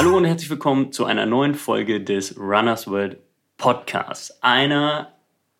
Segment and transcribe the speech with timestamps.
[0.00, 3.18] Hallo und herzlich willkommen zu einer neuen Folge des Runners World
[3.58, 4.42] Podcasts.
[4.42, 5.12] Einer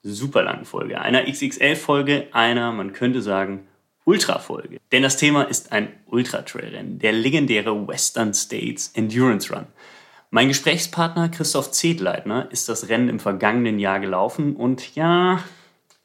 [0.03, 3.69] super langen Folge, einer XXL-Folge, einer, man könnte sagen,
[4.07, 4.79] Ultra-Folge.
[4.93, 9.67] Denn das Thema ist ein Ultra-Trail-Rennen, der legendäre Western States Endurance Run.
[10.31, 15.45] Mein Gesprächspartner Christoph Zedleitner ist das Rennen im vergangenen Jahr gelaufen und ja,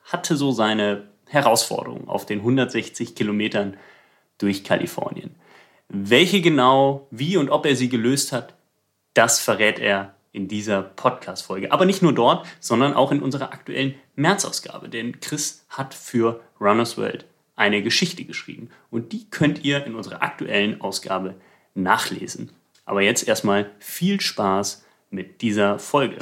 [0.03, 3.77] hatte so seine Herausforderungen auf den 160 Kilometern
[4.39, 5.35] durch Kalifornien.
[5.89, 8.55] Welche genau, wie und ob er sie gelöst hat,
[9.13, 11.71] das verrät er in dieser Podcast-Folge.
[11.71, 14.89] Aber nicht nur dort, sondern auch in unserer aktuellen März-Ausgabe.
[14.89, 17.25] Denn Chris hat für Runners World
[17.55, 18.69] eine Geschichte geschrieben.
[18.89, 21.35] Und die könnt ihr in unserer aktuellen Ausgabe
[21.75, 22.51] nachlesen.
[22.85, 26.17] Aber jetzt erstmal viel Spaß mit dieser Folge.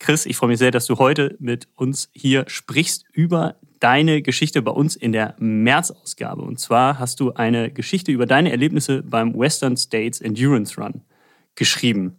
[0.00, 4.62] Chris, ich freue mich sehr, dass du heute mit uns hier sprichst über deine Geschichte
[4.62, 6.40] bei uns in der März-Ausgabe.
[6.40, 11.02] Und zwar hast du eine Geschichte über deine Erlebnisse beim Western States Endurance Run
[11.54, 12.16] geschrieben.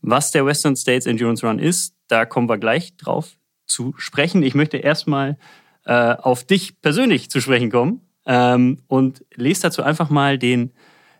[0.00, 4.42] Was der Western States Endurance Run ist, da kommen wir gleich drauf zu sprechen.
[4.42, 5.36] Ich möchte erstmal
[5.84, 10.72] äh, auf dich persönlich zu sprechen kommen ähm, und lese dazu einfach mal den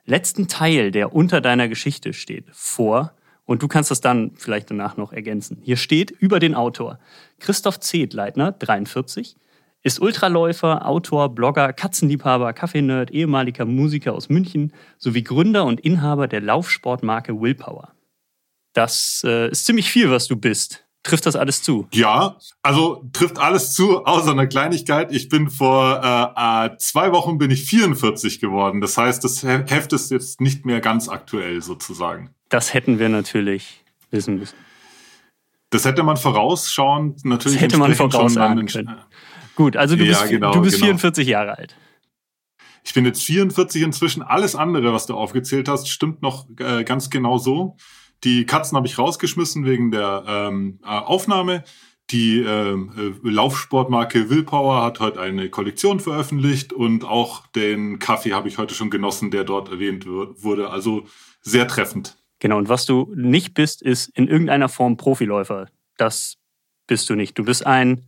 [0.06, 3.12] letzten Teil, der unter deiner Geschichte steht, vor.
[3.45, 5.59] Und du kannst das dann vielleicht danach noch ergänzen.
[5.61, 6.99] Hier steht über den Autor
[7.41, 9.37] Christoph Zedleitner, 43,
[9.83, 16.41] ist Ultraläufer, Autor, Blogger, Katzenliebhaber, Kaffeenerd, ehemaliger Musiker aus München sowie Gründer und Inhaber der
[16.41, 17.92] Laufsportmarke Willpower.
[18.72, 20.84] Das äh, ist ziemlich viel, was du bist.
[21.03, 21.89] Trifft das alles zu?
[21.95, 25.12] Ja, also trifft alles zu, außer einer Kleinigkeit.
[25.12, 28.83] Ich bin vor äh, äh zwei Wochen bin ich 44 geworden.
[28.83, 32.34] Das heißt, das Heft ist jetzt nicht mehr ganz aktuell sozusagen.
[32.50, 34.56] Das hätten wir natürlich wissen müssen.
[35.70, 37.56] Das hätte man vorausschauend natürlich.
[37.56, 38.98] Das hätte man vorausahnen können.
[39.61, 40.86] Gut, also du ja, bist, genau, du bist genau.
[40.86, 41.77] 44 Jahre alt.
[42.83, 44.22] Ich bin jetzt 44 inzwischen.
[44.22, 47.77] Alles andere, was du aufgezählt hast, stimmt noch äh, ganz genau so.
[48.25, 51.62] Die Katzen habe ich rausgeschmissen wegen der ähm, äh, Aufnahme.
[52.09, 58.49] Die ähm, äh, Laufsportmarke Willpower hat heute eine Kollektion veröffentlicht und auch den Kaffee habe
[58.49, 60.70] ich heute schon genossen, der dort erwähnt wurde.
[60.70, 61.04] Also
[61.43, 62.16] sehr treffend.
[62.38, 65.66] Genau, und was du nicht bist, ist in irgendeiner Form Profiläufer.
[65.99, 66.38] Das
[66.87, 67.38] bist du nicht.
[67.38, 68.06] Du bist ein,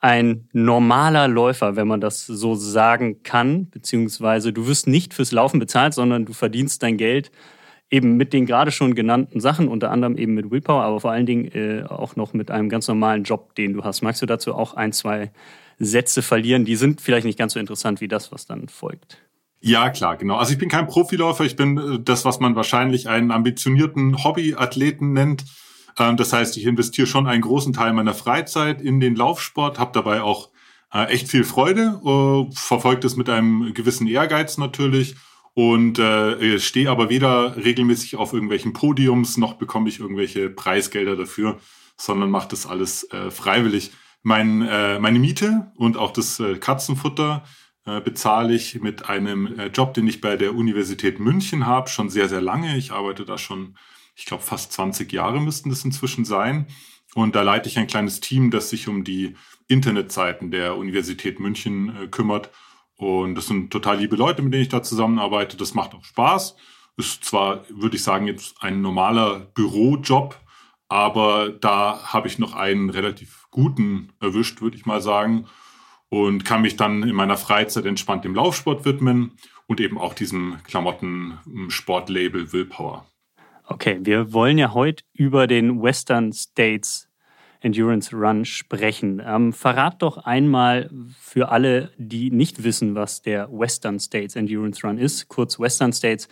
[0.00, 5.58] ein normaler Läufer, wenn man das so sagen kann, beziehungsweise du wirst nicht fürs Laufen
[5.58, 7.32] bezahlt, sondern du verdienst dein Geld
[7.90, 11.26] eben mit den gerade schon genannten Sachen, unter anderem eben mit Willpower, aber vor allen
[11.26, 14.02] Dingen äh, auch noch mit einem ganz normalen Job, den du hast.
[14.02, 15.32] Magst du dazu auch ein, zwei
[15.78, 16.64] Sätze verlieren?
[16.64, 19.18] Die sind vielleicht nicht ganz so interessant wie das, was dann folgt.
[19.60, 20.36] Ja, klar, genau.
[20.36, 25.12] Also ich bin kein Profiläufer, ich bin äh, das, was man wahrscheinlich einen ambitionierten Hobbyathleten
[25.12, 25.44] nennt.
[25.98, 29.92] Ähm, das heißt, ich investiere schon einen großen Teil meiner Freizeit in den Laufsport, habe
[29.92, 30.50] dabei auch
[30.92, 35.16] äh, echt viel Freude, äh, verfolgt es mit einem gewissen Ehrgeiz natürlich
[35.54, 41.58] und äh, stehe aber weder regelmäßig auf irgendwelchen Podiums noch bekomme ich irgendwelche Preisgelder dafür,
[41.96, 43.92] sondern mache das alles äh, freiwillig.
[44.22, 47.44] Mein, äh, meine Miete und auch das äh, Katzenfutter
[47.86, 52.10] äh, bezahle ich mit einem äh, Job, den ich bei der Universität München habe, schon
[52.10, 52.76] sehr, sehr lange.
[52.76, 53.76] Ich arbeite da schon,
[54.18, 56.66] ich glaube, fast 20 Jahre müssten das inzwischen sein.
[57.14, 59.34] Und da leite ich ein kleines Team, das sich um die
[59.66, 62.50] Internetseiten der Universität München äh, kümmert
[62.98, 65.56] und das sind total liebe Leute, mit denen ich da zusammenarbeite.
[65.56, 66.56] Das macht auch Spaß.
[66.96, 70.36] Ist zwar, würde ich sagen, jetzt ein normaler Bürojob,
[70.88, 75.46] aber da habe ich noch einen relativ guten erwischt, würde ich mal sagen.
[76.08, 79.32] Und kann mich dann in meiner Freizeit entspannt dem Laufsport widmen
[79.66, 83.06] und eben auch diesem Klamotten-Sportlabel Willpower.
[83.70, 87.06] Okay, wir wollen ja heute über den Western States
[87.60, 89.20] Endurance Run sprechen.
[89.24, 90.88] Ähm, verrat doch einmal
[91.20, 96.28] für alle, die nicht wissen, was der Western States Endurance Run ist, kurz Western States,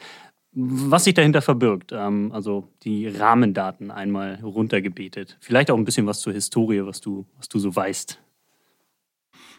[0.53, 1.93] was sich dahinter verbirgt.
[1.93, 5.37] Ähm, also die Rahmendaten einmal runtergebetet.
[5.41, 8.19] Vielleicht auch ein bisschen was zur Historie, was du, was du so weißt.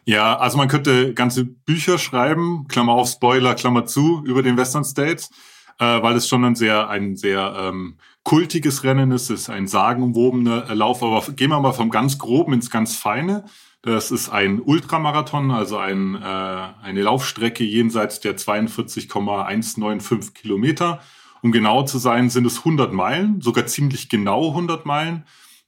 [0.06, 4.86] Ja, also man könnte ganze Bücher schreiben, Klammer auf Spoiler, Klammer zu, über den Western
[4.86, 5.30] States,
[5.79, 9.68] äh, weil es schon ein sehr, ein sehr ähm, kultiges Rennen ist, es ist ein
[9.68, 13.45] sagenumwobener Lauf, aber gehen wir mal vom ganz Groben ins ganz Feine.
[13.83, 21.00] Das ist ein Ultramarathon, also ein, äh, eine Laufstrecke jenseits der 42,195 Kilometer.
[21.41, 25.24] Um genau zu sein, sind es 100 Meilen, sogar ziemlich genau 100 Meilen,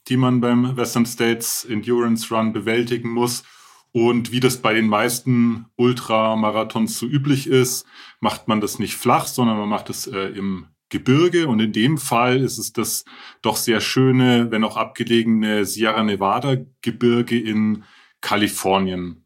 [0.08, 3.44] die man beim Western States Endurance Run bewältigen muss.
[3.92, 7.86] Und wie das bei den meisten Ultramarathons so üblich ist,
[8.20, 11.98] macht man das nicht flach, sondern man macht es äh, im Gebirge und in dem
[11.98, 13.06] Fall ist es das
[13.42, 17.84] doch sehr schöne, wenn auch abgelegene Sierra Nevada Gebirge in
[18.22, 19.24] Kalifornien.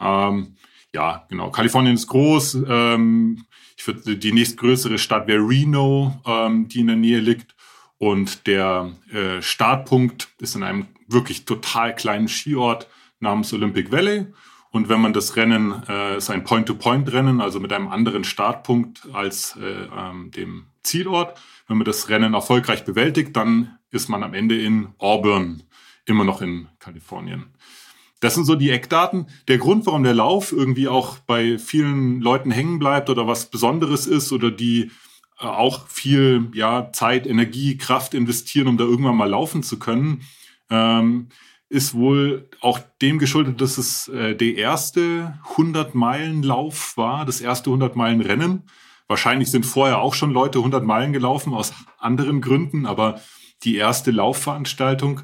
[0.00, 0.56] Ähm,
[0.94, 1.50] ja, genau.
[1.50, 2.58] Kalifornien ist groß.
[2.66, 3.44] Ähm,
[3.76, 7.54] ich würde die nächstgrößere Stadt wäre Reno, ähm, die in der Nähe liegt.
[7.98, 12.88] Und der äh, Startpunkt ist in einem wirklich total kleinen Skiort
[13.22, 14.26] namens Olympic Valley.
[14.70, 19.56] Und wenn man das Rennen, äh, ist ein Point-to-Point-Rennen, also mit einem anderen Startpunkt als
[19.56, 21.38] äh, ähm, dem Zielort.
[21.68, 25.62] Wenn man das Rennen erfolgreich bewältigt, dann ist man am Ende in Auburn,
[26.06, 27.46] immer noch in Kalifornien.
[28.20, 29.26] Das sind so die Eckdaten.
[29.48, 34.06] Der Grund, warum der Lauf irgendwie auch bei vielen Leuten hängen bleibt oder was Besonderes
[34.06, 34.90] ist oder die
[35.40, 40.22] äh, auch viel ja, Zeit, Energie, Kraft investieren, um da irgendwann mal laufen zu können,
[40.70, 41.28] ähm,
[41.72, 48.64] ist wohl auch dem geschuldet, dass es äh, der erste 100-Meilen-Lauf war, das erste 100-Meilen-Rennen.
[49.08, 53.22] Wahrscheinlich sind vorher auch schon Leute 100 Meilen gelaufen aus anderen Gründen, aber
[53.64, 55.22] die erste Laufveranstaltung,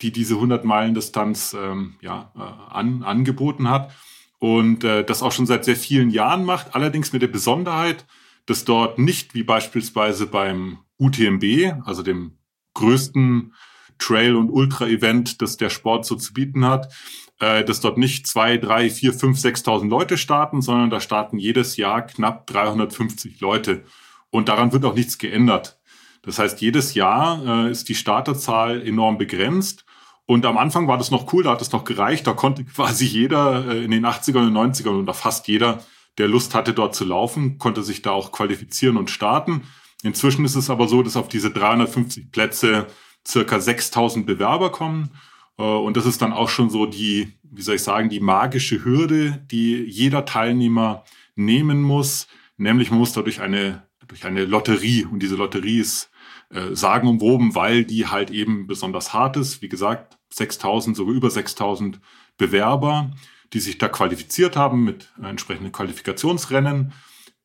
[0.00, 3.92] die diese 100 Meilen Distanz ähm, ja, äh, an, angeboten hat
[4.38, 8.06] und äh, das auch schon seit sehr vielen Jahren macht, allerdings mit der Besonderheit,
[8.46, 12.38] dass dort nicht wie beispielsweise beim UTMB, also dem
[12.72, 13.52] größten
[14.02, 16.92] Trail- und Ultra-Event, das der Sport so zu bieten hat,
[17.38, 21.76] äh, dass dort nicht zwei, drei, vier, fünf, sechstausend Leute starten, sondern da starten jedes
[21.76, 23.84] Jahr knapp 350 Leute.
[24.30, 25.78] Und daran wird auch nichts geändert.
[26.22, 29.84] Das heißt, jedes Jahr äh, ist die Starterzahl enorm begrenzt.
[30.24, 32.26] Und am Anfang war das noch cool, da hat es noch gereicht.
[32.26, 35.84] Da konnte quasi jeder äh, in den 80ern und 90ern oder fast jeder,
[36.18, 39.62] der Lust hatte, dort zu laufen, konnte sich da auch qualifizieren und starten.
[40.02, 42.86] Inzwischen ist es aber so, dass auf diese 350 Plätze
[43.26, 45.10] circa 6000 Bewerber kommen.
[45.58, 48.84] Äh, und das ist dann auch schon so die, wie soll ich sagen, die magische
[48.84, 51.04] Hürde, die jeder Teilnehmer
[51.34, 52.26] nehmen muss.
[52.56, 55.04] Nämlich man muss dadurch eine, durch eine Lotterie.
[55.04, 56.10] Und diese Lotterie ist
[56.50, 59.62] äh, sagenumwoben, weil die halt eben besonders hart ist.
[59.62, 62.00] Wie gesagt, 6000, sogar über 6000
[62.38, 63.10] Bewerber,
[63.52, 66.92] die sich da qualifiziert haben mit entsprechenden Qualifikationsrennen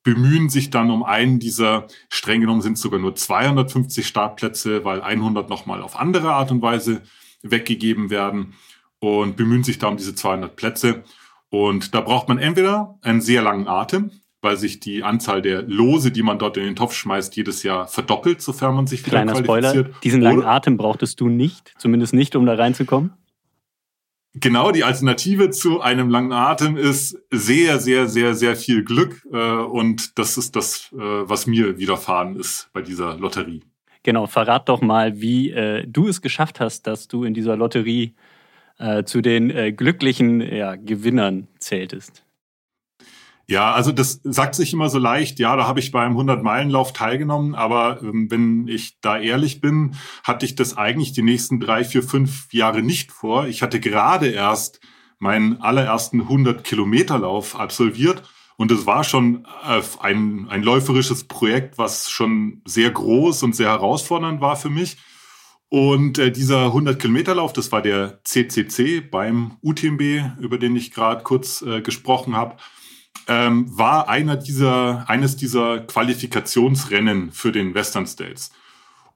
[0.07, 5.01] bemühen sich dann um einen dieser, streng genommen sind es sogar nur 250 Startplätze, weil
[5.01, 7.01] 100 nochmal auf andere Art und Weise
[7.43, 8.53] weggegeben werden
[8.99, 11.03] und bemühen sich da um diese 200 Plätze.
[11.49, 14.11] Und da braucht man entweder einen sehr langen Atem,
[14.41, 17.89] weil sich die Anzahl der Lose, die man dort in den Topf schmeißt, jedes Jahr
[17.89, 19.87] verdoppelt, sofern man sich wieder Kleiner qualifiziert.
[19.87, 23.11] Spoiler, diesen langen Atem brauchtest du nicht, zumindest nicht, um da reinzukommen.
[24.39, 29.25] Genau, die Alternative zu einem langen Atem ist sehr, sehr, sehr, sehr viel Glück.
[29.31, 33.63] Äh, und das ist das, äh, was mir widerfahren ist bei dieser Lotterie.
[34.03, 38.13] Genau, verrat doch mal, wie äh, du es geschafft hast, dass du in dieser Lotterie
[38.79, 42.23] äh, zu den äh, glücklichen ja, Gewinnern zähltest.
[43.49, 47.55] Ja, also das sagt sich immer so leicht, ja, da habe ich beim 100-Meilen-Lauf teilgenommen,
[47.55, 49.95] aber ähm, wenn ich da ehrlich bin,
[50.25, 53.47] hatte ich das eigentlich die nächsten drei, vier, fünf Jahre nicht vor.
[53.47, 54.81] Ich hatte gerade erst
[55.17, 58.21] meinen allerersten 100-Kilometer-Lauf absolviert
[58.57, 63.69] und es war schon äh, ein, ein läuferisches Projekt, was schon sehr groß und sehr
[63.69, 64.97] herausfordernd war für mich.
[65.69, 70.01] Und äh, dieser 100-Kilometer-Lauf, das war der CCC beim UTMB,
[70.41, 72.57] über den ich gerade kurz äh, gesprochen habe
[73.27, 78.51] ähm, war einer dieser, eines dieser Qualifikationsrennen für den Western States.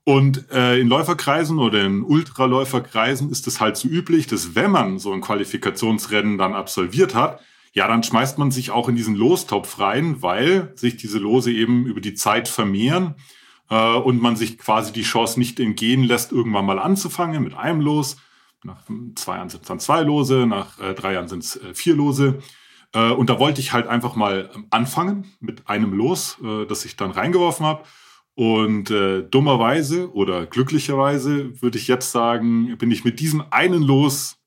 [0.03, 4.97] Und äh, in Läuferkreisen oder in Ultraläuferkreisen ist es halt so üblich, dass wenn man
[4.97, 7.39] so ein Qualifikationsrennen dann absolviert hat,
[7.73, 11.85] ja, dann schmeißt man sich auch in diesen Lostopf rein, weil sich diese Lose eben
[11.85, 13.15] über die Zeit vermehren
[13.69, 17.81] äh, und man sich quasi die Chance nicht entgehen lässt, irgendwann mal anzufangen mit einem
[17.81, 18.17] Los.
[18.63, 18.83] Nach
[19.15, 21.95] zwei Jahren sind es dann zwei Lose, nach äh, drei Jahren sind es äh, vier
[21.95, 22.39] Lose.
[22.93, 26.85] Äh, und da wollte ich halt einfach mal ähm, anfangen mit einem Los, äh, das
[26.85, 27.83] ich dann reingeworfen habe.
[28.35, 34.37] Und äh, dummerweise oder glücklicherweise würde ich jetzt sagen, bin ich mit diesem einen Los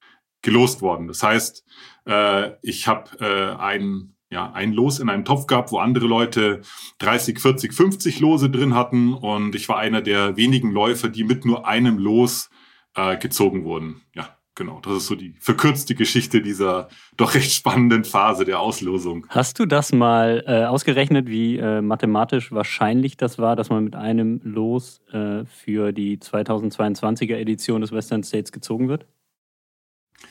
[0.43, 1.09] gelost worden.
[1.09, 1.65] Das heißt,
[2.07, 6.63] äh, ich habe äh, ein, ja, ein Los in einem Topf gehabt, wo andere Leute
[6.99, 9.15] 30, 40, 50 Lose drin hatten.
[9.15, 12.51] Und ich war einer der wenigen Läufer, die mit nur einem Los
[12.95, 14.03] äh, gezogen wurden.
[14.15, 19.27] Ja, Genau, das ist so die verkürzte Geschichte dieser doch recht spannenden Phase der Auslosung.
[19.29, 23.97] Hast du das mal äh, ausgerechnet, wie äh, mathematisch wahrscheinlich das war, dass man mit
[23.97, 29.07] einem Los äh, für die 2022er Edition des Western States gezogen wird?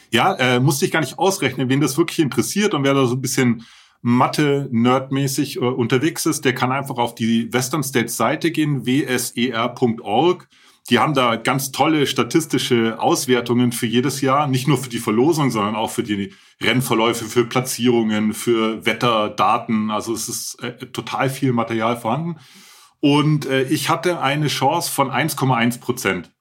[0.10, 1.68] Ja, äh, musste ich gar nicht ausrechnen.
[1.68, 3.66] Wen das wirklich interessiert und wer da so ein bisschen
[4.04, 10.48] Mathe-Nerdmäßig äh, unterwegs ist, der kann einfach auf die Western States Seite gehen, wser.org
[10.90, 15.50] die haben da ganz tolle statistische Auswertungen für jedes Jahr, nicht nur für die Verlosung,
[15.50, 19.92] sondern auch für die Rennverläufe, für Platzierungen, für Wetterdaten.
[19.92, 22.38] Also es ist äh, total viel Material vorhanden.
[23.00, 26.32] Und äh, ich hatte eine Chance von 1,1 Prozent.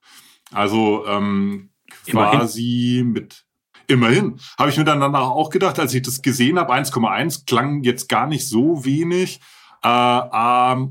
[0.51, 1.69] Also ähm,
[2.05, 3.45] quasi mit
[3.87, 4.39] Immerhin.
[4.57, 8.07] Habe ich mir dann danach auch gedacht, als ich das gesehen habe, 1,1 klang jetzt
[8.07, 9.41] gar nicht so wenig.
[9.83, 10.87] Äh, äh,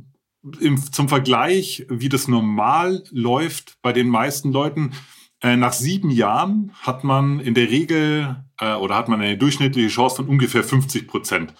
[0.61, 4.92] im, zum Vergleich, wie das normal läuft bei den meisten Leuten,
[5.40, 9.88] äh, nach sieben Jahren hat man in der Regel äh, oder hat man eine durchschnittliche
[9.88, 11.54] Chance von ungefähr 50 Prozent.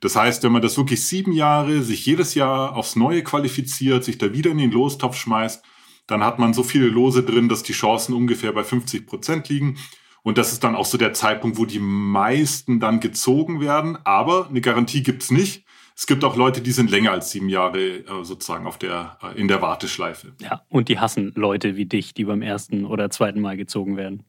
[0.00, 4.18] Das heißt, wenn man das wirklich sieben Jahre sich jedes Jahr aufs Neue qualifiziert, sich
[4.18, 5.62] da wieder in den Lostopf schmeißt,
[6.06, 9.78] dann hat man so viele Lose drin, dass die Chancen ungefähr bei 50 Prozent liegen.
[10.22, 13.96] Und das ist dann auch so der Zeitpunkt, wo die meisten dann gezogen werden.
[14.04, 15.64] Aber eine Garantie gibt's nicht.
[15.96, 19.38] Es gibt auch Leute, die sind länger als sieben Jahre äh, sozusagen auf der, äh,
[19.38, 20.32] in der Warteschleife.
[20.40, 24.24] Ja, und die hassen Leute wie dich, die beim ersten oder zweiten Mal gezogen werden.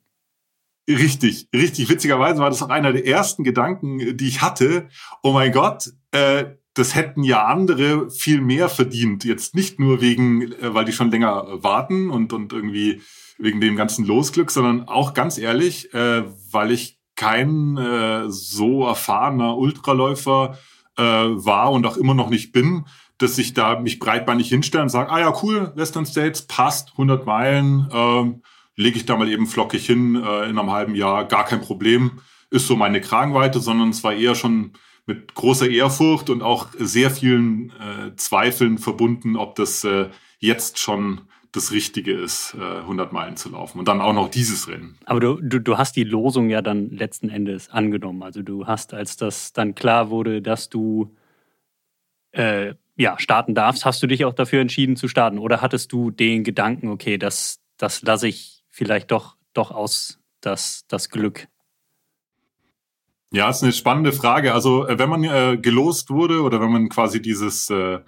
[0.87, 1.89] Richtig, richtig.
[1.89, 4.89] Witzigerweise war das auch einer der ersten Gedanken, die ich hatte.
[5.21, 9.23] Oh mein Gott, äh, das hätten ja andere viel mehr verdient.
[9.23, 13.01] Jetzt nicht nur wegen, äh, weil die schon länger warten und, und irgendwie
[13.37, 19.57] wegen dem ganzen Losglück, sondern auch ganz ehrlich, äh, weil ich kein äh, so erfahrener
[19.57, 22.85] Ultraläufer äh, war und auch immer noch nicht bin,
[23.17, 27.25] dass ich da mich breitbeinig hinstelle und sage, ah ja, cool, Western States passt, 100
[27.25, 28.33] Meilen, äh,
[28.75, 32.19] lege ich da mal eben flockig hin äh, in einem halben Jahr, gar kein Problem,
[32.49, 34.73] ist so meine Kragenweite, sondern es war eher schon
[35.05, 40.09] mit großer Ehrfurcht und auch sehr vielen äh, Zweifeln verbunden, ob das äh,
[40.39, 41.21] jetzt schon
[41.53, 44.97] das Richtige ist, äh, 100 Meilen zu laufen und dann auch noch dieses Rennen.
[45.05, 48.23] Aber du, du, du hast die Losung ja dann letzten Endes angenommen.
[48.23, 51.15] Also du hast, als das dann klar wurde, dass du
[52.31, 55.37] äh, ja, starten darfst, hast du dich auch dafür entschieden zu starten?
[55.37, 60.85] Oder hattest du den Gedanken, okay, das, das lasse ich vielleicht doch, doch aus, das,
[60.87, 61.47] das Glück?
[63.31, 64.55] Ja, ist eine spannende Frage.
[64.55, 67.99] Also äh, wenn man äh, gelost wurde oder wenn man quasi dieses, äh,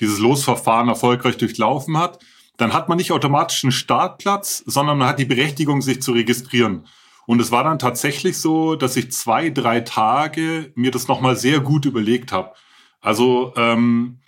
[0.00, 2.18] dieses Losverfahren erfolgreich durchlaufen hat,
[2.60, 6.86] dann hat man nicht automatisch einen Startplatz, sondern man hat die Berechtigung, sich zu registrieren.
[7.26, 11.60] Und es war dann tatsächlich so, dass ich zwei, drei Tage mir das nochmal sehr
[11.60, 12.52] gut überlegt habe.
[13.00, 14.18] Also ähm,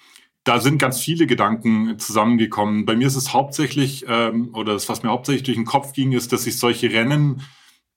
[0.45, 2.87] da sind ganz viele Gedanken zusammengekommen.
[2.87, 6.13] Bei mir ist es hauptsächlich, ähm, oder das, was mir hauptsächlich durch den Kopf ging,
[6.13, 7.43] ist, dass ich solche Rennen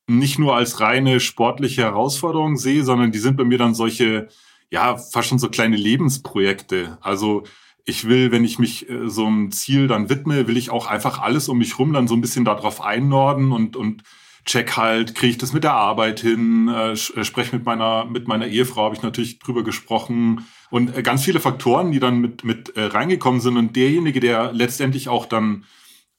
[0.08, 4.28] nicht nur als reine sportliche Herausforderung sehe, sondern die sind bei mir dann solche,
[4.70, 6.98] ja, fast schon so kleine Lebensprojekte.
[7.00, 7.44] Also
[7.86, 11.22] ich will, wenn ich mich äh, so einem Ziel dann widme, will ich auch einfach
[11.22, 14.04] alles um mich rum dann so ein bisschen darauf einnorden und, und
[14.46, 18.28] check halt, kriege ich das mit der Arbeit hin, äh, äh spreche mit meiner, mit
[18.28, 20.46] meiner Ehefrau, habe ich natürlich drüber gesprochen.
[20.70, 23.58] Und äh, ganz viele Faktoren, die dann mit, mit äh, reingekommen sind.
[23.58, 25.66] Und derjenige, der letztendlich auch dann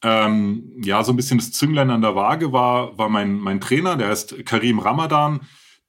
[0.03, 3.97] ähm, ja so ein bisschen das Zünglein an der Waage war, war mein, mein Trainer,
[3.97, 5.41] der heißt Karim Ramadan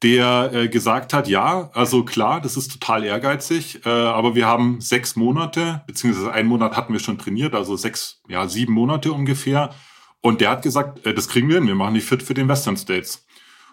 [0.03, 4.79] der äh, gesagt hat, ja, also klar, das ist total ehrgeizig, äh, aber wir haben
[4.79, 9.73] sechs Monate, beziehungsweise einen Monat hatten wir schon trainiert, also sechs, ja, sieben Monate ungefähr.
[10.21, 12.47] Und der hat gesagt, äh, das kriegen wir hin, wir machen die fit für den
[12.47, 13.25] Western States.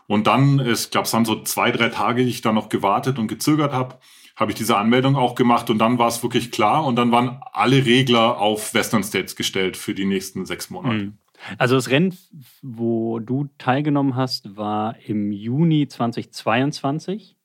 [0.06, 3.18] Und dann, ich glaube, es waren so zwei, drei Tage, die ich da noch gewartet
[3.18, 3.98] und gezögert habe,
[4.36, 7.40] habe ich diese Anmeldung auch gemacht und dann war es wirklich klar und dann waren
[7.52, 10.94] alle Regler auf Western States gestellt für die nächsten sechs Monate.
[10.94, 11.18] Mhm.
[11.58, 12.16] Also das Rennen,
[12.62, 17.36] wo du teilgenommen hast, war im Juni 2022.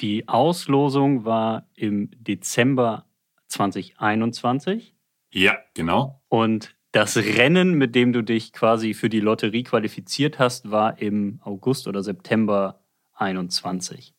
[0.00, 3.06] Die Auslosung war im Dezember
[3.48, 4.94] 2021.
[5.32, 6.20] Ja, genau.
[6.28, 11.40] Und das Rennen, mit dem du dich quasi für die Lotterie qualifiziert hast, war im
[11.42, 12.80] August oder September
[13.14, 14.14] 21.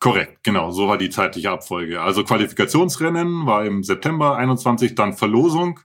[0.00, 2.00] Korrekt, genau, so war die zeitliche Abfolge.
[2.00, 5.80] Also Qualifikationsrennen war im September 21, dann Verlosung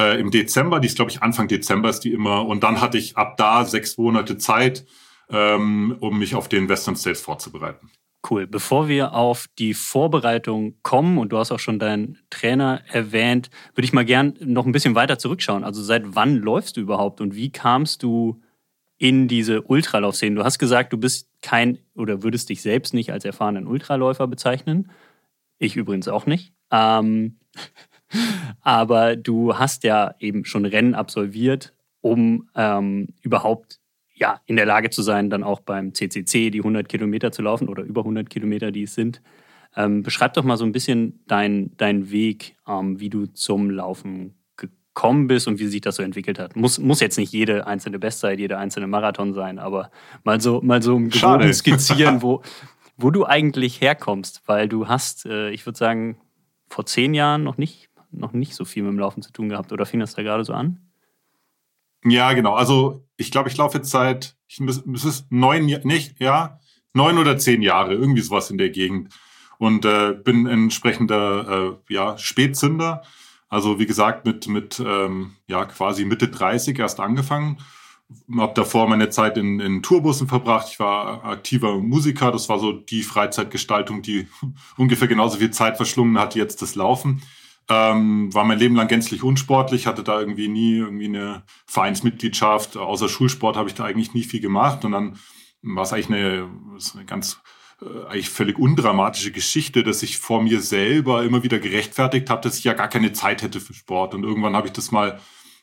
[0.00, 2.46] äh, im Dezember, die ist glaube ich Anfang Dezember ist die immer.
[2.46, 4.86] Und dann hatte ich ab da sechs Monate Zeit,
[5.28, 7.90] ähm, um mich auf den Western States vorzubereiten.
[8.28, 8.46] Cool.
[8.46, 13.86] Bevor wir auf die Vorbereitung kommen, und du hast auch schon deinen Trainer erwähnt, würde
[13.86, 15.64] ich mal gern noch ein bisschen weiter zurückschauen.
[15.64, 18.42] Also seit wann läufst du überhaupt und wie kamst du
[18.98, 20.36] in diese Ultralaufszene?
[20.36, 24.90] Du hast gesagt, du bist kein oder würdest dich selbst nicht als erfahrenen Ultraläufer bezeichnen.
[25.58, 26.52] Ich übrigens auch nicht.
[26.70, 27.38] Ähm,
[28.60, 33.80] Aber du hast ja eben schon Rennen absolviert, um ähm, überhaupt
[34.14, 37.68] ja, in der Lage zu sein, dann auch beim CCC die 100 Kilometer zu laufen
[37.68, 39.22] oder über 100 Kilometer, die es sind.
[39.76, 44.34] Ähm, beschreib doch mal so ein bisschen deinen dein Weg, ähm, wie du zum Laufen
[44.56, 46.56] gekommen bist und wie sich das so entwickelt hat.
[46.56, 49.90] Muss, muss jetzt nicht jede einzelne Bestzeit, jeder einzelne Marathon sein, aber
[50.24, 52.42] mal so, mal so im Groben skizzieren, wo,
[52.98, 56.18] wo du eigentlich herkommst, weil du hast, äh, ich würde sagen,
[56.68, 59.72] vor zehn Jahren noch nicht noch nicht so viel mit dem Laufen zu tun gehabt.
[59.72, 60.80] Oder fing das da gerade so an?
[62.04, 62.54] Ja, genau.
[62.54, 66.58] Also ich glaube, ich laufe jetzt seit, es ist neun, nicht, ja,
[66.94, 69.12] neun oder zehn Jahre, irgendwie sowas in der Gegend.
[69.58, 73.02] Und äh, bin entsprechender äh, ja, Spätzünder.
[73.48, 77.58] Also wie gesagt, mit, mit ähm, ja, quasi Mitte 30 erst angefangen.
[78.34, 80.68] habe davor meine Zeit in, in Tourbussen verbracht.
[80.70, 82.32] Ich war aktiver Musiker.
[82.32, 84.28] Das war so die Freizeitgestaltung, die
[84.78, 87.20] ungefähr genauso viel Zeit verschlungen hat, jetzt das Laufen.
[87.70, 92.76] Ähm, war mein Leben lang gänzlich unsportlich, hatte da irgendwie nie irgendwie eine Vereinsmitgliedschaft.
[92.76, 94.84] Außer Schulsport habe ich da eigentlich nie viel gemacht.
[94.84, 95.18] Und dann
[95.62, 96.48] war es eigentlich eine,
[96.94, 97.40] eine ganz
[97.80, 102.58] äh, eigentlich völlig undramatische Geschichte, dass ich vor mir selber immer wieder gerechtfertigt habe, dass
[102.58, 104.14] ich ja gar keine Zeit hätte für Sport.
[104.14, 105.20] Und irgendwann habe ich das mal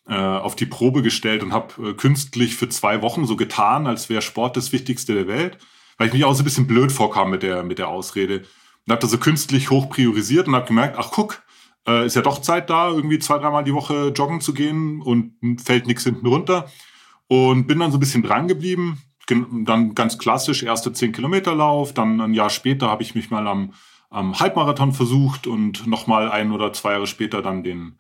[0.08, 4.08] äh, auf die Probe gestellt und habe äh, künstlich für zwei Wochen so getan, als
[4.08, 5.58] wäre Sport das Wichtigste der Welt,
[5.98, 8.46] weil ich mich auch so ein bisschen blöd vorkam mit der, mit der Ausrede.
[8.86, 11.44] Und habe das so künstlich hoch priorisiert und habe gemerkt, ach guck,
[11.88, 15.34] äh, ist ja doch Zeit da, irgendwie zwei, dreimal die Woche joggen zu gehen und
[15.64, 16.68] fällt nichts hinten runter.
[17.28, 19.02] Und bin dann so ein bisschen dran geblieben.
[19.30, 21.94] Dann ganz klassisch, erste 10 Kilometer Lauf.
[21.94, 23.74] Dann ein Jahr später habe ich mich mal am,
[24.10, 27.98] am Halbmarathon versucht und nochmal ein oder zwei Jahre später dann den,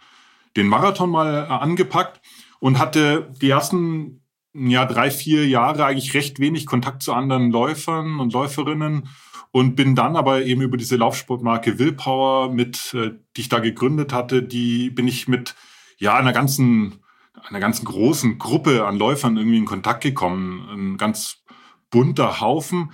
[0.55, 2.21] den Marathon mal äh, angepackt
[2.59, 4.21] und hatte die ersten
[4.53, 9.09] ja, drei, vier Jahre eigentlich recht wenig Kontakt zu anderen Läufern und Läuferinnen
[9.57, 14.13] und bin dann aber eben über diese Laufsportmarke Willpower mit, äh, die ich da gegründet
[14.13, 15.55] hatte, die bin ich mit
[15.97, 16.99] ja einer ganzen
[17.41, 21.43] einer ganzen großen Gruppe an Läufern irgendwie in Kontakt gekommen, ein ganz
[21.89, 22.91] bunter Haufen.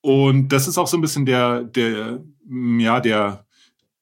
[0.00, 3.46] Und das ist auch so ein bisschen der der ja der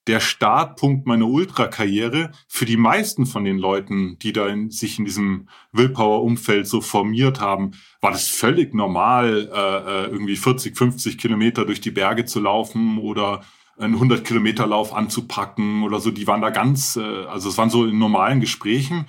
[0.07, 5.04] der Startpunkt meiner Ultrakarriere für die meisten von den Leuten, die da in, sich in
[5.04, 11.64] diesem Willpower-Umfeld so formiert haben, war das völlig normal, äh, äh irgendwie 40, 50 Kilometer
[11.64, 13.42] durch die Berge zu laufen oder
[13.78, 16.11] einen 100 Kilometer Lauf anzupacken oder so.
[16.11, 19.07] Die waren da ganz, äh, also es waren so in normalen Gesprächen.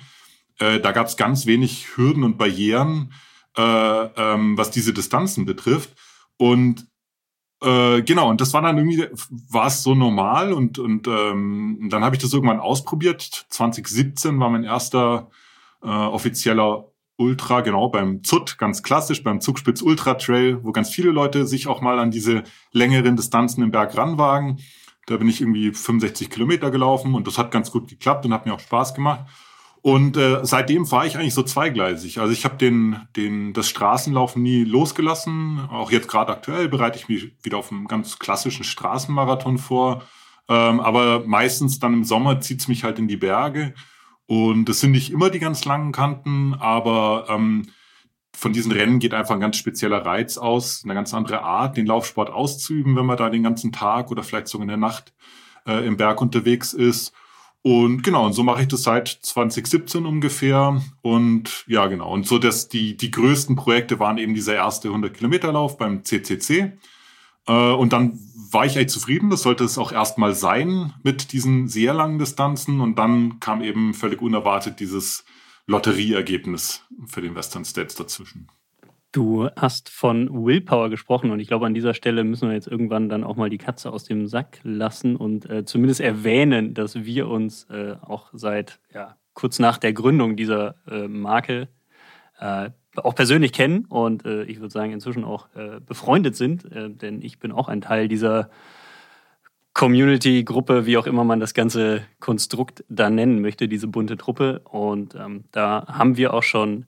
[0.58, 3.12] Äh, da gab es ganz wenig Hürden und Barrieren,
[3.56, 5.94] äh, ähm, was diese Distanzen betrifft.
[6.36, 6.86] Und
[7.62, 9.06] äh, genau, und das war dann irgendwie,
[9.50, 13.46] war es so normal und, und ähm, dann habe ich das irgendwann ausprobiert.
[13.48, 15.30] 2017 war mein erster
[15.82, 21.10] äh, offizieller Ultra, genau, beim ZUT, ganz klassisch, beim Zugspitz Ultra Trail, wo ganz viele
[21.10, 22.42] Leute sich auch mal an diese
[22.72, 24.58] längeren Distanzen im Berg ranwagen.
[25.06, 28.46] Da bin ich irgendwie 65 Kilometer gelaufen und das hat ganz gut geklappt und hat
[28.46, 29.26] mir auch Spaß gemacht.
[29.82, 32.20] Und äh, seitdem fahre ich eigentlich so zweigleisig.
[32.20, 35.60] Also ich habe den, den, das Straßenlaufen nie losgelassen.
[35.70, 40.02] Auch jetzt gerade aktuell bereite ich mich wieder auf einen ganz klassischen Straßenmarathon vor.
[40.48, 43.74] Ähm, aber meistens dann im Sommer zieht's mich halt in die Berge.
[44.26, 47.66] Und das sind nicht immer die ganz langen Kanten, aber ähm,
[48.34, 51.86] von diesen Rennen geht einfach ein ganz spezieller Reiz aus, eine ganz andere Art, den
[51.86, 55.12] Laufsport auszuüben, wenn man da den ganzen Tag oder vielleicht sogar in der Nacht
[55.66, 57.12] äh, im Berg unterwegs ist.
[57.62, 60.82] Und genau, und so mache ich das seit 2017 ungefähr.
[61.00, 62.12] Und ja, genau.
[62.12, 66.04] Und so, dass die, die größten Projekte waren eben dieser erste 100 Kilometer Lauf beim
[66.04, 66.72] CCC.
[67.46, 68.18] Äh, und dann
[68.50, 69.30] war ich echt zufrieden.
[69.30, 72.80] Das sollte es auch erstmal sein mit diesen sehr langen Distanzen.
[72.80, 75.24] Und dann kam eben völlig unerwartet dieses
[75.66, 78.48] Lotterieergebnis für den Western States dazwischen.
[79.12, 83.10] Du hast von Willpower gesprochen und ich glaube, an dieser Stelle müssen wir jetzt irgendwann
[83.10, 87.28] dann auch mal die Katze aus dem Sack lassen und äh, zumindest erwähnen, dass wir
[87.28, 91.68] uns äh, auch seit ja, kurz nach der Gründung dieser äh, Marke
[92.40, 97.20] äh, auch persönlich kennen und äh, ich würde sagen inzwischen auch äh, befreundet sind, denn
[97.20, 98.48] ich bin auch ein Teil dieser
[99.74, 104.60] Community-Gruppe, wie auch immer man das ganze Konstrukt da nennen möchte, diese bunte Truppe.
[104.64, 106.84] Und ähm, da haben wir auch schon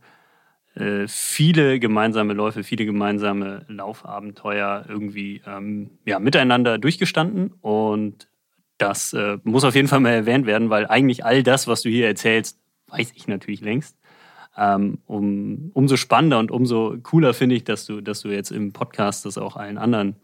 [1.07, 7.53] viele gemeinsame Läufe, viele gemeinsame Laufabenteuer irgendwie ähm, ja, miteinander durchgestanden.
[7.61, 8.29] Und
[8.79, 11.91] das äh, muss auf jeden Fall mal erwähnt werden, weil eigentlich all das, was du
[11.91, 12.59] hier erzählst,
[12.89, 13.97] weiß ich natürlich längst.
[14.57, 18.73] Ähm, um, umso spannender und umso cooler finde ich, dass du, dass du jetzt im
[18.73, 20.17] Podcast das auch allen anderen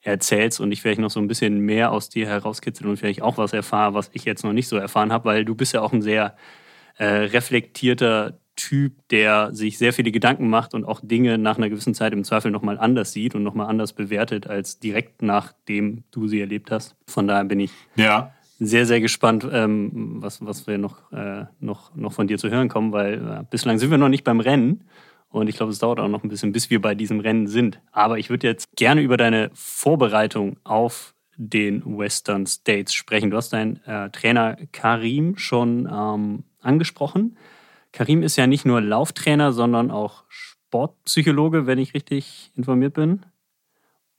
[0.00, 3.38] erzählst und ich vielleicht noch so ein bisschen mehr aus dir herauskitzeln und vielleicht auch
[3.38, 5.92] was erfahre, was ich jetzt noch nicht so erfahren habe, weil du bist ja auch
[5.92, 6.36] ein sehr
[6.98, 11.94] äh, reflektierter Typ, der sich sehr viele Gedanken macht und auch Dinge nach einer gewissen
[11.94, 16.40] Zeit im Zweifel nochmal anders sieht und nochmal anders bewertet, als direkt nachdem du sie
[16.40, 16.96] erlebt hast.
[17.06, 18.32] Von daher bin ich ja.
[18.58, 22.68] sehr, sehr gespannt, ähm, was, was wir noch, äh, noch, noch von dir zu hören
[22.68, 24.84] kommen, weil äh, bislang sind wir noch nicht beim Rennen.
[25.28, 27.80] Und ich glaube, es dauert auch noch ein bisschen, bis wir bei diesem Rennen sind.
[27.90, 33.30] Aber ich würde jetzt gerne über deine Vorbereitung auf den Western States sprechen.
[33.30, 37.36] Du hast deinen äh, Trainer Karim schon ähm, angesprochen.
[37.94, 43.24] Karim ist ja nicht nur Lauftrainer, sondern auch Sportpsychologe, wenn ich richtig informiert bin.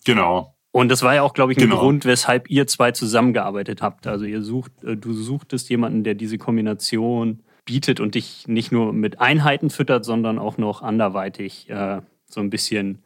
[0.05, 0.55] Genau.
[0.71, 1.79] Und das war ja auch, glaube ich, ein genau.
[1.79, 4.07] Grund, weshalb ihr zwei zusammengearbeitet habt.
[4.07, 8.93] Also ihr sucht, äh, du suchtest jemanden, der diese Kombination bietet und dich nicht nur
[8.93, 13.03] mit Einheiten füttert, sondern auch noch anderweitig äh, so ein bisschen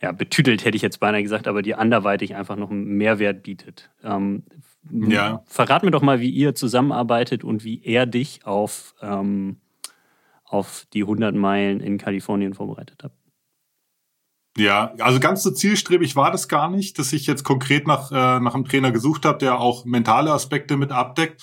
[0.00, 3.90] ja, betüdelt, hätte ich jetzt beinahe gesagt, aber die anderweitig einfach noch einen Mehrwert bietet.
[4.02, 4.44] Ähm,
[4.90, 5.42] ja.
[5.44, 9.58] Verrat mir doch mal, wie ihr zusammenarbeitet und wie er dich auf ähm,
[10.50, 13.14] auf die 100 Meilen in Kalifornien vorbereitet habe.
[14.58, 18.40] Ja, also ganz so zielstrebig war das gar nicht, dass ich jetzt konkret nach, äh,
[18.40, 21.42] nach einem Trainer gesucht habe, der auch mentale Aspekte mit abdeckt,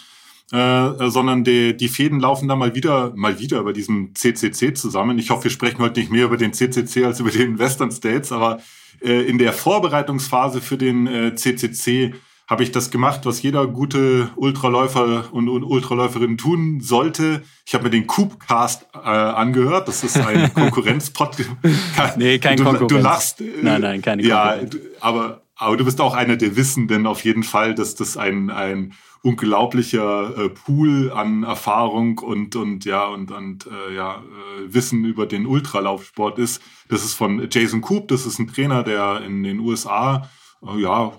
[0.52, 4.74] äh, äh sondern die, die Fäden laufen da mal wieder, mal wieder über diesem CCC
[4.74, 5.18] zusammen.
[5.20, 8.34] Ich hoffe, wir sprechen heute nicht mehr über den CCC als über den Western States,
[8.34, 8.60] aber
[9.02, 12.14] äh, in der Vorbereitungsphase für den äh, CCC
[12.48, 17.44] habe ich das gemacht, was jeder gute Ultraläufer und, und Ultraläuferin tun sollte.
[17.66, 19.88] Ich habe mir den Coopcast äh, angehört.
[19.88, 22.18] Das ist ein Konkurrenzpodcast.
[22.18, 22.90] nee, kein du, Konkurrenz.
[22.90, 23.42] Du lachst.
[23.42, 24.74] Äh, nein, nein, keine Konkurrenz.
[24.76, 28.50] Ja, aber, aber du bist auch einer der Wissenden auf jeden Fall, dass das ein,
[28.50, 35.04] ein unglaublicher äh, Pool an Erfahrung und, und ja, und, und äh, ja, äh, Wissen
[35.04, 36.62] über den Ultralaufsport ist.
[36.88, 40.30] Das ist von Jason Coop, das ist ein Trainer, der in den USA
[40.62, 41.12] ja,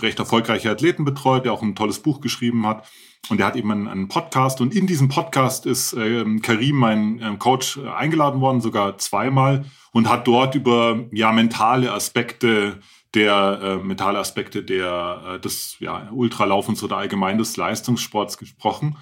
[0.00, 2.86] recht erfolgreiche Athleten betreut, der auch ein tolles Buch geschrieben hat.
[3.30, 4.60] Und der hat eben einen, einen Podcast.
[4.60, 9.64] Und in diesem Podcast ist äh, Karim, mein äh, Coach, äh, eingeladen worden, sogar zweimal,
[9.92, 12.80] und hat dort über ja mentale Aspekte
[13.14, 18.98] der äh, mentale Aspekte der äh, des ja, Ultralaufens oder allgemein des Leistungssports gesprochen.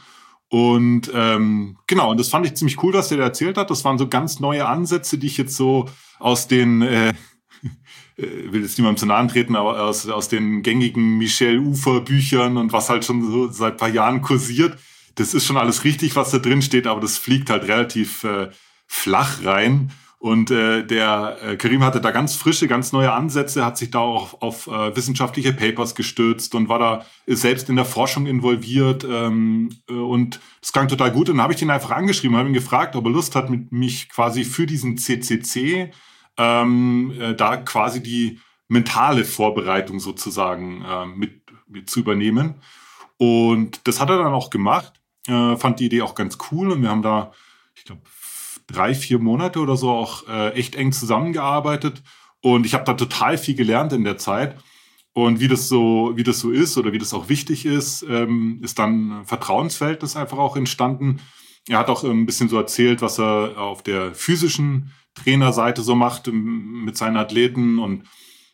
[0.49, 3.71] Und ähm, genau, und das fand ich ziemlich cool, was der da erzählt hat.
[3.71, 7.13] Das waren so ganz neue Ansätze, die ich jetzt so aus den äh, äh,
[8.17, 12.73] will jetzt niemandem zu nahe treten, aber aus, aus den gängigen Michel Ufer Büchern und
[12.73, 14.79] was halt schon so seit paar Jahren kursiert,
[15.15, 18.49] das ist schon alles richtig, was da drin steht, aber das fliegt halt relativ äh,
[18.87, 19.91] flach rein.
[20.23, 23.99] Und äh, der äh, Karim hatte da ganz frische, ganz neue Ansätze, hat sich da
[23.99, 29.03] auch auf äh, wissenschaftliche Papers gestürzt und war da selbst in der Forschung involviert.
[29.03, 31.29] Ähm, äh, und es klang total gut.
[31.29, 33.73] Und dann habe ich ihn einfach angeschrieben, habe ihn gefragt, ob er Lust hat, mit
[33.73, 35.91] mich quasi für diesen CCC
[36.37, 42.55] ähm, äh, da quasi die mentale Vorbereitung sozusagen äh, mit, mit zu übernehmen.
[43.19, 44.95] Und das hat er dann auch gemacht,
[45.29, 47.33] äh, fand die Idee auch ganz cool und wir haben da,
[47.75, 48.03] ich glaube,
[48.67, 52.03] drei, vier Monate oder so auch äh, echt eng zusammengearbeitet
[52.41, 54.57] und ich habe da total viel gelernt in der Zeit.
[55.15, 58.61] Und wie das so, wie das so ist oder wie das auch wichtig ist, ähm,
[58.63, 61.21] ist dann ein Vertrauensverhältnis einfach auch entstanden.
[61.69, 66.29] Er hat auch ein bisschen so erzählt, was er auf der physischen Trainerseite so macht
[66.33, 67.79] mit seinen Athleten.
[67.79, 68.05] Und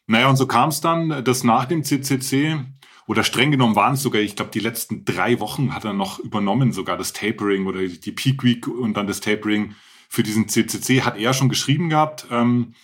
[0.07, 2.59] naja, und so kam es dann, dass nach dem CCC,
[3.07, 6.19] oder streng genommen waren es sogar, ich glaube, die letzten drei Wochen hat er noch
[6.19, 9.75] übernommen, sogar das Tapering oder die Peak Week und dann das Tapering
[10.11, 12.27] für diesen CCC hat er schon geschrieben gehabt.
[12.31, 12.75] Ähm,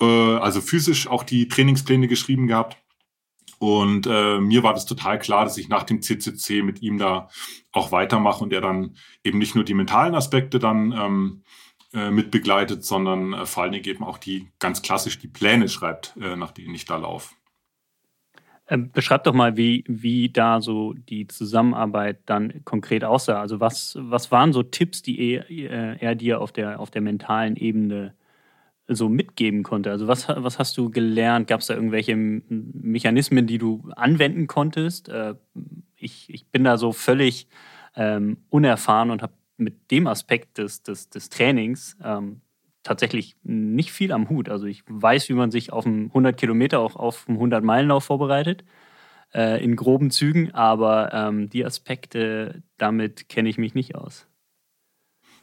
[0.00, 2.78] äh, also physisch auch die Trainingspläne geschrieben gehabt.
[3.58, 7.28] Und äh, mir war das total klar, dass ich nach dem CCC mit ihm da
[7.72, 11.42] auch weitermache und er dann eben nicht nur die mentalen Aspekte dann ähm,
[11.94, 15.68] äh, mit begleitet, sondern äh, vor allen Dingen eben auch die ganz klassisch die Pläne
[15.68, 17.34] schreibt, äh, nach denen ich da laufe.
[18.68, 23.40] Ähm, beschreib doch mal, wie, wie da so die Zusammenarbeit dann konkret aussah.
[23.40, 27.02] Also was, was waren so Tipps, die er, äh, er dir auf der, auf der
[27.02, 28.14] mentalen Ebene
[28.94, 29.90] so mitgeben konnte?
[29.90, 31.48] Also was, was hast du gelernt?
[31.48, 35.08] Gab es da irgendwelche Mechanismen, die du anwenden konntest?
[35.08, 35.34] Äh,
[35.96, 37.48] ich, ich bin da so völlig
[37.96, 42.40] ähm, unerfahren und habe mit dem Aspekt des, des, des Trainings ähm,
[42.82, 44.48] tatsächlich nicht viel am Hut.
[44.48, 48.04] Also ich weiß, wie man sich auf einem 100 Kilometer auch auf einem 100 Meilenlauf
[48.04, 48.64] vorbereitet,
[49.32, 54.26] äh, in groben Zügen, aber ähm, die Aspekte, damit kenne ich mich nicht aus.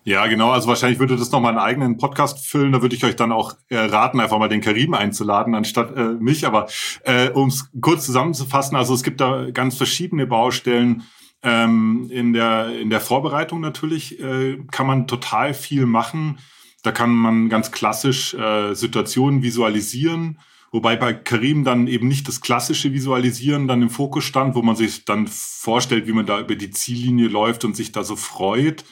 [0.10, 0.50] Ja, genau.
[0.50, 2.72] Also wahrscheinlich würde das nochmal einen eigenen Podcast füllen.
[2.72, 6.16] Da würde ich euch dann auch äh, raten, einfach mal den Karim einzuladen, anstatt äh,
[6.20, 6.48] mich.
[6.48, 6.66] Aber
[7.04, 11.04] äh, um es kurz zusammenzufassen, also es gibt da ganz verschiedene Baustellen,
[11.44, 16.40] ähm, in, der, in der Vorbereitung natürlich äh, kann man total viel machen.
[16.82, 20.40] Da kann man ganz klassisch äh, Situationen visualisieren,
[20.72, 24.76] wobei bei Karim dann eben nicht das klassische Visualisieren dann im Fokus stand, wo man
[24.76, 28.84] sich dann vorstellt, wie man da über die Ziellinie läuft und sich da so freut.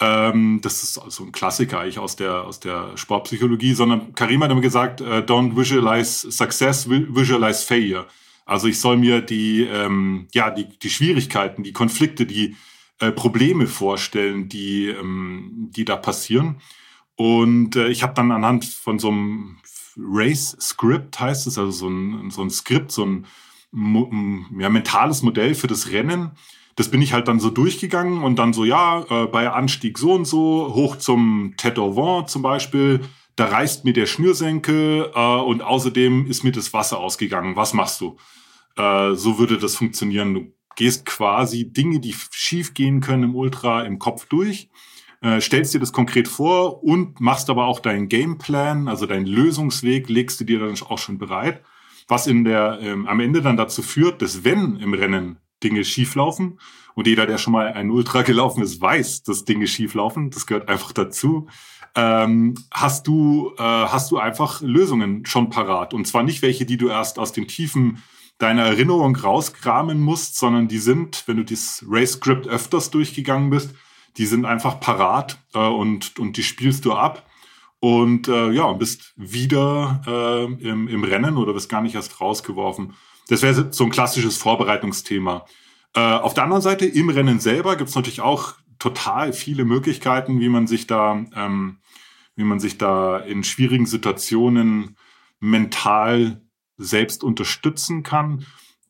[0.00, 4.50] Ähm, das ist also ein Klassiker eigentlich aus der, aus der Sportpsychologie, sondern Karim hat
[4.50, 8.06] immer gesagt, äh, don't visualize success, visualize failure.
[8.44, 12.56] Also ich soll mir die, ähm, ja, die, die Schwierigkeiten, die Konflikte, die
[12.98, 16.60] äh, Probleme vorstellen, die, ähm, die da passieren.
[17.16, 19.58] Und äh, ich habe dann anhand von so einem
[19.96, 23.26] Race-Script, heißt es, also so ein, so ein Skript, so ein
[23.72, 26.32] ja, mentales Modell für das Rennen.
[26.76, 30.12] Das bin ich halt dann so durchgegangen und dann so, ja, äh, bei Anstieg so
[30.12, 33.00] und so, hoch zum Tête au Vent zum Beispiel,
[33.36, 37.56] da reißt mir der Schnürsenkel äh, und außerdem ist mir das Wasser ausgegangen.
[37.56, 38.16] Was machst du?
[38.76, 40.34] Äh, so würde das funktionieren.
[40.34, 44.68] Du gehst quasi Dinge, die schief gehen können im Ultra im Kopf durch,
[45.20, 50.08] äh, stellst dir das konkret vor und machst aber auch deinen Gameplan, also deinen Lösungsweg,
[50.08, 51.62] legst du dir dann auch schon bereit,
[52.08, 56.58] was in der ähm, am Ende dann dazu führt, dass wenn im Rennen Dinge schieflaufen.
[56.94, 60.30] Und jeder, der schon mal ein Ultra gelaufen ist, weiß, dass Dinge schieflaufen.
[60.30, 61.48] Das gehört einfach dazu.
[61.96, 66.76] Ähm, hast du äh, hast du einfach Lösungen schon parat und zwar nicht welche, die
[66.76, 68.02] du erst aus den Tiefen
[68.38, 73.74] deiner Erinnerung rauskramen musst, sondern die sind, wenn du das Race Script öfters durchgegangen bist,
[74.16, 77.28] die sind einfach parat äh, und und die spielst du ab
[77.78, 82.94] und äh, ja bist wieder äh, im, im Rennen oder bist gar nicht erst rausgeworfen.
[83.28, 85.46] Das wäre so ein klassisches Vorbereitungsthema.
[85.94, 90.40] Äh, auf der anderen Seite, im Rennen selber gibt es natürlich auch total viele Möglichkeiten,
[90.40, 91.78] wie man sich da, ähm,
[92.36, 94.96] wie man sich da in schwierigen Situationen
[95.40, 96.42] mental
[96.76, 98.44] selbst unterstützen kann.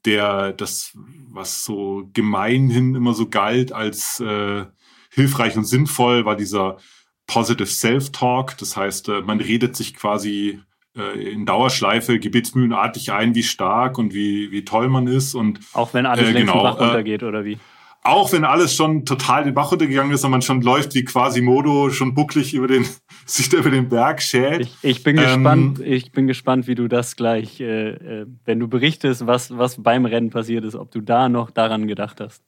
[0.05, 0.92] Der, das,
[1.31, 4.66] was so gemeinhin immer so galt als äh,
[5.11, 6.79] hilfreich und sinnvoll, war dieser
[7.27, 8.59] Positive Self-Talk.
[8.59, 10.61] Das heißt, äh, man redet sich quasi
[10.94, 15.35] in Dauerschleife gebetsmühlenartig ein, wie stark und wie, wie toll man ist.
[15.35, 17.59] Und, Auch wenn alles äh, längst genau, Bach äh, runtergeht, oder wie?
[18.07, 21.40] Auch wenn alles schon total den Bach runtergegangen ist und man schon läuft wie quasi
[21.40, 22.85] Modo schon bucklig über den,
[23.26, 24.61] sich über den Berg schält.
[24.61, 28.61] Ich, ich bin ähm, gespannt, ich bin gespannt, wie du das gleich, äh, äh, wenn
[28.61, 32.42] du berichtest, was, was beim Rennen passiert ist, ob du da noch daran gedacht hast.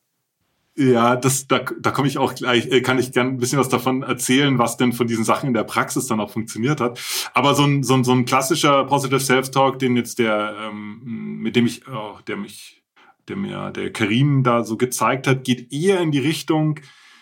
[0.79, 3.71] Ja, das, da, da komme ich auch gleich, äh, kann ich gern ein bisschen was
[3.71, 7.01] davon erzählen, was denn von diesen Sachen in der Praxis dann auch funktioniert hat.
[7.33, 11.57] Aber so ein, so ein, so ein klassischer Positive Self-Talk, den jetzt der, ähm, mit
[11.57, 12.83] dem ich, oh, der mich,
[13.27, 16.79] der mir der Karim da so gezeigt hat, geht eher in die Richtung,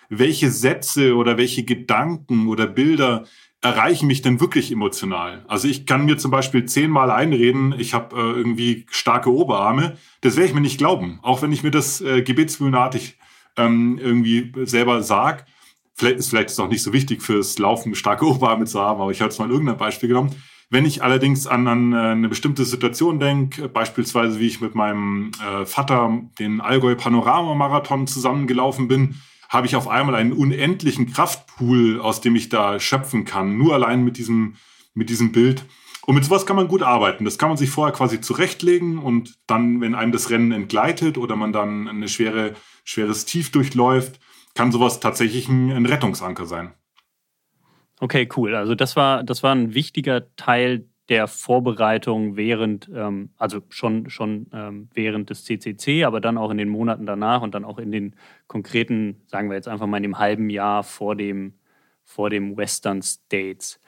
[0.08, 3.24] welche Sätze oder welche Gedanken oder Bilder
[3.60, 5.44] erreichen mich denn wirklich emotional?
[5.46, 9.96] Also ich kann mir zum Beispiel zehnmal einreden, ich habe äh, irgendwie starke Oberarme.
[10.22, 13.16] Das werde ich mir nicht glauben, auch wenn ich mir das äh, gebetsmühlenartig
[13.56, 15.46] ähm, irgendwie selber sag.
[15.94, 19.10] Vielleicht ist vielleicht ist auch nicht so wichtig fürs Laufen starke Oberarme zu haben, aber
[19.10, 20.34] ich habe jetzt mal irgendein Beispiel genommen.
[20.70, 25.30] Wenn ich allerdings an, an äh, eine bestimmte Situation denke, beispielsweise wie ich mit meinem
[25.40, 29.16] äh, Vater den Allgäu Panorama Marathon zusammengelaufen bin,
[29.48, 33.56] habe ich auf einmal einen unendlichen Kraftpool, aus dem ich da schöpfen kann.
[33.56, 34.56] Nur allein mit diesem,
[34.94, 35.64] mit diesem Bild.
[36.06, 37.24] Und mit sowas kann man gut arbeiten.
[37.24, 41.36] Das kann man sich vorher quasi zurechtlegen und dann, wenn einem das Rennen entgleitet oder
[41.36, 44.20] man dann eine schwere schweres Tief durchläuft,
[44.54, 46.72] kann sowas tatsächlich ein, ein Rettungsanker sein.
[48.00, 48.54] Okay, cool.
[48.54, 54.46] Also das war, das war ein wichtiger Teil der Vorbereitung während, ähm, also schon, schon
[54.52, 57.92] ähm, während des CCC, aber dann auch in den Monaten danach und dann auch in
[57.92, 61.54] den konkreten, sagen wir jetzt einfach mal in dem halben Jahr vor dem,
[62.04, 63.80] vor dem Western States.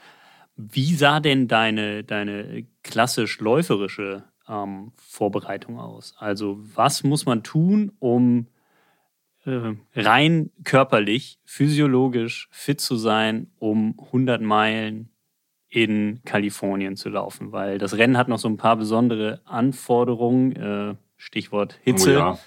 [0.56, 6.14] Wie sah denn deine, deine klassisch läuferische ähm, Vorbereitung aus?
[6.18, 8.46] Also was muss man tun, um
[9.44, 15.10] äh, rein körperlich, physiologisch fit zu sein, um 100 Meilen
[15.68, 20.94] in Kalifornien zu laufen, weil das Rennen hat noch so ein paar besondere Anforderungen, äh,
[21.16, 22.38] Stichwort Hitze, oh ja.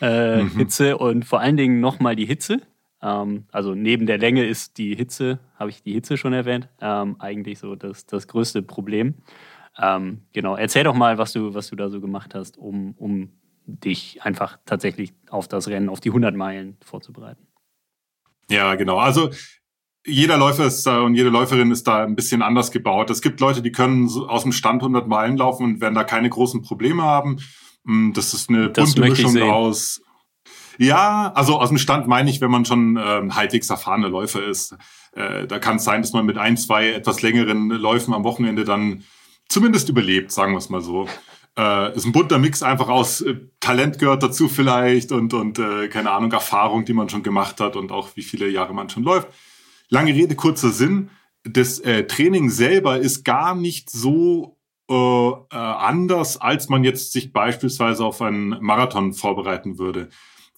[0.00, 0.50] äh, mhm.
[0.50, 2.60] Hitze und vor allen Dingen nochmal die Hitze.
[3.02, 7.16] Ähm, also neben der Länge ist die Hitze, habe ich die Hitze schon erwähnt, ähm,
[7.18, 9.14] eigentlich so das, das größte Problem.
[9.80, 13.30] Ähm, genau, erzähl doch mal, was du, was du da so gemacht hast, um, um
[13.66, 17.46] dich einfach tatsächlich auf das Rennen, auf die 100 Meilen vorzubereiten.
[18.50, 18.98] Ja, genau.
[18.98, 19.30] Also
[20.06, 23.10] jeder Läufer ist da und jede Läuferin ist da ein bisschen anders gebaut.
[23.10, 26.30] Es gibt Leute, die können aus dem Stand 100 Meilen laufen und werden da keine
[26.30, 27.38] großen Probleme haben.
[27.84, 30.00] Hm, das ist eine das bunte Mischung aus.
[30.78, 34.76] Ja, also aus dem Stand meine ich, wenn man schon ähm, halbwegs erfahrener Läufer ist.
[35.12, 38.64] Äh, da kann es sein, dass man mit ein, zwei etwas längeren Läufen am Wochenende
[38.64, 39.04] dann
[39.48, 41.08] zumindest überlebt, sagen wir es mal so
[41.58, 45.88] äh, ist ein bunter Mix einfach aus äh, Talent gehört dazu vielleicht und, und äh,
[45.88, 49.02] keine Ahnung, Erfahrung, die man schon gemacht hat und auch wie viele Jahre man schon
[49.02, 49.28] läuft.
[49.88, 51.10] Lange Rede, kurzer Sinn.
[51.42, 54.56] Das äh, Training selber ist gar nicht so
[54.88, 60.10] äh, äh, anders, als man jetzt sich beispielsweise auf einen Marathon vorbereiten würde.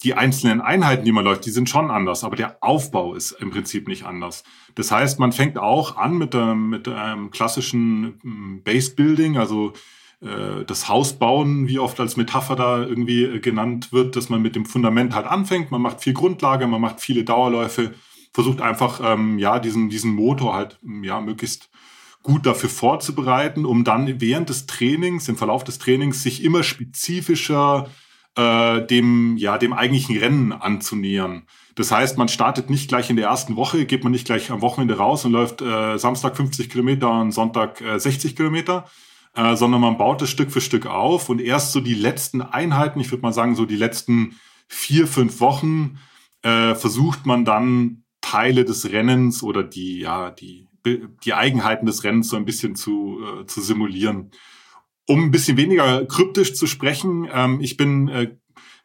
[0.02, 3.50] Die einzelnen Einheiten, die man läuft, die sind schon anders, aber der Aufbau ist im
[3.50, 4.44] Prinzip nicht anders.
[4.74, 9.74] Das heißt, man fängt auch an mit, ähm, mit einem klassischen ähm, Base Building, also
[10.22, 14.40] äh, das Haus bauen, wie oft als Metapher da irgendwie äh, genannt wird, dass man
[14.40, 15.70] mit dem Fundament halt anfängt.
[15.70, 17.94] Man macht viel Grundlage, man macht viele Dauerläufe,
[18.32, 21.70] versucht einfach ähm, ja diesen diesen Motor halt ja möglichst
[22.22, 27.88] gut dafür vorzubereiten, um dann während des Trainings, im Verlauf des Trainings, sich immer spezifischer
[28.36, 31.46] äh, dem ja dem eigentlichen Rennen anzunähern.
[31.74, 34.62] Das heißt, man startet nicht gleich in der ersten Woche, geht man nicht gleich am
[34.62, 38.86] Wochenende raus und läuft äh, Samstag 50 Kilometer und Sonntag äh, 60 Kilometer,
[39.34, 43.00] äh, sondern man baut es Stück für Stück auf und erst so die letzten Einheiten,
[43.00, 44.36] ich würde mal sagen, so die letzten
[44.68, 45.98] vier, fünf Wochen,
[46.42, 52.28] äh, versucht man dann Teile des Rennens oder die, ja, die, die Eigenheiten des Rennens
[52.28, 54.30] so ein bisschen zu, äh, zu simulieren.
[55.10, 58.36] Um ein bisschen weniger kryptisch zu sprechen, ähm, ich bin äh,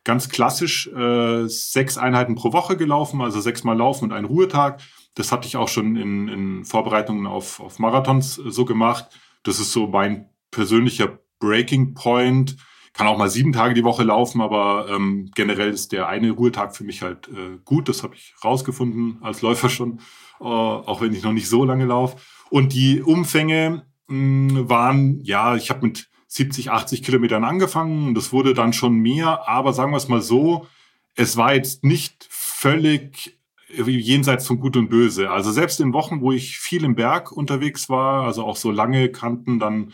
[0.03, 4.81] ganz klassisch äh, sechs Einheiten pro Woche gelaufen, also sechsmal Laufen und ein Ruhetag.
[5.13, 9.05] Das hatte ich auch schon in, in Vorbereitungen auf, auf Marathons äh, so gemacht.
[9.43, 12.57] Das ist so mein persönlicher Breaking Point.
[12.93, 16.75] Kann auch mal sieben Tage die Woche laufen, aber ähm, generell ist der eine Ruhetag
[16.75, 17.87] für mich halt äh, gut.
[17.87, 19.99] Das habe ich rausgefunden als Läufer schon,
[20.39, 22.17] äh, auch wenn ich noch nicht so lange laufe.
[22.49, 28.15] Und die Umfänge mh, waren, ja, ich habe mit 70, 80 Kilometern angefangen.
[28.15, 30.67] Das wurde dann schon mehr, aber sagen wir es mal so,
[31.15, 35.31] es war jetzt nicht völlig jenseits von Gut und Böse.
[35.31, 39.09] Also selbst in Wochen, wo ich viel im Berg unterwegs war, also auch so lange
[39.09, 39.93] Kanten dann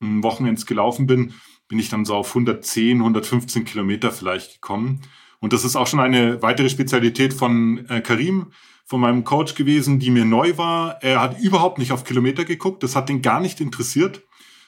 [0.00, 1.34] Wochenends gelaufen bin,
[1.68, 5.02] bin ich dann so auf 110, 115 Kilometer vielleicht gekommen.
[5.40, 8.52] Und das ist auch schon eine weitere Spezialität von äh, Karim,
[8.84, 11.02] von meinem Coach gewesen, die mir neu war.
[11.02, 12.82] Er hat überhaupt nicht auf Kilometer geguckt.
[12.82, 14.22] Das hat ihn gar nicht interessiert.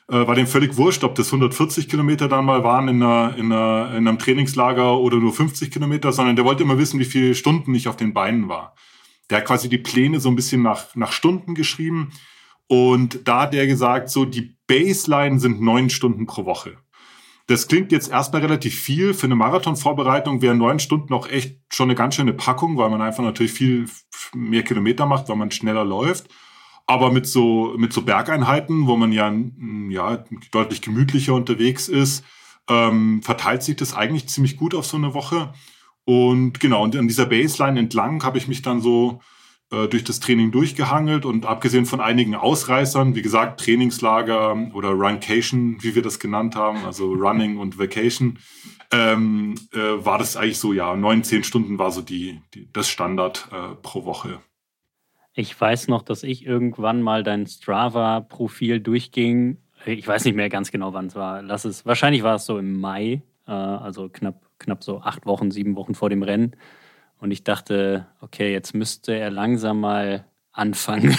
[0.09, 3.51] Äh, war dem völlig wurscht, ob das 140 Kilometer dann mal waren in, einer, in,
[3.51, 7.35] einer, in einem Trainingslager oder nur 50 Kilometer, sondern der wollte immer wissen, wie viele
[7.35, 8.75] Stunden ich auf den Beinen war.
[9.31, 12.12] Der hat quasi die Pläne so ein bisschen nach, nach Stunden geschrieben.
[12.67, 16.77] Und da hat er gesagt, so die Baseline sind neun Stunden pro Woche.
[17.47, 19.12] Das klingt jetzt erstmal relativ viel.
[19.12, 23.03] Für eine Marathonvorbereitung wären neun Stunden auch echt schon eine ganz schöne Packung, weil man
[23.03, 23.87] einfach natürlich viel
[24.35, 26.29] mehr Kilometer macht, weil man schneller läuft.
[26.87, 29.33] Aber mit so, mit so Bergeinheiten, wo man ja,
[29.88, 32.25] ja deutlich gemütlicher unterwegs ist,
[32.68, 35.53] ähm, verteilt sich das eigentlich ziemlich gut auf so eine Woche.
[36.05, 39.20] Und genau, und an dieser Baseline entlang habe ich mich dann so
[39.70, 45.83] äh, durch das Training durchgehangelt und abgesehen von einigen Ausreißern, wie gesagt, Trainingslager oder Runcation,
[45.83, 48.38] wie wir das genannt haben, also Running und Vacation,
[48.92, 52.88] ähm, äh, war das eigentlich so, ja, neun, zehn Stunden war so die, die das
[52.88, 54.40] Standard äh, pro Woche.
[55.35, 59.59] Ich weiß noch, dass ich irgendwann mal dein Strava-Profil durchging.
[59.85, 61.42] Ich weiß nicht mehr ganz genau, wann es war.
[61.42, 65.51] Lass es, wahrscheinlich war es so im Mai, äh, also knapp, knapp so acht Wochen,
[65.51, 66.55] sieben Wochen vor dem Rennen.
[67.18, 71.16] Und ich dachte, okay, jetzt müsste er langsam mal anfangen.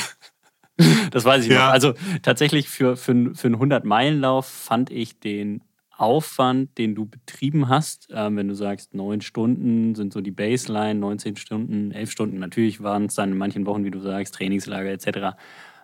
[1.11, 1.65] das weiß ich ja.
[1.65, 1.73] noch.
[1.73, 5.61] Also tatsächlich für, für, für einen 100-Meilen-Lauf fand ich den
[5.97, 10.99] Aufwand, den du betrieben hast, äh, wenn du sagst, neun Stunden sind so die Baseline,
[10.99, 14.91] 19 Stunden, elf Stunden, natürlich waren es dann in manchen Wochen, wie du sagst, Trainingslager
[14.91, 15.37] etc.,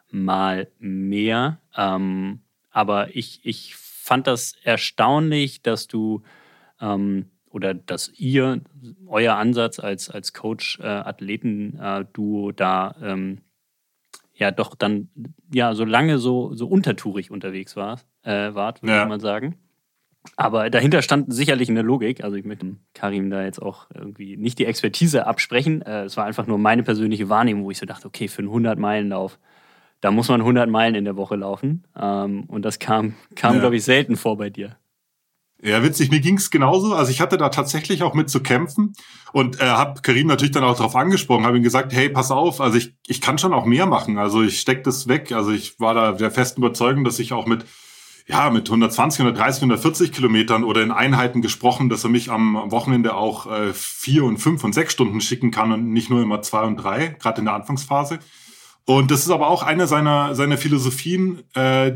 [0.09, 1.59] mal mehr.
[1.77, 6.23] Ähm, aber ich, ich fand das erstaunlich, dass du
[6.81, 8.61] ähm, oder dass ihr,
[9.07, 13.39] euer Ansatz als, als Coach-Athleten-Duo äh, da ähm,
[14.33, 15.09] ja doch dann
[15.53, 19.03] ja so lange so, so untertourig unterwegs war, äh, wart, würde ja.
[19.03, 19.57] ich mal sagen.
[20.35, 22.23] Aber dahinter stand sicherlich eine Logik.
[22.23, 25.81] Also ich möchte Karim da jetzt auch irgendwie nicht die Expertise absprechen.
[25.81, 28.49] Äh, es war einfach nur meine persönliche Wahrnehmung, wo ich so dachte, okay, für einen
[28.49, 29.39] 100-Meilen-Lauf,
[29.99, 31.85] da muss man 100 Meilen in der Woche laufen.
[31.99, 33.59] Ähm, und das kam, kam ja.
[33.61, 34.77] glaube ich, selten vor bei dir.
[35.63, 36.95] Ja, witzig, mir ging's genauso.
[36.95, 38.93] Also ich hatte da tatsächlich auch mit zu kämpfen
[39.31, 42.61] und äh, habe Karim natürlich dann auch darauf angesprochen, habe ihm gesagt, hey, pass auf,
[42.61, 44.17] also ich, ich kann schon auch mehr machen.
[44.17, 45.31] Also ich steck das weg.
[45.31, 47.63] Also ich war da der festen Überzeugung, dass ich auch mit
[48.27, 53.15] ja, mit 120, 130, 140 Kilometern oder in Einheiten gesprochen, dass er mich am Wochenende
[53.15, 56.63] auch äh, vier und fünf und sechs Stunden schicken kann und nicht nur immer zwei
[56.63, 58.19] und drei, gerade in der Anfangsphase.
[58.85, 61.43] Und das ist aber auch eine seiner, seiner Philosophien.
[61.55, 61.87] Äh,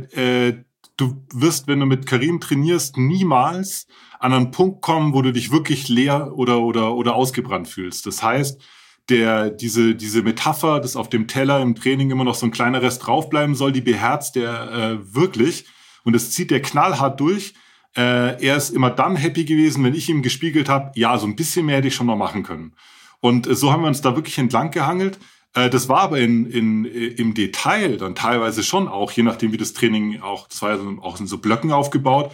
[0.49, 0.63] äh,
[0.97, 3.87] du wirst, wenn du mit Karim trainierst, niemals
[4.19, 8.05] an einen Punkt kommen, wo du dich wirklich leer oder, oder, oder ausgebrannt fühlst.
[8.05, 8.61] Das heißt,
[9.09, 12.81] der, diese, diese Metapher, dass auf dem Teller im Training immer noch so ein kleiner
[12.81, 15.65] Rest draufbleiben soll, die beherzt der äh, wirklich.
[16.05, 17.53] Und das zieht der knallhart durch.
[17.97, 21.35] Äh, er ist immer dann happy gewesen, wenn ich ihm gespiegelt habe, ja, so ein
[21.35, 22.73] bisschen mehr hätte ich schon noch machen können.
[23.19, 25.17] Und äh, so haben wir uns da wirklich entlang gehangelt.
[25.53, 29.57] Äh, das war aber in, in, im Detail dann teilweise schon auch, je nachdem wie
[29.57, 32.31] das Training auch, das war ja auch in so Blöcken aufgebaut.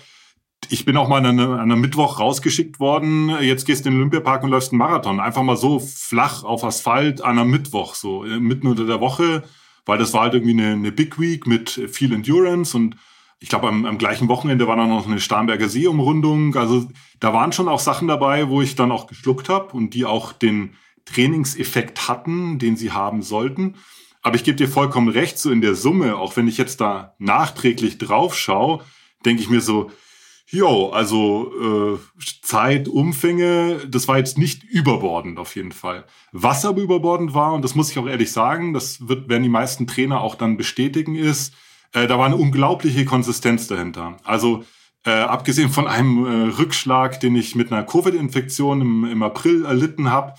[0.70, 3.96] Ich bin auch mal an einem, an einem Mittwoch rausgeschickt worden, jetzt gehst du in
[3.96, 5.20] den Olympiapark und läufst einen Marathon.
[5.20, 9.44] Einfach mal so flach auf Asphalt an einem Mittwoch, so äh, mitten unter der Woche,
[9.86, 12.96] weil das war halt irgendwie eine, eine Big Week mit viel Endurance und
[13.42, 16.56] ich glaube, am, am gleichen Wochenende war dann noch eine Starnberger Seeumrundung.
[16.56, 16.88] Also
[17.20, 20.32] da waren schon auch Sachen dabei, wo ich dann auch geschluckt habe und die auch
[20.32, 20.76] den
[21.06, 23.76] Trainingseffekt hatten, den sie haben sollten.
[24.22, 27.16] Aber ich gebe dir vollkommen recht, so in der Summe, auch wenn ich jetzt da
[27.18, 28.84] nachträglich drauf schaue,
[29.26, 29.90] denke ich mir so,
[30.46, 36.06] jo, also äh, Zeit, Umfänge, das war jetzt nicht überbordend auf jeden Fall.
[36.32, 39.50] Was aber überbordend war, und das muss ich auch ehrlich sagen, das wird, werden die
[39.50, 41.56] meisten Trainer auch dann bestätigen, ist,
[41.94, 44.18] äh, da war eine unglaubliche Konsistenz dahinter.
[44.24, 44.64] Also
[45.06, 50.12] äh, abgesehen von einem äh, Rückschlag, den ich mit einer Covid-Infektion im, im April erlitten
[50.12, 50.34] habe,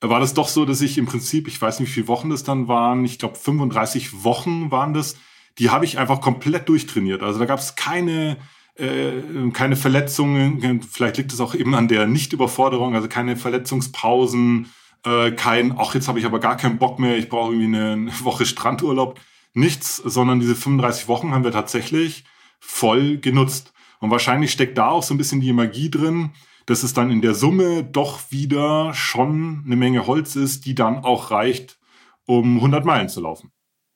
[0.00, 2.44] war das doch so, dass ich im Prinzip, ich weiß nicht, wie viele Wochen das
[2.44, 5.16] dann waren, ich glaube 35 Wochen waren das,
[5.58, 7.22] die habe ich einfach komplett durchtrainiert.
[7.22, 8.36] Also da gab es keine
[8.78, 14.70] äh, keine Verletzungen, vielleicht liegt es auch eben an der Nichtüberforderung, also keine Verletzungspausen,
[15.04, 18.10] äh, kein, ach, jetzt habe ich aber gar keinen Bock mehr, ich brauche irgendwie eine
[18.22, 19.18] Woche Strandurlaub.
[19.56, 22.24] Nichts, sondern diese 35 Wochen haben wir tatsächlich
[22.60, 23.72] voll genutzt.
[24.00, 26.32] Und wahrscheinlich steckt da auch so ein bisschen die Magie drin,
[26.66, 30.98] dass es dann in der Summe doch wieder schon eine Menge Holz ist, die dann
[30.98, 31.78] auch reicht,
[32.26, 33.50] um 100 Meilen zu laufen.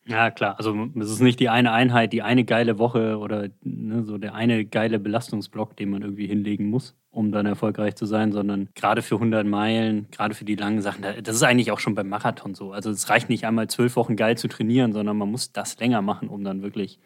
[0.07, 0.57] Ja, klar.
[0.57, 4.35] Also es ist nicht die eine Einheit, die eine geile Woche oder ne, so der
[4.35, 9.03] eine geile Belastungsblock, den man irgendwie hinlegen muss, um dann erfolgreich zu sein, sondern gerade
[9.03, 12.55] für 100 Meilen, gerade für die langen Sachen, das ist eigentlich auch schon beim Marathon
[12.55, 12.73] so.
[12.73, 16.03] Also es reicht nicht einmal zwölf Wochen geil zu trainieren, sondern man muss das länger
[16.03, 17.01] machen, um dann wirklich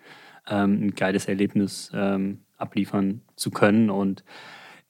[0.46, 3.88] ähm, ein geiles Erlebnis ähm, abliefern zu können.
[3.88, 4.24] Und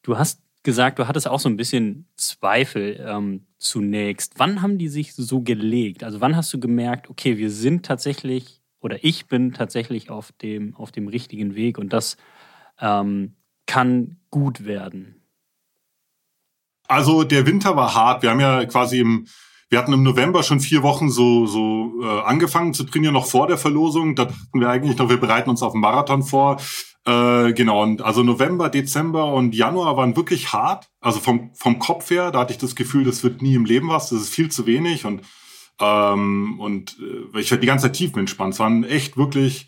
[0.03, 4.39] du hast gesagt, du hattest auch so ein bisschen Zweifel ähm, zunächst.
[4.39, 6.03] Wann haben die sich so gelegt?
[6.03, 10.75] Also wann hast du gemerkt, okay, wir sind tatsächlich oder ich bin tatsächlich auf dem,
[10.75, 12.17] auf dem richtigen Weg und das
[12.81, 13.35] ähm,
[13.67, 15.23] kann gut werden?
[16.87, 18.23] Also der Winter war hart.
[18.23, 19.27] Wir haben ja quasi im,
[19.71, 23.47] wir hatten im November schon vier Wochen so, so äh, angefangen zu trainieren, noch vor
[23.47, 24.15] der Verlosung.
[24.15, 26.61] Da dachten wir eigentlich noch, wir bereiten uns auf den Marathon vor.
[27.07, 30.89] Äh, genau, und also November, Dezember und Januar waren wirklich hart.
[31.01, 33.89] Also vom, vom Kopf her, da hatte ich das Gefühl, das wird nie im Leben
[33.89, 35.23] was, das ist viel zu wenig und,
[35.81, 36.97] ähm, und
[37.35, 38.55] äh, ich werde die ganze Zeit tief entspannt.
[38.55, 39.67] Es war ein echt wirklich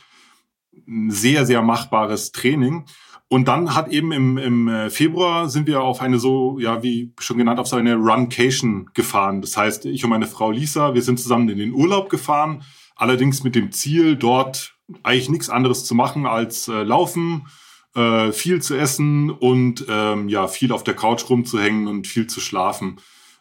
[1.08, 2.84] sehr, sehr machbares Training.
[3.28, 7.12] Und dann hat eben im, im äh, Februar sind wir auf eine so, ja, wie
[7.18, 9.40] schon genannt, auf so eine Runcation gefahren.
[9.40, 12.62] Das heißt, ich und meine Frau Lisa, wir sind zusammen in den Urlaub gefahren,
[12.94, 17.48] allerdings mit dem Ziel, dort eigentlich nichts anderes zu machen als äh, laufen,
[17.96, 22.40] äh, viel zu essen und ähm, ja, viel auf der Couch rumzuhängen und viel zu
[22.40, 23.00] schlafen.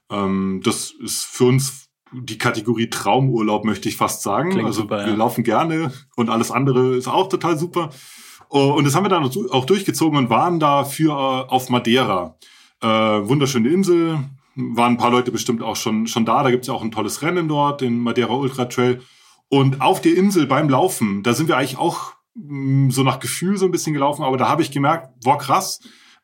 [0.10, 4.50] Ähm, das ist für uns die Kategorie Traumurlaub, möchte ich fast sagen.
[4.50, 5.16] Klingt also super, wir ja.
[5.16, 7.92] laufen gerne und alles andere ist auch total super.
[8.56, 12.38] Oh, und das haben wir dann auch durchgezogen und waren dafür äh, auf Madeira.
[12.82, 14.18] Äh, wunderschöne Insel,
[14.56, 16.42] waren ein paar Leute bestimmt auch schon, schon da.
[16.42, 19.02] Da gibt's ja auch ein tolles Rennen dort, den Madeira Ultra Trail.
[19.50, 23.58] Und auf der Insel beim Laufen, da sind wir eigentlich auch mm, so nach Gefühl
[23.58, 25.82] so ein bisschen gelaufen, aber da habe ich gemerkt, boah krass,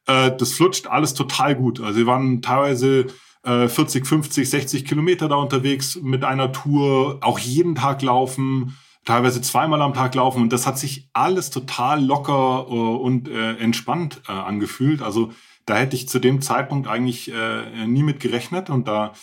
[0.08, 1.82] äh, das flutscht alles total gut.
[1.82, 3.08] Also wir waren teilweise
[3.44, 9.42] äh, 40, 50, 60 Kilometer da unterwegs mit einer Tour, auch jeden Tag laufen, teilweise
[9.42, 14.22] zweimal am Tag laufen und das hat sich alles total locker äh, und äh, entspannt
[14.28, 15.02] äh, angefühlt.
[15.02, 15.32] Also
[15.66, 19.14] da hätte ich zu dem Zeitpunkt eigentlich äh, nie mit gerechnet und da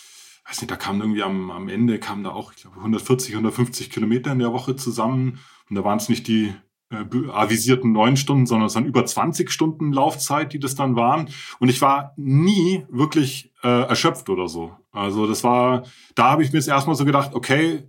[0.48, 3.90] weiß nicht, da kam irgendwie am, am Ende kamen da auch, ich glaube, 140, 150
[3.90, 5.38] Kilometer in der Woche zusammen.
[5.68, 6.54] Und da waren es nicht die
[6.90, 11.28] äh, avisierten neun Stunden, sondern es waren über 20 Stunden Laufzeit, die das dann waren.
[11.58, 14.74] Und ich war nie wirklich äh, erschöpft oder so.
[14.90, 15.82] Also das war,
[16.14, 17.86] da habe ich mir jetzt erstmal so gedacht, okay,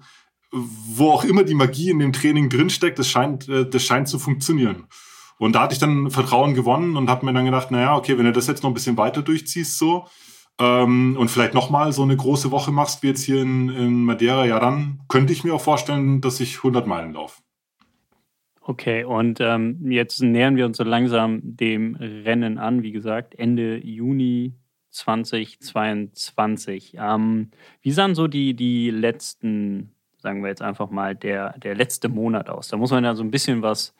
[0.52, 4.20] wo auch immer die Magie in dem Training drinsteckt, das scheint, äh, das scheint zu
[4.20, 4.88] funktionieren.
[5.38, 8.26] Und da hatte ich dann Vertrauen gewonnen und habe mir dann gedacht, naja, okay, wenn
[8.26, 10.06] du das jetzt noch ein bisschen weiter durchziehst, so,
[10.60, 14.46] ähm, und vielleicht nochmal so eine große Woche machst wie jetzt hier in, in Madeira,
[14.46, 17.42] ja, dann könnte ich mir auch vorstellen, dass ich 100 Meilen laufe.
[18.62, 23.78] Okay, und ähm, jetzt nähern wir uns so langsam dem Rennen an, wie gesagt, Ende
[23.78, 24.54] Juni
[24.90, 26.98] 2022.
[27.00, 27.50] Ähm,
[27.82, 32.50] wie sahen so die, die letzten, sagen wir jetzt einfach mal, der, der letzte Monat
[32.50, 32.68] aus?
[32.68, 33.96] Da muss man ja so ein bisschen was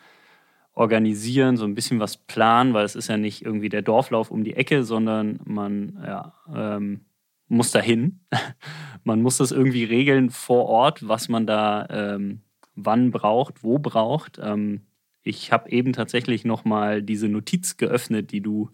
[0.74, 4.44] organisieren, so ein bisschen was planen, weil es ist ja nicht irgendwie der Dorflauf um
[4.44, 7.02] die Ecke, sondern man ja, ähm,
[7.48, 8.22] muss dahin.
[9.04, 12.42] man muss das irgendwie regeln vor Ort, was man da ähm,
[12.76, 14.40] wann braucht, wo braucht.
[14.42, 14.82] Ähm,
[15.22, 18.70] ich habe eben tatsächlich nochmal diese Notiz geöffnet, die du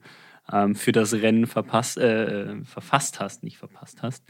[0.51, 4.23] ähm, für das Rennen verpasst, äh, verfasst hast, nicht verpasst hast.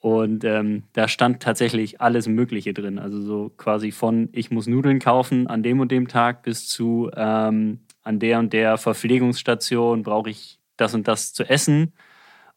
[0.00, 2.98] Und ähm, da stand tatsächlich alles Mögliche drin.
[2.98, 7.10] Also so quasi von, ich muss Nudeln kaufen an dem und dem Tag bis zu,
[7.14, 11.92] ähm, an der und der Verpflegungsstation brauche ich das und das zu essen.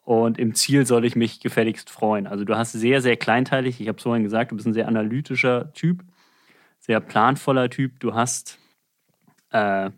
[0.06, 2.28] Und im Ziel soll ich mich gefälligst freuen.
[2.28, 4.88] Also du hast sehr, sehr kleinteilig, ich habe es vorhin gesagt, du bist ein sehr
[4.88, 6.04] analytischer Typ,
[6.80, 8.00] sehr planvoller Typ.
[8.00, 8.58] Du hast
[9.52, 9.92] äh,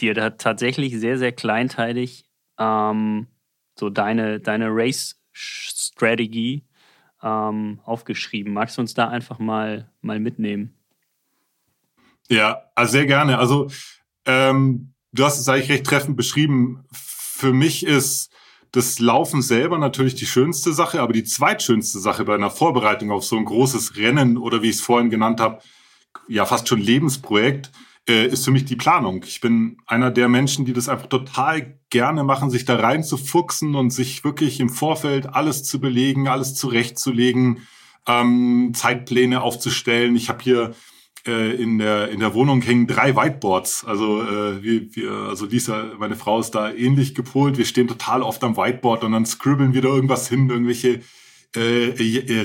[0.00, 2.26] dir da tatsächlich sehr, sehr kleinteilig
[2.58, 3.26] ähm,
[3.78, 6.64] so deine, deine Race Strategy
[7.22, 8.52] ähm, aufgeschrieben.
[8.52, 10.74] Magst du uns da einfach mal, mal mitnehmen?
[12.28, 13.38] Ja, also sehr gerne.
[13.38, 13.70] Also
[14.26, 16.84] ähm, du hast es eigentlich recht treffend beschrieben.
[16.92, 18.32] Für mich ist
[18.72, 23.24] das Laufen selber natürlich die schönste Sache, aber die zweitschönste Sache bei einer Vorbereitung auf
[23.24, 25.62] so ein großes Rennen oder wie ich es vorhin genannt habe,
[26.26, 27.70] ja fast schon Lebensprojekt,
[28.08, 29.22] äh, ist für mich die Planung.
[29.26, 33.16] Ich bin einer der Menschen, die das einfach total gerne machen, sich da rein zu
[33.16, 37.66] fuchsen und sich wirklich im Vorfeld alles zu belegen, alles zurechtzulegen,
[38.06, 40.16] ähm, Zeitpläne aufzustellen.
[40.16, 40.74] Ich habe hier
[41.26, 43.84] äh, in der in der Wohnung hängen drei Whiteboards.
[43.84, 47.58] Also äh, wir, wir, also Lisa, meine Frau ist da ähnlich gepolt.
[47.58, 51.02] Wir stehen total oft am Whiteboard und dann scribbeln wir da irgendwas hin, irgendwelche
[51.54, 51.92] äh,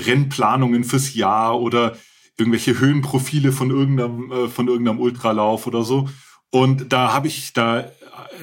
[0.06, 1.98] Rennplanungen fürs Jahr oder
[2.44, 6.10] irgendwelche Höhenprofile von irgendeinem äh, von irgendeinem Ultralauf oder so.
[6.52, 7.90] Und da habe ich da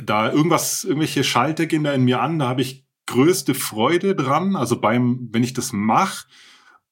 [0.05, 2.39] da irgendwas irgendwelche Schalter gehen da in mir an.
[2.39, 4.57] Da habe ich größte Freude dran.
[4.57, 6.27] Also beim wenn ich das mache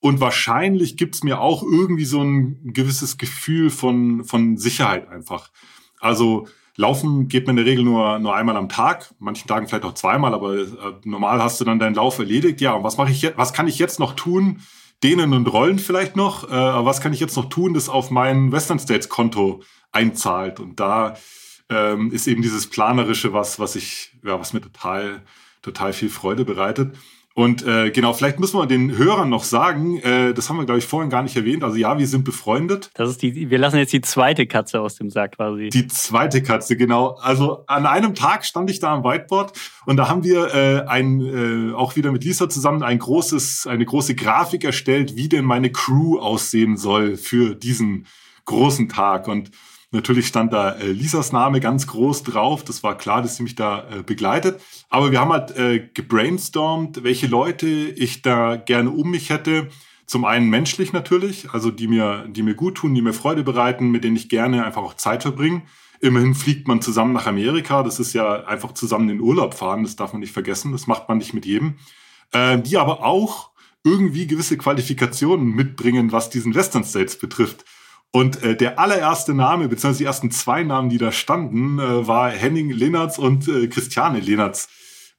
[0.00, 5.50] und wahrscheinlich gibt's mir auch irgendwie so ein gewisses Gefühl von, von Sicherheit einfach.
[5.98, 6.46] Also
[6.76, 9.94] Laufen geht mir in der Regel nur, nur einmal am Tag, manchen Tagen vielleicht auch
[9.94, 10.66] zweimal, aber äh,
[11.02, 12.61] normal hast du dann deinen Lauf erledigt.
[12.61, 14.61] Ja, und was mache ich jetzt, was kann ich jetzt noch tun?
[15.03, 18.11] Dehnen und Rollen vielleicht noch, äh, aber was kann ich jetzt noch tun, das auf
[18.11, 20.59] mein Western States Konto einzahlt?
[20.59, 21.16] Und da
[21.68, 25.22] ähm, ist eben dieses Planerische was, was ich, ja, was mir total,
[25.62, 26.96] total viel Freude bereitet.
[27.39, 30.80] Und äh, genau, vielleicht müssen wir den Hörern noch sagen, äh, das haben wir, glaube
[30.80, 31.62] ich, vorhin gar nicht erwähnt.
[31.62, 32.91] Also ja, wir sind befreundet.
[32.95, 35.68] Das ist die, wir lassen jetzt die zweite Katze aus dem Sack quasi.
[35.68, 37.11] Die zweite Katze, genau.
[37.22, 39.53] Also an einem Tag stand ich da am Whiteboard
[39.86, 41.20] und da haben wir äh, ein,
[41.70, 45.70] äh, auch wieder mit Lisa zusammen ein großes, eine große Grafik erstellt, wie denn meine
[45.70, 48.07] Crew aussehen soll für diesen
[48.47, 49.28] großen Tag.
[49.28, 49.53] Und
[49.91, 52.62] Natürlich stand da äh, Lisas Name ganz groß drauf.
[52.62, 54.61] Das war klar, dass sie mich da äh, begleitet.
[54.91, 59.68] Aber wir haben halt äh, gebrainstormt, welche Leute ich da gerne um mich hätte.
[60.05, 63.91] Zum einen menschlich natürlich, also die mir, die mir gut tun, die mir Freude bereiten,
[63.91, 65.62] mit denen ich gerne einfach auch Zeit verbringe.
[66.01, 67.82] Immerhin fliegt man zusammen nach Amerika.
[67.82, 69.84] Das ist ja einfach zusammen in Urlaub fahren.
[69.84, 70.72] Das darf man nicht vergessen.
[70.72, 71.76] Das macht man nicht mit jedem.
[72.32, 73.51] Äh, die aber auch
[73.84, 77.64] irgendwie gewisse Qualifikationen mitbringen, was diesen Western States betrifft.
[78.11, 82.30] Und äh, der allererste Name, beziehungsweise die ersten zwei Namen, die da standen, äh, war
[82.30, 84.68] Henning Lennertz und äh, Christiane Lennertz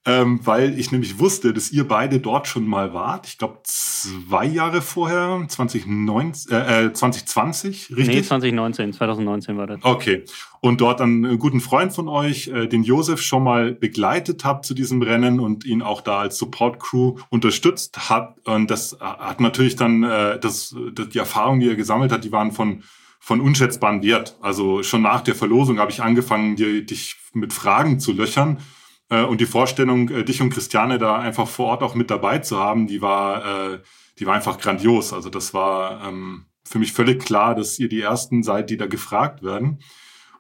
[0.05, 3.27] ähm, weil ich nämlich wusste, dass ihr beide dort schon mal wart.
[3.27, 8.15] Ich glaube, zwei Jahre vorher, 2019, äh, äh, 2020, richtig?
[8.15, 9.79] Nee, 2019, 2019 war das.
[9.83, 10.23] Okay.
[10.61, 14.73] Und dort einen guten Freund von euch, äh, den Josef, schon mal begleitet habt zu
[14.73, 18.37] diesem Rennen und ihn auch da als Support-Crew unterstützt hat.
[18.45, 22.31] Und das hat natürlich dann, äh, das, das, die Erfahrungen, die er gesammelt hat, die
[22.31, 22.83] waren von
[23.21, 24.37] von unschätzbarem Wert.
[24.41, 28.78] Also schon nach der Verlosung habe ich angefangen, dir, dich mit Fragen zu löchern äh,
[29.23, 32.59] und die Vorstellung, äh, dich und Christiane da einfach vor Ort auch mit dabei zu
[32.59, 33.79] haben, die war, äh,
[34.19, 35.13] die war einfach grandios.
[35.13, 38.85] Also das war ähm, für mich völlig klar, dass ihr die ersten seid, die da
[38.85, 39.81] gefragt werden.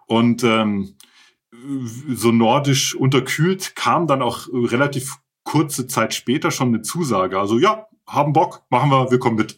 [0.05, 0.95] Und ähm,
[2.07, 7.39] so nordisch unterkühlt kam dann auch relativ kurze Zeit später schon eine Zusage.
[7.39, 9.57] Also ja, haben Bock, machen wir, wir kommen mit.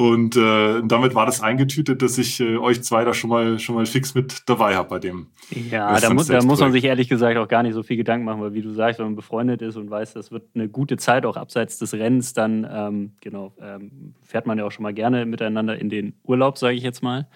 [0.00, 3.74] Und äh, damit war das eingetütet, dass ich äh, euch zwei da schon mal schon
[3.74, 5.26] mal fix mit dabei habe bei dem.
[5.50, 8.24] Ja, da, mu da muss man sich ehrlich gesagt auch gar nicht so viel Gedanken
[8.24, 10.96] machen, weil wie du sagst, wenn man befreundet ist und weiß, das wird eine gute
[10.96, 14.94] Zeit auch abseits des Rennens, dann ähm, genau ähm, fährt man ja auch schon mal
[14.94, 17.28] gerne miteinander in den Urlaub, sage ich jetzt mal.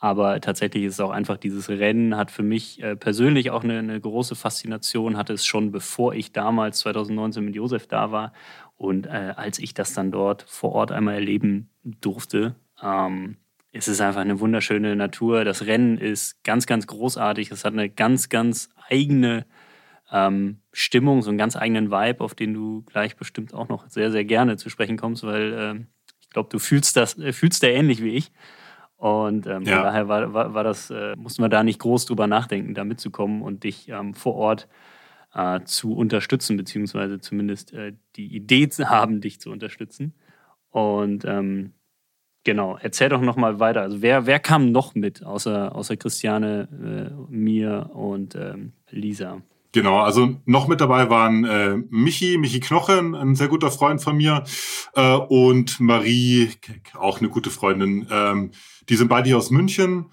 [0.00, 3.78] Aber tatsächlich ist es auch einfach dieses Rennen hat für mich äh, persönlich auch eine,
[3.78, 8.32] eine große Faszination, hatte es schon bevor ich damals 2019 mit Josef da war
[8.76, 13.36] und äh, als ich das dann dort vor Ort einmal erleben durfte, ähm,
[13.72, 15.44] es ist einfach eine wunderschöne Natur.
[15.44, 17.50] Das Rennen ist ganz, ganz großartig.
[17.50, 19.46] Es hat eine ganz, ganz eigene
[20.10, 24.10] ähm, Stimmung, so einen ganz eigenen Vibe, auf den du gleich bestimmt auch noch sehr,
[24.10, 25.84] sehr gerne zu sprechen kommst, weil äh,
[26.20, 28.32] ich glaube, du fühlst das, äh, fühlst da ähnlich wie ich.
[28.96, 29.76] Und ähm, ja.
[29.76, 32.84] von daher war, war, war das, äh, mussten wir da nicht groß drüber nachdenken, da
[32.84, 34.68] mitzukommen und dich ähm, vor Ort
[35.32, 40.14] äh, zu unterstützen, beziehungsweise zumindest äh, die Idee zu haben, dich zu unterstützen.
[40.70, 41.72] Und ähm,
[42.44, 43.82] genau, erzähl doch nochmal weiter.
[43.82, 46.68] Also wer, wer kam noch mit, außer, außer Christiane,
[47.28, 49.42] äh, mir und ähm, Lisa?
[49.72, 54.16] Genau, also noch mit dabei waren äh, Michi, Michi Knochen, ein sehr guter Freund von
[54.16, 54.42] mir,
[54.94, 56.50] äh, und Marie,
[56.94, 58.06] auch eine gute Freundin.
[58.10, 58.50] Ähm,
[58.88, 60.06] die sind beide hier aus München.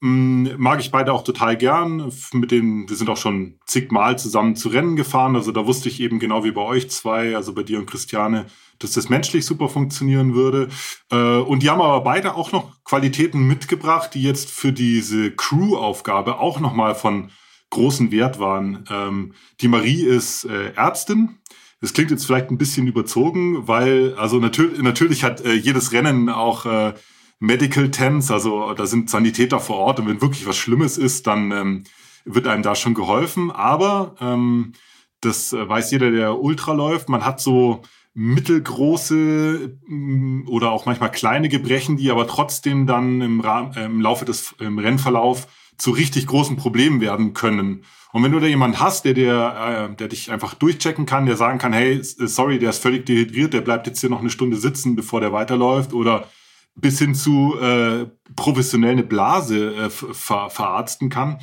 [0.00, 2.12] Mm, mag ich beide auch total gern.
[2.32, 5.36] Mit denen, wir sind auch schon zigmal zusammen zu Rennen gefahren.
[5.36, 8.46] Also da wusste ich eben genau wie bei euch zwei, also bei dir und Christiane,
[8.78, 10.68] dass das menschlich super funktionieren würde.
[11.10, 16.38] Äh, und die haben aber beide auch noch Qualitäten mitgebracht, die jetzt für diese Crew-Aufgabe
[16.38, 17.30] auch nochmal von
[17.70, 18.84] großen Wert waren.
[18.90, 21.38] Ähm, die Marie ist äh, Ärztin.
[21.80, 26.28] Das klingt jetzt vielleicht ein bisschen überzogen, weil, also natürlich, natürlich hat äh, jedes Rennen
[26.28, 26.94] auch
[27.38, 31.50] Medical Tents, also da sind Sanitäter vor Ort und wenn wirklich was Schlimmes ist, dann
[31.50, 31.84] ähm,
[32.24, 33.50] wird einem da schon geholfen.
[33.50, 34.72] Aber ähm,
[35.20, 37.82] das äh, weiß jeder, der Ultra läuft, man hat so
[38.14, 44.24] mittelgroße mm, oder auch manchmal kleine Gebrechen, die aber trotzdem dann im, Rahmen, im Laufe
[44.24, 47.84] des im Rennverlauf zu richtig großen Problemen werden können.
[48.12, 51.36] Und wenn du da jemanden hast, der, der, äh, der dich einfach durchchecken kann, der
[51.36, 54.56] sagen kann, hey, sorry, der ist völlig dehydriert, der bleibt jetzt hier noch eine Stunde
[54.56, 56.28] sitzen, bevor der weiterläuft, oder
[56.74, 58.06] bis hin zu äh,
[58.36, 61.38] professionell eine Blase äh, ver verarzten kann,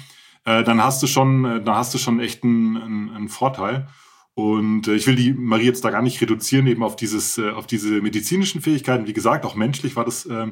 [0.45, 3.87] äh, dann hast du schon, äh, dann hast du schon echt einen, einen, einen Vorteil.
[4.33, 7.51] Und äh, ich will die Marie jetzt da gar nicht reduzieren eben auf dieses, äh,
[7.51, 9.07] auf diese medizinischen Fähigkeiten.
[9.07, 10.47] Wie gesagt, auch menschlich war das äh,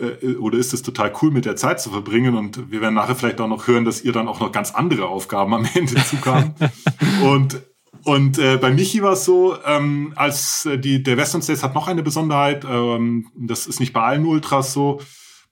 [0.00, 2.34] äh, oder ist es total cool, mit der Zeit zu verbringen.
[2.34, 5.06] Und wir werden nachher vielleicht auch noch hören, dass ihr dann auch noch ganz andere
[5.06, 6.54] Aufgaben am Ende zukamen.
[7.22, 7.62] und
[8.04, 11.74] und äh, bei Michi war es so, ähm, als äh, die der Western States hat
[11.74, 12.64] noch eine Besonderheit.
[12.64, 15.00] Ähm, das ist nicht bei allen Ultras so,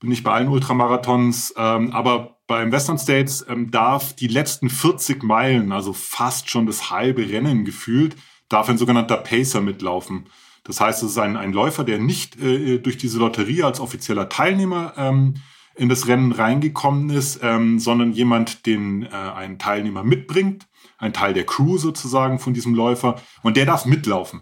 [0.01, 5.71] nicht bei allen Ultramarathons, ähm, aber beim Western States ähm, darf die letzten 40 Meilen,
[5.71, 8.15] also fast schon das halbe Rennen gefühlt,
[8.47, 10.25] darf ein sogenannter Pacer mitlaufen.
[10.63, 14.29] Das heißt, es ist ein, ein Läufer, der nicht äh, durch diese Lotterie als offizieller
[14.29, 15.35] Teilnehmer ähm,
[15.75, 20.67] in das Rennen reingekommen ist, ähm, sondern jemand, den äh, ein Teilnehmer mitbringt,
[20.99, 24.41] ein Teil der Crew sozusagen von diesem Läufer, und der darf mitlaufen.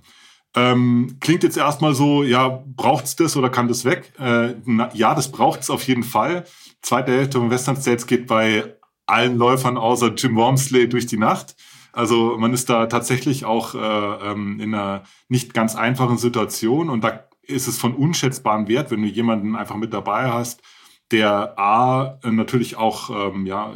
[0.55, 4.13] Ähm, klingt jetzt erstmal so, ja, braucht's das oder kann das weg?
[4.19, 6.45] Äh, na, ja, das braucht's auf jeden Fall
[6.81, 11.55] zweite Hälfte von Western States geht bei allen Läufern außer Jim Wormsley durch die Nacht.
[11.93, 17.03] Also man ist da tatsächlich auch äh, ähm, in einer nicht ganz einfachen Situation und
[17.03, 20.61] da ist es von unschätzbarem Wert, wenn du jemanden einfach mit dabei hast,
[21.11, 23.73] der A natürlich auch ähm, ja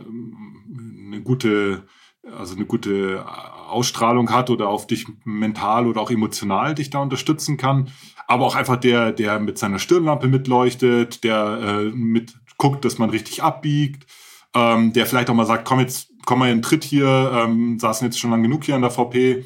[1.08, 1.88] eine gute
[2.24, 3.26] also eine gute
[3.67, 7.91] Ausstrahlung hat oder auf dich mental oder auch emotional dich da unterstützen kann,
[8.28, 13.09] aber auch einfach der der mit seiner Stirnlampe mitleuchtet, der äh, mit guckt, dass man
[13.09, 14.05] richtig abbiegt,
[14.53, 17.80] ähm, der vielleicht auch mal sagt, komm jetzt, komm mal in den Tritt hier, ähm,
[17.80, 19.45] saßen jetzt schon lang genug hier an der VP.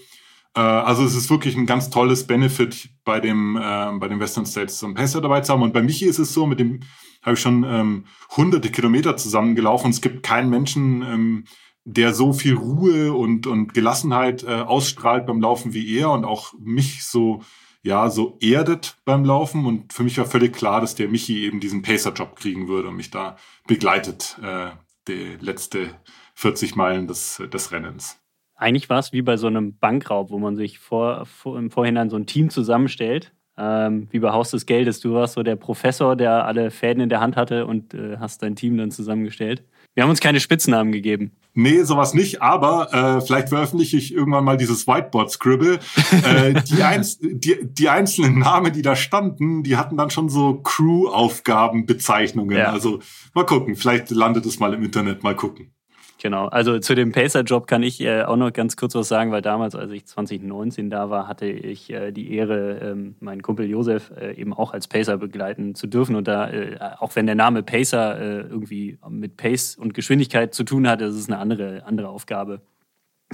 [0.54, 4.46] Äh, also es ist wirklich ein ganz tolles Benefit bei dem, äh, bei dem Western
[4.46, 5.62] States so Pacer dabei zu haben.
[5.62, 6.82] Und bei Michi ist es so, mit dem
[7.22, 8.06] habe ich schon ähm,
[8.36, 11.46] hunderte Kilometer zusammengelaufen es gibt keinen Menschen, ähm,
[11.86, 16.54] der so viel Ruhe und, und Gelassenheit äh, ausstrahlt beim Laufen wie er und auch
[16.60, 17.42] mich so
[17.86, 19.68] ja, so erdet beim Laufen.
[19.68, 22.96] Und für mich war völlig klar, dass der Michi eben diesen Pacer-Job kriegen würde und
[22.96, 24.72] mich da begleitet, äh,
[25.08, 25.92] die letzte
[26.34, 28.20] 40 Meilen des, des Rennens.
[28.56, 32.10] Eigentlich war es wie bei so einem Bankraub, wo man sich vor, vor, im Vorhinein
[32.10, 33.34] so ein Team zusammenstellt.
[33.58, 35.00] Ähm, wie bei Haus des Geldes.
[35.00, 38.42] Du warst so der Professor, der alle Fäden in der Hand hatte und äh, hast
[38.42, 39.64] dein Team dann zusammengestellt.
[39.96, 41.32] Wir haben uns keine Spitznamen gegeben.
[41.54, 45.80] Nee, sowas nicht, aber äh, vielleicht veröffentliche ich irgendwann mal dieses Whiteboard-Scribble.
[46.12, 50.56] äh, die, einz die, die einzelnen Namen, die da standen, die hatten dann schon so
[50.56, 52.58] Crew-Aufgabenbezeichnungen.
[52.58, 52.74] Ja.
[52.74, 53.00] Also
[53.34, 55.72] mal gucken, vielleicht landet es mal im Internet, mal gucken.
[56.26, 59.44] Genau, also zu dem Pacer-Job kann ich äh, auch noch ganz kurz was sagen, weil
[59.44, 64.12] damals, als ich 2019 da war, hatte ich äh, die Ehre, ähm, meinen Kumpel Josef
[64.20, 66.16] äh, eben auch als Pacer begleiten zu dürfen.
[66.16, 70.64] Und da, äh, auch wenn der Name Pacer äh, irgendwie mit Pace und Geschwindigkeit zu
[70.64, 72.62] tun hat, ist es eine andere, andere Aufgabe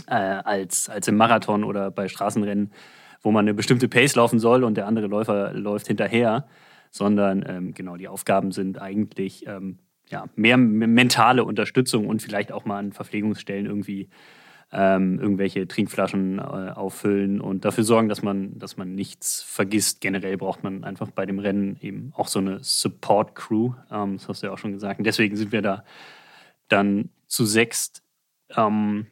[0.07, 2.73] äh, als, als im Marathon oder bei Straßenrennen,
[3.21, 6.45] wo man eine bestimmte Pace laufen soll und der andere Läufer läuft hinterher.
[6.89, 9.79] Sondern ähm, genau, die Aufgaben sind eigentlich ähm,
[10.11, 14.09] ja, mehr mentale Unterstützung und vielleicht auch mal an Verpflegungsstellen irgendwie
[14.73, 19.99] ähm, irgendwelche Trinkflaschen äh, auffüllen und dafür sorgen, dass man, dass man nichts vergisst.
[19.99, 23.73] Generell braucht man einfach bei dem Rennen eben auch so eine Support-Crew.
[23.91, 24.99] Ähm, das hast du ja auch schon gesagt.
[24.99, 25.83] Und deswegen sind wir da
[26.69, 28.01] dann zu sechst
[28.55, 29.07] ähm,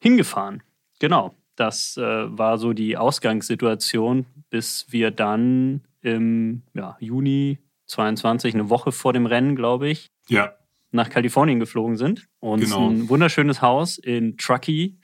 [0.00, 0.62] hingefahren.
[0.98, 1.34] Genau.
[1.56, 8.92] Das äh, war so die Ausgangssituation, bis wir dann im ja, Juni 22, eine Woche
[8.92, 10.54] vor dem Rennen, glaube ich, ja.
[10.90, 12.88] nach Kalifornien geflogen sind und genau.
[12.88, 14.96] ein wunderschönes Haus in Truckee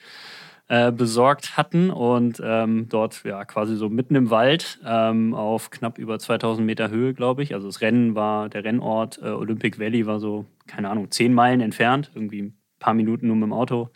[0.69, 5.99] äh, besorgt hatten und ähm, dort ja quasi so mitten im Wald ähm, auf knapp
[5.99, 7.55] über 2000 Meter Höhe, glaube ich.
[7.55, 11.61] Also das Rennen war, der Rennort äh, Olympic Valley war so, keine Ahnung, zehn Meilen
[11.61, 13.91] entfernt, irgendwie ein paar Minuten nur mit dem Auto.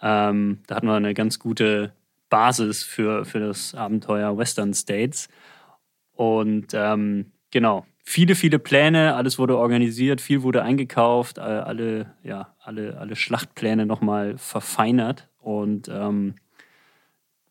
[0.00, 1.92] Ähm, da hatten wir eine ganz gute
[2.30, 5.28] Basis für, für das Abenteuer Western States.
[6.12, 12.96] Und ähm, genau, viele, viele Pläne, alles wurde organisiert, viel wurde eingekauft, alle, ja, alle,
[12.98, 16.36] alle Schlachtpläne nochmal verfeinert und ähm,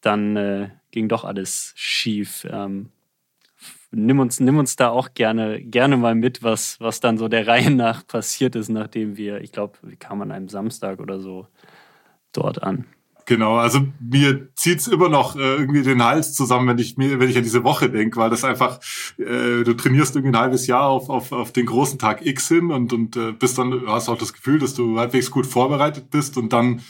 [0.02, 2.48] dann äh, ging doch alles schief.
[2.50, 2.90] Ähm,
[3.92, 7.46] nimm, uns, nimm uns da auch gerne, gerne mal mit, was, was dann so der
[7.48, 11.48] Reihe nach passiert ist, nachdem wir, ich glaube, wir kamen an einem Samstag oder so
[12.34, 12.86] dort an.
[13.28, 17.30] Genau, also mir zieht's immer noch äh, irgendwie den Hals zusammen, wenn ich mir, wenn
[17.30, 18.80] ich an diese Woche denke, weil das einfach,
[19.18, 22.72] äh, du trainierst irgendwie ein halbes Jahr auf, auf, auf den großen Tag X hin
[22.72, 26.38] und, und äh, bist dann, hast auch das Gefühl, dass du halbwegs gut vorbereitet bist
[26.38, 26.82] und dann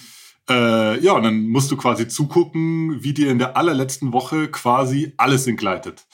[0.47, 5.13] äh, ja, und dann musst du quasi zugucken, wie dir in der allerletzten Woche quasi
[5.17, 6.05] alles entgleitet.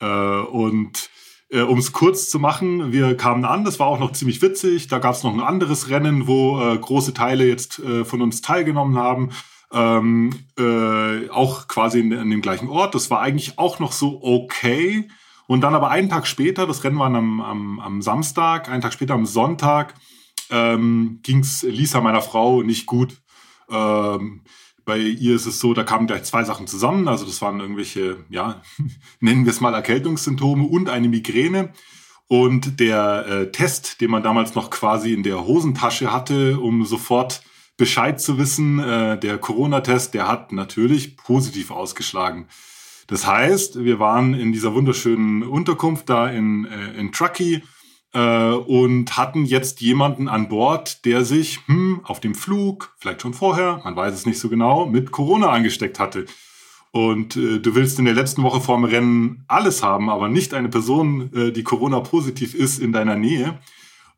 [0.00, 1.10] Äh, und
[1.50, 4.88] äh, um es kurz zu machen, wir kamen an, das war auch noch ziemlich witzig.
[4.88, 8.40] Da gab es noch ein anderes Rennen, wo äh, große Teile jetzt äh, von uns
[8.40, 9.32] teilgenommen haben
[9.72, 12.94] ähm, äh, auch quasi in, in, dem gleichen Ort.
[12.94, 15.08] Das war eigentlich auch noch so okay.
[15.46, 18.92] Und dann aber einen Tag später, das Rennen war am, am, am Samstag, einen Tag
[18.92, 19.94] später am Sonntag,
[20.50, 23.20] ähm, ging es Lisa, meiner Frau, nicht gut.
[23.70, 24.42] Ähm,
[24.84, 27.08] bei ihr ist es so, da kamen gleich zwei Sachen zusammen.
[27.08, 28.62] Also das waren irgendwelche, ja,
[29.20, 31.72] nennen wir es mal Erkältungssymptome und eine Migräne.
[32.28, 37.42] Und der äh, Test, den man damals noch quasi in der Hosentasche hatte, um sofort
[37.76, 42.48] Bescheid zu wissen, äh, der Corona-Test, der hat natürlich positiv ausgeschlagen.
[43.06, 47.62] Das heißt, wir waren in dieser wunderschönen Unterkunft da in, äh, in Truckee
[48.12, 53.34] äh, und hatten jetzt jemanden an Bord, der sich hm, auf dem Flug, vielleicht schon
[53.34, 56.26] vorher, man weiß es nicht so genau, mit Corona angesteckt hatte.
[56.90, 60.70] Und äh, du willst in der letzten Woche vorm Rennen alles haben, aber nicht eine
[60.70, 63.58] Person, äh, die Corona-positiv ist, in deiner Nähe.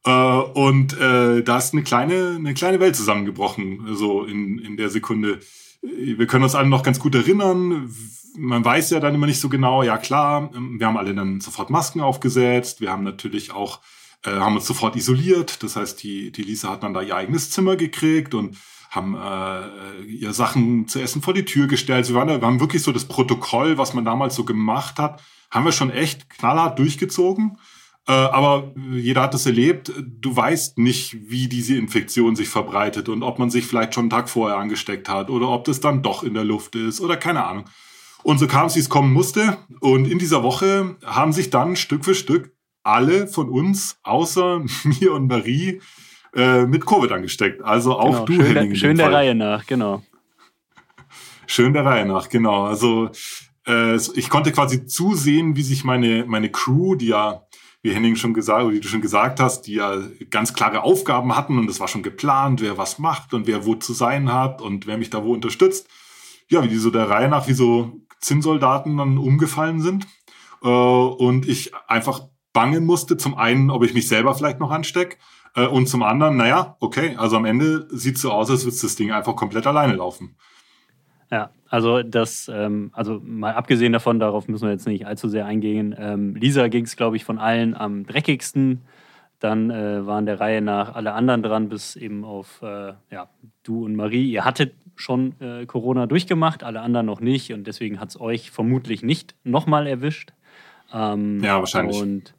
[0.04, 4.90] Äh, und äh, da ist eine kleine, eine kleine Welt zusammengebrochen, so in, in der
[4.90, 5.40] Sekunde.
[5.82, 7.92] Wir können uns alle noch ganz gut erinnern.
[8.36, 11.70] Man weiß ja dann immer nicht so genau, ja klar, wir haben alle dann sofort
[11.70, 12.80] Masken aufgesetzt.
[12.80, 13.80] Wir haben natürlich auch,
[14.24, 15.62] äh, haben uns sofort isoliert.
[15.62, 18.56] Das heißt, die, die Lisa hat dann da ihr eigenes Zimmer gekriegt und
[18.90, 22.06] haben äh, ihr Sachen zu essen vor die Tür gestellt.
[22.06, 25.64] Sie waren, wir haben wirklich so das Protokoll, was man damals so gemacht hat, haben
[25.64, 27.58] wir schon echt knallhart durchgezogen.
[28.08, 29.92] Äh, aber jeder hat es erlebt.
[30.02, 34.10] Du weißt nicht, wie diese Infektion sich verbreitet und ob man sich vielleicht schon einen
[34.10, 37.44] Tag vorher angesteckt hat oder ob das dann doch in der Luft ist oder keine
[37.44, 37.66] Ahnung.
[38.22, 39.58] Und so kam es, wie es kommen musste.
[39.80, 42.52] Und in dieser Woche haben sich dann Stück für Stück
[42.82, 45.82] alle von uns, außer mir und Marie,
[46.34, 47.62] äh, mit Covid angesteckt.
[47.62, 48.70] Also auch genau, du, schön, Henning.
[48.70, 50.02] Der, schön der Reihe nach, genau.
[51.46, 52.64] Schön der Reihe nach, genau.
[52.64, 53.10] Also
[53.66, 57.42] äh, ich konnte quasi zusehen, wie sich meine, meine Crew, die ja
[57.82, 59.96] wie Henning schon gesagt, oder wie du schon gesagt hast, die ja
[60.30, 63.74] ganz klare Aufgaben hatten und es war schon geplant, wer was macht und wer wo
[63.74, 65.88] zu sein hat und wer mich da wo unterstützt.
[66.48, 70.06] Ja, wie die so der Reihe nach wie so Zinnsoldaten dann umgefallen sind.
[70.62, 72.22] Äh, und ich einfach
[72.52, 75.16] bangen musste, zum einen, ob ich mich selber vielleicht noch anstecke
[75.54, 78.96] äh, und zum anderen, naja, okay, also am Ende sieht so aus, als würde das
[78.96, 80.36] Ding einfach komplett alleine laufen.
[81.30, 85.46] Ja, also das, ähm, also mal abgesehen davon, darauf müssen wir jetzt nicht allzu sehr
[85.46, 85.94] eingehen.
[85.98, 88.82] Ähm, Lisa ging es, glaube ich, von allen am dreckigsten.
[89.38, 93.28] Dann äh, waren der Reihe nach alle anderen dran, bis eben auf äh, ja,
[93.62, 94.30] du und Marie.
[94.30, 97.52] Ihr hattet schon äh, Corona durchgemacht, alle anderen noch nicht.
[97.52, 100.32] Und deswegen hat es euch vermutlich nicht nochmal erwischt.
[100.92, 102.00] Ähm, ja, wahrscheinlich.
[102.00, 102.34] Und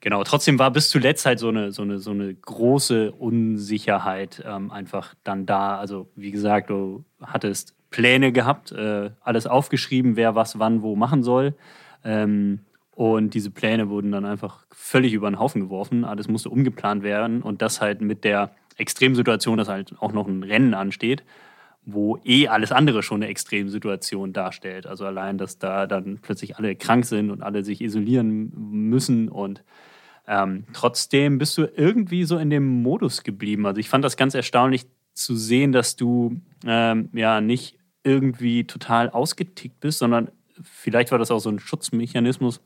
[0.00, 4.70] genau, trotzdem war bis zuletzt halt so eine, so eine, so eine große Unsicherheit ähm,
[4.72, 5.78] einfach dann da.
[5.78, 11.22] Also, wie gesagt, du hattest Pläne gehabt, äh, alles aufgeschrieben, wer was wann wo machen
[11.22, 11.54] soll.
[12.04, 12.60] Ähm,
[12.92, 16.04] und diese Pläne wurden dann einfach völlig über den Haufen geworfen.
[16.04, 20.42] Alles musste umgeplant werden und das halt mit der Extremsituation, dass halt auch noch ein
[20.42, 21.22] Rennen ansteht,
[21.84, 24.86] wo eh alles andere schon eine Extremsituation darstellt.
[24.86, 29.62] Also allein, dass da dann plötzlich alle krank sind und alle sich isolieren müssen und
[30.28, 33.66] ähm, trotzdem bist du irgendwie so in dem Modus geblieben.
[33.66, 39.10] Also ich fand das ganz erstaunlich zu sehen, dass du ähm, ja nicht irgendwie total
[39.10, 40.30] ausgetickt bist, sondern
[40.62, 42.60] vielleicht war das auch so ein Schutzmechanismus.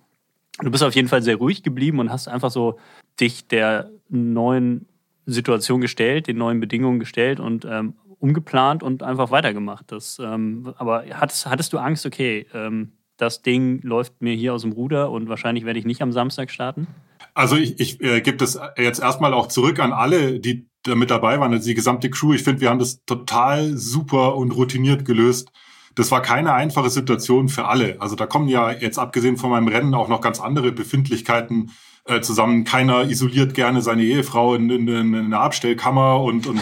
[0.61, 2.79] Du bist auf jeden Fall sehr ruhig geblieben und hast einfach so
[3.19, 4.87] dich der neuen
[5.27, 9.91] Situation gestellt, den neuen Bedingungen gestellt und ähm, umgeplant und einfach weitergemacht.
[9.93, 14.63] Das, ähm, aber hattest, hattest du Angst, okay, ähm, das Ding läuft mir hier aus
[14.63, 16.87] dem Ruder und wahrscheinlich werde ich nicht am Samstag starten?
[17.35, 21.11] Also ich, ich äh, gebe das jetzt erstmal auch zurück an alle, die da mit
[21.11, 22.33] dabei waren, also die gesamte Crew.
[22.33, 25.51] Ich finde, wir haben das total super und routiniert gelöst.
[25.95, 27.97] Das war keine einfache Situation für alle.
[28.01, 31.73] Also da kommen ja jetzt abgesehen von meinem Rennen auch noch ganz andere Befindlichkeiten
[32.05, 32.65] äh, zusammen.
[32.65, 36.61] Keiner isoliert gerne seine Ehefrau in, in, in einer Abstellkammer und, und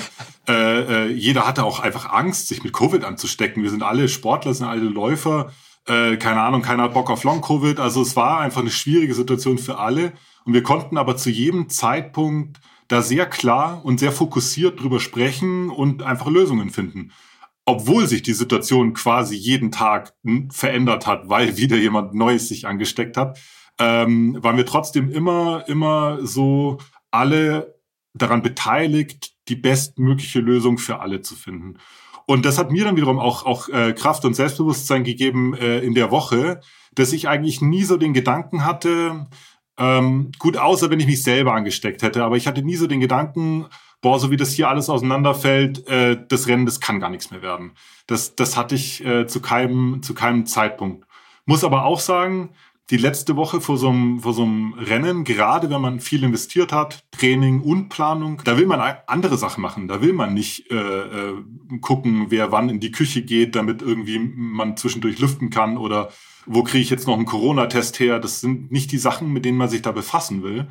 [0.48, 3.62] äh, äh, jeder hatte auch einfach Angst, sich mit Covid anzustecken.
[3.62, 5.52] Wir sind alle Sportler, sind alle Läufer.
[5.86, 7.80] Äh, keine Ahnung, keiner hat Bock auf Long-Covid.
[7.80, 10.12] Also es war einfach eine schwierige Situation für alle.
[10.44, 12.58] Und wir konnten aber zu jedem Zeitpunkt
[12.88, 17.12] da sehr klar und sehr fokussiert drüber sprechen und einfach Lösungen finden.
[17.66, 20.14] Obwohl sich die Situation quasi jeden Tag
[20.50, 23.38] verändert hat, weil wieder jemand Neues sich angesteckt hat,
[23.78, 26.78] ähm, waren wir trotzdem immer, immer so
[27.10, 27.78] alle
[28.14, 31.78] daran beteiligt, die bestmögliche Lösung für alle zu finden.
[32.26, 35.94] Und das hat mir dann wiederum auch, auch äh, Kraft und Selbstbewusstsein gegeben äh, in
[35.94, 36.60] der Woche,
[36.94, 39.28] dass ich eigentlich nie so den Gedanken hatte,
[39.78, 42.24] ähm, gut, außer wenn ich mich selber angesteckt hätte.
[42.24, 43.66] Aber ich hatte nie so den Gedanken,
[44.00, 47.42] boah, so wie das hier alles auseinanderfällt, äh, das Rennen, das kann gar nichts mehr
[47.42, 47.72] werden.
[48.06, 51.06] Das, das hatte ich äh, zu, keinem, zu keinem Zeitpunkt.
[51.46, 52.50] Muss aber auch sagen,
[52.90, 56.72] die letzte Woche vor so einem, vor so einem Rennen, gerade wenn man viel investiert
[56.72, 59.88] hat, Training und Planung, da will man andere Sachen machen.
[59.88, 61.34] Da will man nicht äh, äh,
[61.82, 66.10] gucken, wer wann in die Küche geht, damit irgendwie man zwischendurch lüften kann oder
[66.48, 68.18] wo kriege ich jetzt noch einen Corona-Test her.
[68.18, 70.66] Das sind nicht die Sachen, mit denen man sich da befassen will.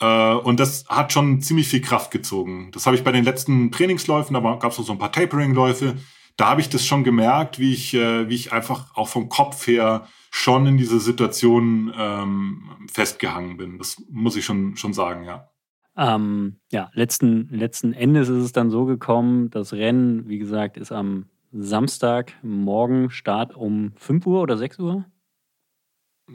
[0.00, 2.70] Äh, und das hat schon ziemlich viel Kraft gezogen.
[2.72, 5.96] Das habe ich bei den letzten Trainingsläufen, da gab es noch so ein paar Tapering-Läufe.
[6.36, 9.66] Da habe ich das schon gemerkt, wie ich, äh, wie ich einfach auch vom Kopf
[9.66, 13.78] her schon in diese Situation ähm, festgehangen bin.
[13.78, 15.48] Das muss ich schon, schon sagen, ja.
[15.96, 20.92] Ähm, ja, letzten, letzten Endes ist es dann so gekommen, das Rennen, wie gesagt, ist
[20.92, 25.04] am Samstag morgen Start um 5 Uhr oder 6 Uhr?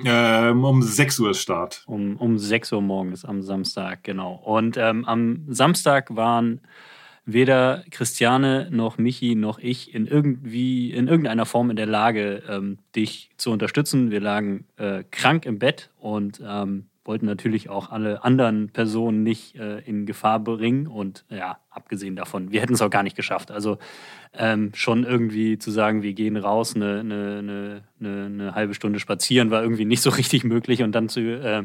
[0.04, 1.84] Ähm, um 6 Uhr Start.
[1.86, 4.34] Um, um 6 Uhr morgens am Samstag, genau.
[4.34, 6.62] Und ähm, am Samstag waren
[7.26, 12.78] weder Christiane noch Michi noch ich in irgendwie in irgendeiner Form in der Lage, ähm,
[12.96, 14.12] dich zu unterstützen.
[14.12, 19.56] Wir lagen äh, krank im Bett und ähm, wollten natürlich auch alle anderen Personen nicht
[19.56, 20.88] äh, in Gefahr bringen.
[20.88, 23.52] Und ja, abgesehen davon, wir hätten es auch gar nicht geschafft.
[23.52, 23.78] Also
[24.38, 29.52] ähm, schon irgendwie zu sagen, wir gehen raus, eine, eine, eine, eine, halbe Stunde spazieren,
[29.52, 30.84] war irgendwie nicht so richtig möglich.
[30.84, 31.64] Und dann zu äh,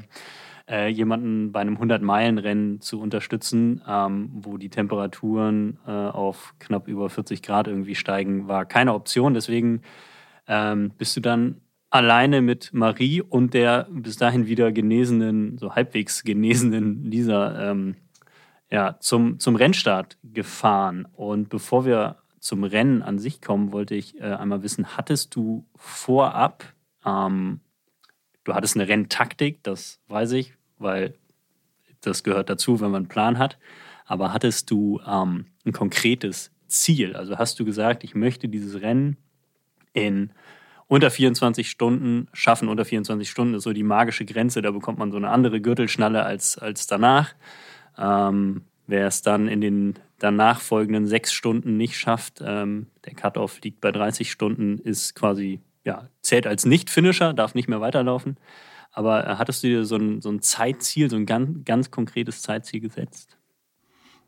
[0.68, 7.10] äh, jemanden bei einem 100-Meilen-Rennen zu unterstützen, ähm, wo die Temperaturen äh, auf knapp über
[7.10, 9.34] 40 Grad irgendwie steigen, war keine Option.
[9.34, 9.82] Deswegen
[10.46, 11.60] ähm, bist du dann
[11.90, 17.96] alleine mit Marie und der bis dahin wieder genesenen, so halbwegs genesenen Lisa ähm,
[18.70, 21.08] ja, zum, zum Rennstart gefahren.
[21.12, 25.66] Und bevor wir zum Rennen an sich kommen, wollte ich äh, einmal wissen, hattest du
[25.76, 26.64] vorab,
[27.04, 27.60] ähm,
[28.44, 31.14] du hattest eine Renntaktik, das weiß ich, weil
[32.00, 33.58] das gehört dazu, wenn man einen Plan hat.
[34.06, 37.14] Aber hattest du ähm, ein konkretes Ziel?
[37.14, 39.18] Also hast du gesagt, ich möchte dieses Rennen
[39.92, 40.32] in
[40.88, 42.68] unter 24 Stunden schaffen.
[42.68, 44.62] Unter 24 Stunden ist so die magische Grenze.
[44.62, 47.34] Da bekommt man so eine andere Gürtelschnalle als, als danach.
[47.96, 53.60] Ähm, wer es dann in den danach folgenden sechs Stunden nicht schafft, ähm, der Cut-Off
[53.62, 58.36] liegt bei 30 Stunden, ist quasi, ja, zählt als Nicht-Finisher, darf nicht mehr weiterlaufen.
[58.92, 62.42] Aber äh, hattest du dir so ein, so ein Zeitziel, so ein ganz, ganz konkretes
[62.42, 63.38] Zeitziel gesetzt?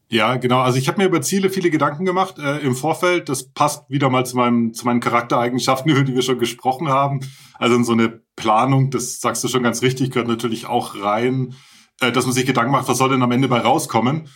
[0.08, 0.60] Ja, genau.
[0.60, 3.28] Also ich habe mir über Ziele viele Gedanken gemacht äh, im Vorfeld.
[3.28, 7.20] Das passt wieder mal zu, meinem, zu meinen Charaktereigenschaften, über die wir schon gesprochen haben.
[7.58, 11.54] Also so eine Planung, das sagst du schon ganz richtig, gehört natürlich auch rein,
[12.00, 14.28] äh, dass man sich Gedanken macht, was soll denn am Ende bei rauskommen.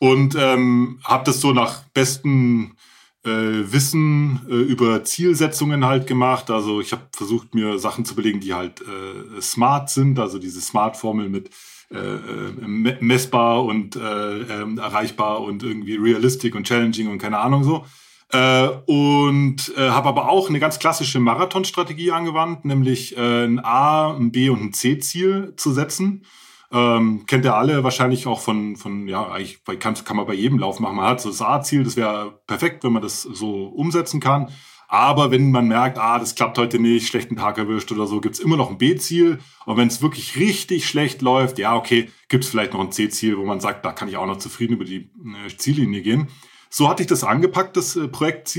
[0.00, 2.74] Und ähm, habe das so nach besten
[3.22, 6.50] äh, Wissen äh, über Zielsetzungen halt gemacht.
[6.50, 10.62] Also ich habe versucht, mir Sachen zu belegen, die halt äh, smart sind, also diese
[10.62, 11.50] Smart-Formel mit
[11.90, 17.62] äh, äh messbar und äh, äh, erreichbar und irgendwie realistic und challenging und keine Ahnung
[17.62, 17.84] so.
[18.32, 24.16] Äh, und äh, habe aber auch eine ganz klassische Marathonstrategie angewandt, nämlich äh, ein A,
[24.16, 26.24] ein B und ein C-Ziel zu setzen.
[26.72, 30.58] Ähm, kennt ihr alle wahrscheinlich auch von, von ja, eigentlich kann, kann man bei jedem
[30.58, 30.96] Lauf machen.
[30.96, 34.50] Man hat so das A-Ziel, das wäre perfekt, wenn man das so umsetzen kann.
[34.86, 38.40] Aber wenn man merkt, ah, das klappt heute nicht, schlechten Tag erwischt oder so, gibt's
[38.40, 39.38] immer noch ein B-Ziel.
[39.64, 43.44] Und wenn es wirklich richtig schlecht läuft, ja, okay, gibt's vielleicht noch ein C-Ziel, wo
[43.44, 45.10] man sagt, da kann ich auch noch zufrieden über die
[45.46, 46.28] äh, Ziellinie gehen.
[46.70, 48.56] So hatte ich das angepackt, das äh, Projekt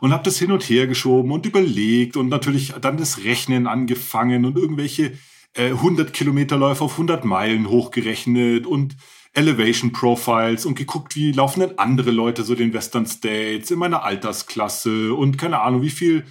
[0.00, 4.44] und habe das hin und her geschoben und überlegt und natürlich dann das Rechnen angefangen
[4.44, 5.12] und irgendwelche
[5.56, 8.96] 100 äh, Kilometerläufe auf 100 Meilen hochgerechnet und
[9.32, 14.04] Elevation Profiles und geguckt, wie laufen denn andere Leute so den Western States in meiner
[14.04, 16.24] Altersklasse und keine Ahnung, wie viel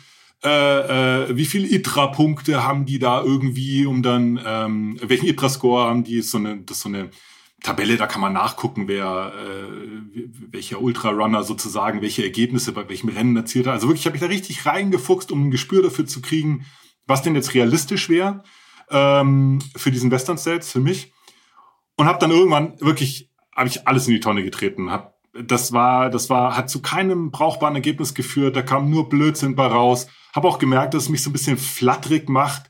[0.43, 6.03] äh, äh, wie viel ITRA-Punkte haben die da irgendwie, um dann ähm, welchen ITRA-Score haben
[6.03, 6.21] die?
[6.21, 7.11] So eine, das ist so eine
[7.61, 10.21] Tabelle, da kann man nachgucken, wer äh,
[10.51, 13.75] welcher Ultrarunner sozusagen welche Ergebnisse bei welchem Rennen erzielt hat.
[13.75, 16.65] Also wirklich, ich habe mich da richtig reingefuchst, um ein Gespür dafür zu kriegen,
[17.07, 18.43] was denn jetzt realistisch wäre
[18.93, 21.11] ähm, für diesen Western States, für mich.
[21.95, 24.91] Und habe dann irgendwann wirklich, habe ich alles in die Tonne getreten.
[24.91, 28.55] Hab, das war, das war, hat zu keinem brauchbaren Ergebnis geführt.
[28.55, 30.07] Da kam nur Blödsinn bei raus.
[30.33, 32.69] Habe auch gemerkt, dass es mich so ein bisschen flatterig macht.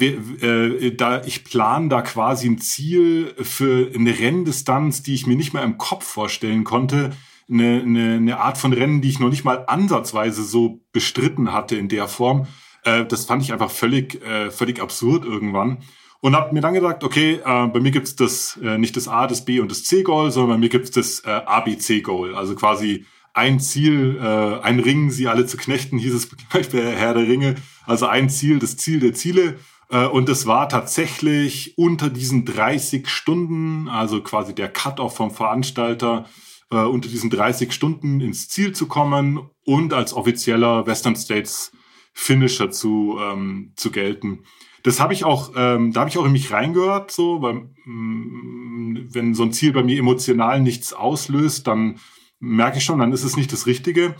[0.00, 5.54] Äh, da ich plane da quasi ein Ziel für eine Renndistanz, die ich mir nicht
[5.54, 7.10] mehr im Kopf vorstellen konnte.
[7.50, 11.76] Eine, eine, eine Art von Rennen, die ich noch nicht mal ansatzweise so bestritten hatte
[11.76, 12.46] in der Form.
[12.84, 15.78] Äh, das fand ich einfach völlig, äh, völlig absurd irgendwann.
[16.20, 19.26] Und habe mir dann gesagt, okay, äh, bei mir gibt's das äh, nicht das A,
[19.26, 22.34] das B und das C-Goal, sondern bei mir gibt's das äh, ABC-Goal.
[22.34, 26.96] Also quasi ein Ziel, äh, ein Ring, sie alle zu knechten, hieß es gleich bei
[26.96, 27.54] Herr der Ringe.
[27.86, 29.58] Also ein Ziel, das Ziel der Ziele.
[29.90, 36.26] Äh, und es war tatsächlich unter diesen 30 Stunden, also quasi der Cut-off vom Veranstalter,
[36.70, 41.72] äh, unter diesen 30 Stunden ins Ziel zu kommen und als offizieller Western States
[42.20, 44.40] Finisher zu, ähm, zu gelten.
[44.82, 47.68] das habe ich auch, ähm, da habe ich auch in mich reingehört, so, weil, mh,
[47.84, 52.00] mm, wenn so ein Ziel bei mir emotional nichts auslöst, dann
[52.40, 54.16] merke ich schon, dann ist es nicht das Richtige.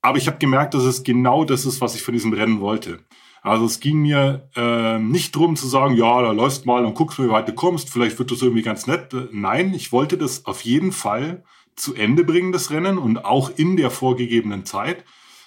[0.00, 3.00] Aber ich habe gemerkt, dass es genau das ist, was ich von diesem Rennen wollte.
[3.42, 7.18] Also es ging mir äh, nicht drum zu sagen, ja, da läufst mal und guckst,
[7.18, 9.14] wie weit du kommst, vielleicht wird das irgendwie ganz nett.
[9.32, 11.42] Nein, ich wollte das auf jeden Fall
[11.74, 15.04] zu Ende bringen, das Rennen, und auch in der vorgegebenen Zeit.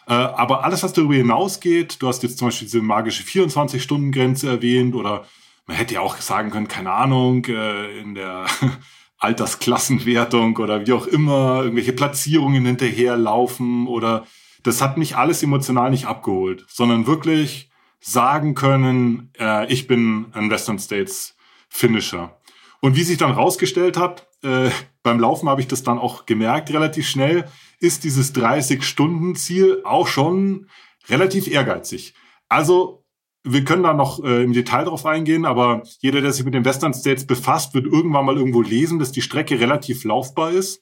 [0.08, 4.96] Äh, aber alles, was darüber hinausgeht, du hast jetzt zum Beispiel diese magische 24-Stunden-Grenze erwähnt
[4.96, 5.26] oder
[5.66, 8.46] man hätte ja auch sagen können, keine Ahnung, äh, in der
[9.18, 14.26] Altersklassenwertung oder wie auch immer, irgendwelche Platzierungen hinterherlaufen oder
[14.64, 20.50] das hat mich alles emotional nicht abgeholt, sondern wirklich sagen können, äh, ich bin ein
[20.50, 21.36] Western States
[21.70, 22.38] Finisher.
[22.82, 24.70] Und wie sich dann rausgestellt hat, äh,
[25.04, 27.46] beim Laufen habe ich das dann auch gemerkt, relativ schnell,
[27.80, 30.68] ist dieses 30-Stunden-Ziel auch schon
[31.10, 32.14] relativ ehrgeizig.
[32.50, 33.04] Also
[33.44, 36.64] wir können da noch äh, im Detail drauf eingehen, aber jeder, der sich mit den
[36.64, 40.82] Western States befasst, wird irgendwann mal irgendwo lesen, dass die Strecke relativ laufbar ist.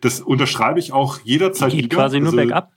[0.00, 1.96] Das unterschreibe ich auch jederzeit die geht wieder.
[1.96, 2.72] quasi nur also, bergab.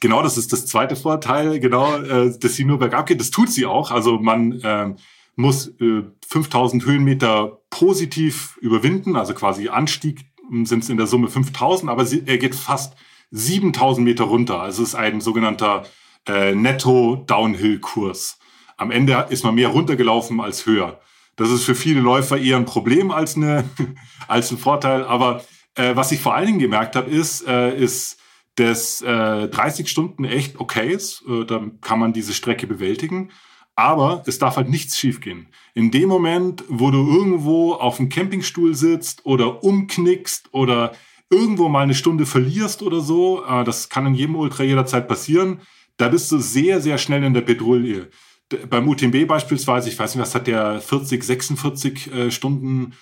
[0.00, 3.20] Genau, das ist das zweite Vorteil, genau, äh, dass sie nur bergab geht.
[3.20, 3.90] Das tut sie auch.
[3.90, 4.94] Also man äh,
[5.36, 10.26] muss äh, 5000 Höhenmeter positiv überwinden, also quasi Anstieg
[10.64, 12.94] sind es in der Summe 5000, aber sie, er geht fast
[13.30, 14.60] 7000 Meter runter.
[14.60, 15.84] Also es ist ein sogenannter
[16.28, 18.38] äh, Netto-Downhill-Kurs.
[18.76, 21.00] Am Ende ist man mehr runtergelaufen als höher.
[21.36, 23.64] Das ist für viele Läufer eher ein Problem als, eine,
[24.28, 25.04] als ein Vorteil.
[25.04, 28.18] Aber äh, was ich vor allen Dingen gemerkt habe, ist, äh, ist,
[28.56, 31.24] dass äh, 30 Stunden echt okay ist.
[31.28, 33.30] Äh, dann kann man diese Strecke bewältigen.
[33.76, 35.48] Aber es darf halt nichts schiefgehen.
[35.74, 40.92] In dem Moment, wo du irgendwo auf dem Campingstuhl sitzt oder umknickst oder
[41.30, 45.60] irgendwo mal eine Stunde verlierst oder so, äh, das kann in jedem Ultra jederzeit passieren,
[45.96, 48.10] da bist du sehr, sehr schnell in der Petrouille.
[48.68, 52.92] Beim UTMB beispielsweise, ich weiß nicht, was hat der 40, 46 äh, Stunden,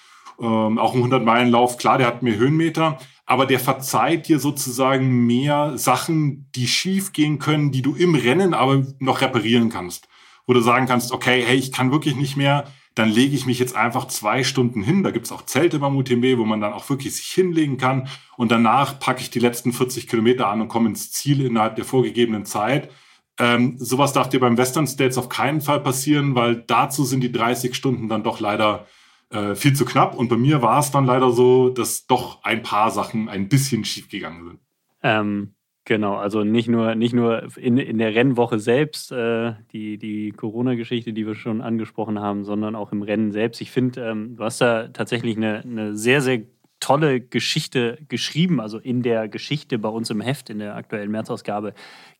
[0.41, 5.77] ähm, auch ein 100-Meilen-Lauf, klar, der hat mehr Höhenmeter, aber der verzeiht dir sozusagen mehr
[5.77, 10.09] Sachen, die schief gehen können, die du im Rennen aber noch reparieren kannst.
[10.47, 13.59] Wo du sagen kannst, okay, hey, ich kann wirklich nicht mehr, dann lege ich mich
[13.59, 15.03] jetzt einfach zwei Stunden hin.
[15.03, 18.09] Da gibt's auch Zelte beim UTMB, wo man dann auch wirklich sich hinlegen kann.
[18.37, 21.85] Und danach packe ich die letzten 40 Kilometer an und komme ins Ziel innerhalb der
[21.85, 22.91] vorgegebenen Zeit.
[23.39, 27.33] Ähm, sowas darf dir beim Western States auf keinen Fall passieren, weil dazu sind die
[27.33, 28.87] 30 Stunden dann doch leider
[29.31, 30.15] äh, viel zu knapp.
[30.15, 33.85] Und bei mir war es dann leider so, dass doch ein paar Sachen ein bisschen
[33.87, 34.61] schief gegangen sind.
[35.03, 35.55] Ähm,
[35.85, 41.13] genau, also nicht nur, nicht nur in, in der Rennwoche selbst, äh, die, die Corona-Geschichte,
[41.13, 43.61] die wir schon angesprochen haben, sondern auch im Rennen selbst.
[43.61, 46.43] Ich finde, ähm, du hast da tatsächlich eine, eine sehr, sehr
[46.81, 48.61] tolle Geschichte geschrieben.
[48.61, 51.75] Also in der Geschichte bei uns im Heft, in der aktuellen Märzausgabe,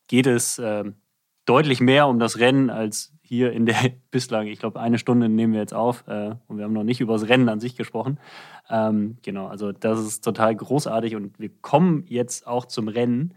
[0.07, 0.85] geht es äh,
[1.45, 3.77] deutlich mehr um das Rennen als hier in der
[4.11, 7.01] bislang, ich glaube, eine Stunde nehmen wir jetzt auf äh, und wir haben noch nicht
[7.01, 8.19] über das Rennen an sich gesprochen.
[8.69, 13.33] Ähm, genau, also das ist total großartig und wir kommen jetzt auch zum Rennen.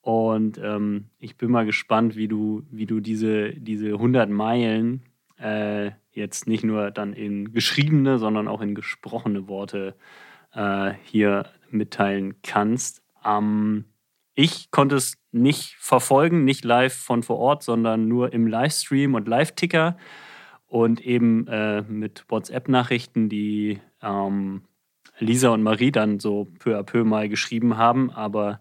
[0.00, 5.02] Und ähm, ich bin mal gespannt, wie du, wie du diese, diese 100 Meilen
[5.40, 9.96] äh, jetzt nicht nur dann in geschriebene, sondern auch in gesprochene Worte
[10.54, 13.02] äh, hier mitteilen kannst.
[13.24, 13.86] Ähm,
[14.34, 19.28] ich konnte es nicht verfolgen, nicht live von vor Ort, sondern nur im Livestream und
[19.28, 19.96] Live-Ticker
[20.66, 24.62] und eben äh, mit WhatsApp-Nachrichten, die ähm,
[25.18, 28.10] Lisa und Marie dann so peu à peu mal geschrieben haben.
[28.10, 28.60] Aber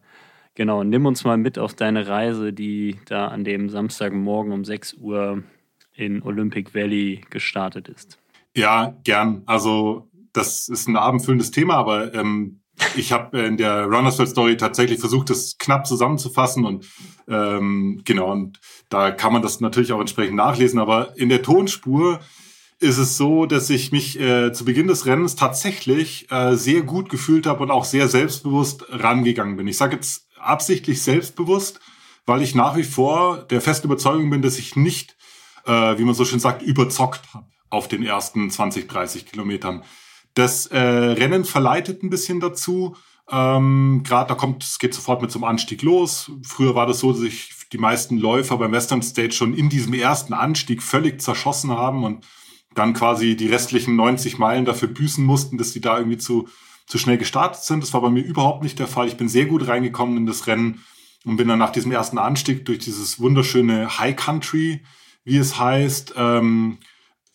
[0.55, 4.95] genau, nimm uns mal mit auf deine Reise, die da an dem Samstagmorgen um 6
[4.95, 5.43] Uhr
[5.93, 8.19] in Olympic Valley gestartet ist.
[8.55, 9.43] Ja, gern.
[9.45, 12.61] Also das ist ein abendfüllendes Thema, aber ähm,
[12.95, 16.88] ich habe in der Runners World Story tatsächlich versucht, das knapp zusammenzufassen und
[17.27, 18.59] ähm, genau, und
[18.89, 22.19] da kann man das natürlich auch entsprechend nachlesen, aber in der Tonspur
[22.79, 27.09] ist es so, dass ich mich äh, zu Beginn des Rennens tatsächlich äh, sehr gut
[27.09, 29.67] gefühlt habe und auch sehr selbstbewusst rangegangen bin.
[29.67, 31.79] Ich sage jetzt absichtlich selbstbewusst,
[32.25, 35.15] weil ich nach wie vor der festen Überzeugung bin, dass ich nicht,
[35.65, 39.84] äh, wie man so schön sagt, überzockt habe auf den ersten 20, 30 Kilometern.
[40.34, 42.95] Das äh, Rennen verleitet ein bisschen dazu.
[43.29, 46.32] Ähm, Gerade da kommt, es geht sofort mit zum Anstieg los.
[46.43, 49.93] Früher war das so, dass sich die meisten Läufer beim Western Stage schon in diesem
[49.93, 52.25] ersten Anstieg völlig zerschossen haben und
[52.73, 56.47] dann quasi die restlichen 90 Meilen dafür büßen mussten, dass die da irgendwie zu,
[56.88, 57.84] zu schnell gestartet sind.
[57.84, 59.07] Das war bei mir überhaupt nicht der Fall.
[59.07, 60.84] Ich bin sehr gut reingekommen in das Rennen
[61.25, 64.82] und bin dann nach diesem ersten Anstieg durch dieses wunderschöne High Country,
[65.23, 66.79] wie es heißt, ähm,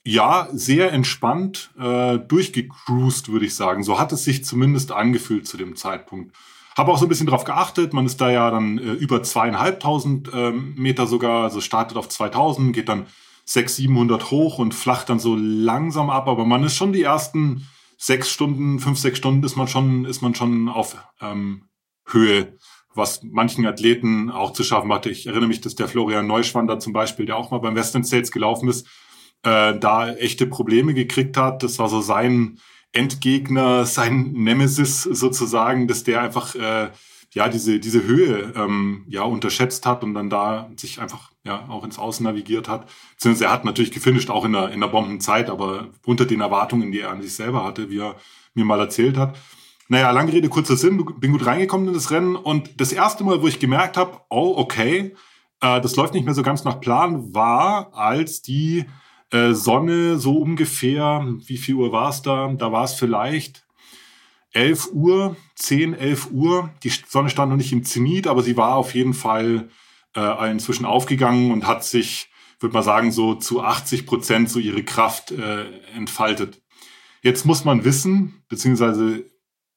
[0.06, 3.82] ja, sehr entspannt äh, durchgecruised, würde ich sagen.
[3.82, 6.34] So hat es sich zumindest angefühlt zu dem Zeitpunkt.
[6.76, 7.92] Habe auch so ein bisschen drauf geachtet.
[7.92, 12.72] Man ist da ja dann äh, über zweieinhalbtausend äh, Meter sogar, also startet auf 2000,
[12.72, 13.06] geht dann
[13.46, 16.28] 600, 700 hoch und flacht dann so langsam ab.
[16.28, 20.22] Aber man ist schon die ersten sechs Stunden, fünf, sechs Stunden ist man schon, ist
[20.22, 21.62] man schon auf ähm,
[22.06, 22.56] Höhe,
[22.94, 25.06] was manchen Athleten auch zu schaffen macht.
[25.06, 28.30] Ich erinnere mich, dass der Florian Neuschwander zum Beispiel, der auch mal beim Western States
[28.30, 28.86] gelaufen ist,
[29.46, 31.62] äh, da echte Probleme gekriegt hat.
[31.62, 32.58] Das war so sein
[32.92, 36.90] Endgegner, sein Nemesis sozusagen, dass der einfach äh,
[37.32, 41.84] ja diese diese Höhe ähm, ja unterschätzt hat und dann da sich einfach ja auch
[41.84, 42.88] ins Außen navigiert hat.
[43.14, 46.90] Beziehungsweise er hat natürlich gefinisht auch in der in der Bombenzeit, aber unter den Erwartungen,
[46.90, 48.16] die er an sich selber hatte, wie er
[48.54, 49.36] mir mal erzählt hat.
[49.88, 53.40] Naja, lange Rede, kurzer Sinn, bin gut reingekommen in das Rennen und das erste Mal,
[53.40, 55.14] wo ich gemerkt habe, oh, okay,
[55.60, 58.86] äh, das läuft nicht mehr so ganz nach Plan, war, als die
[59.30, 62.52] äh, Sonne so ungefähr, wie viel Uhr war es da?
[62.56, 63.66] Da war es vielleicht
[64.52, 66.70] 11 Uhr, 10, 11 Uhr.
[66.82, 69.68] Die Sonne stand noch nicht im Zenit, aber sie war auf jeden Fall
[70.16, 74.82] äh, inzwischen aufgegangen und hat sich, würde man sagen, so zu 80 Prozent so ihre
[74.82, 76.62] Kraft äh, entfaltet.
[77.22, 79.24] Jetzt muss man wissen, beziehungsweise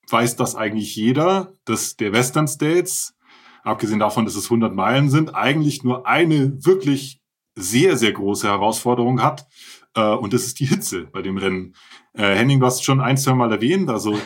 [0.09, 3.15] weiß das eigentlich jeder, dass der Western States,
[3.63, 7.18] abgesehen davon, dass es 100 Meilen sind, eigentlich nur eine wirklich
[7.59, 9.47] sehr, sehr große Herausforderung hat.
[9.95, 11.75] Äh, und das ist die Hitze bei dem Rennen.
[12.13, 14.17] Äh, Henning, du hast schon ein, zwei Mal erwähnt, also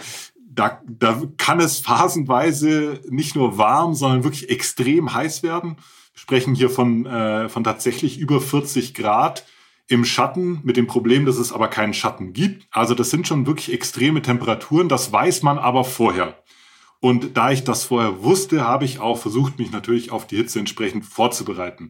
[0.55, 5.77] da, da kann es phasenweise nicht nur warm, sondern wirklich extrem heiß werden.
[6.13, 9.45] Wir sprechen hier von, äh, von tatsächlich über 40 Grad
[9.87, 12.67] im Schatten mit dem Problem, dass es aber keinen Schatten gibt.
[12.71, 16.37] Also das sind schon wirklich extreme Temperaturen, das weiß man aber vorher.
[16.99, 20.59] Und da ich das vorher wusste, habe ich auch versucht, mich natürlich auf die Hitze
[20.59, 21.89] entsprechend vorzubereiten.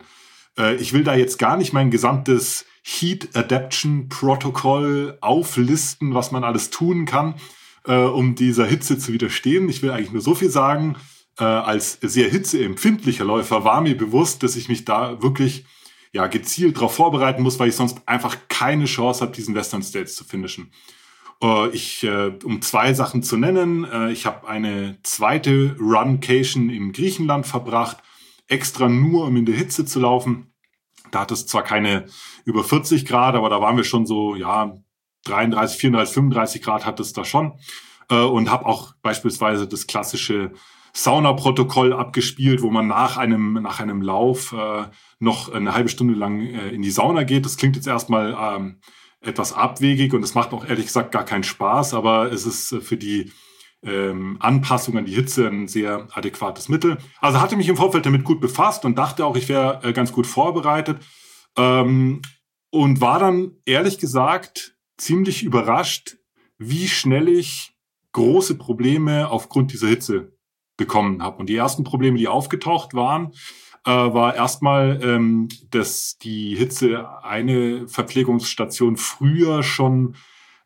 [0.57, 6.43] Äh, ich will da jetzt gar nicht mein gesamtes Heat Adaption Protokoll auflisten, was man
[6.43, 7.35] alles tun kann,
[7.85, 9.69] äh, um dieser Hitze zu widerstehen.
[9.69, 10.97] Ich will eigentlich nur so viel sagen,
[11.39, 15.65] äh, als sehr hitzeempfindlicher Läufer war mir bewusst, dass ich mich da wirklich
[16.11, 20.15] ja, gezielt darauf vorbereiten muss, weil ich sonst einfach keine Chance habe, diesen Western States
[20.15, 20.71] zu finishen.
[21.41, 26.91] Äh, ich, äh, um zwei Sachen zu nennen, äh, ich habe eine zweite Runcation in
[26.93, 27.97] Griechenland verbracht,
[28.53, 30.53] extra nur, um in der Hitze zu laufen.
[31.11, 32.05] Da hat es zwar keine
[32.45, 34.77] über 40 Grad, aber da waren wir schon so, ja,
[35.25, 37.53] 33, 34, 35 Grad hat es da schon.
[38.09, 40.51] Und habe auch beispielsweise das klassische
[40.93, 44.85] Saunaprotokoll abgespielt, wo man nach einem, nach einem Lauf äh,
[45.19, 47.45] noch eine halbe Stunde lang äh, in die Sauna geht.
[47.45, 48.79] Das klingt jetzt erstmal ähm,
[49.19, 52.81] etwas abwegig und es macht auch ehrlich gesagt gar keinen Spaß, aber es ist äh,
[52.81, 53.31] für die
[53.83, 56.97] ähm, Anpassung an die Hitze ein sehr adäquates Mittel.
[57.19, 60.11] Also hatte mich im Vorfeld damit gut befasst und dachte auch, ich wäre äh, ganz
[60.11, 60.99] gut vorbereitet
[61.57, 62.21] ähm,
[62.69, 66.17] und war dann ehrlich gesagt ziemlich überrascht,
[66.57, 67.73] wie schnell ich
[68.13, 70.37] große Probleme aufgrund dieser Hitze
[70.77, 71.37] bekommen habe.
[71.37, 73.33] Und die ersten Probleme, die aufgetaucht waren,
[73.85, 80.15] äh, war erstmal, ähm, dass die Hitze eine Verpflegungsstation früher schon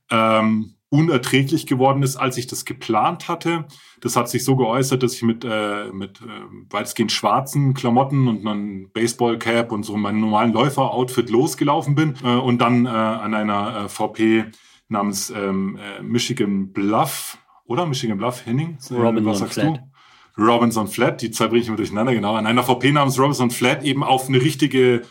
[0.09, 3.65] ähm, unerträglich geworden ist, als ich das geplant hatte.
[3.99, 6.25] Das hat sich so geäußert, dass ich mit, äh, mit äh,
[6.69, 12.59] weitestgehend schwarzen Klamotten und einem Baseballcap und so meinem normalen Läufer-Outfit losgelaufen bin äh, und
[12.59, 14.45] dann äh, an einer äh, VP
[14.88, 18.77] namens ähm, äh, Michigan Bluff oder Michigan Bluff Henning?
[18.89, 19.77] Äh, Robinson was sagst Flat.
[19.77, 20.41] du?
[20.41, 23.83] Robinson Flat, die zwei bringe ich immer durcheinander, genau, an einer VP namens Robinson Flat
[23.83, 25.01] eben auf eine richtige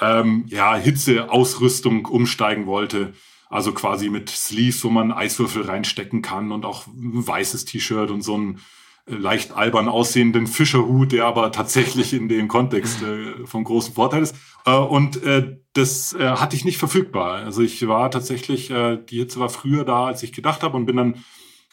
[0.00, 3.14] ähm, ja, Hitzeausrüstung umsteigen wollte.
[3.54, 8.22] Also quasi mit Sleeves, wo man Eiswürfel reinstecken kann und auch ein weißes T-Shirt und
[8.22, 8.60] so einen
[9.06, 14.24] äh, leicht albern aussehenden Fischerhut, der aber tatsächlich in dem Kontext äh, vom großen Vorteil
[14.24, 14.34] ist.
[14.66, 17.44] Äh, und äh, das äh, hatte ich nicht verfügbar.
[17.44, 20.86] Also ich war tatsächlich, äh, die Hitze war früher da, als ich gedacht habe und
[20.86, 21.24] bin dann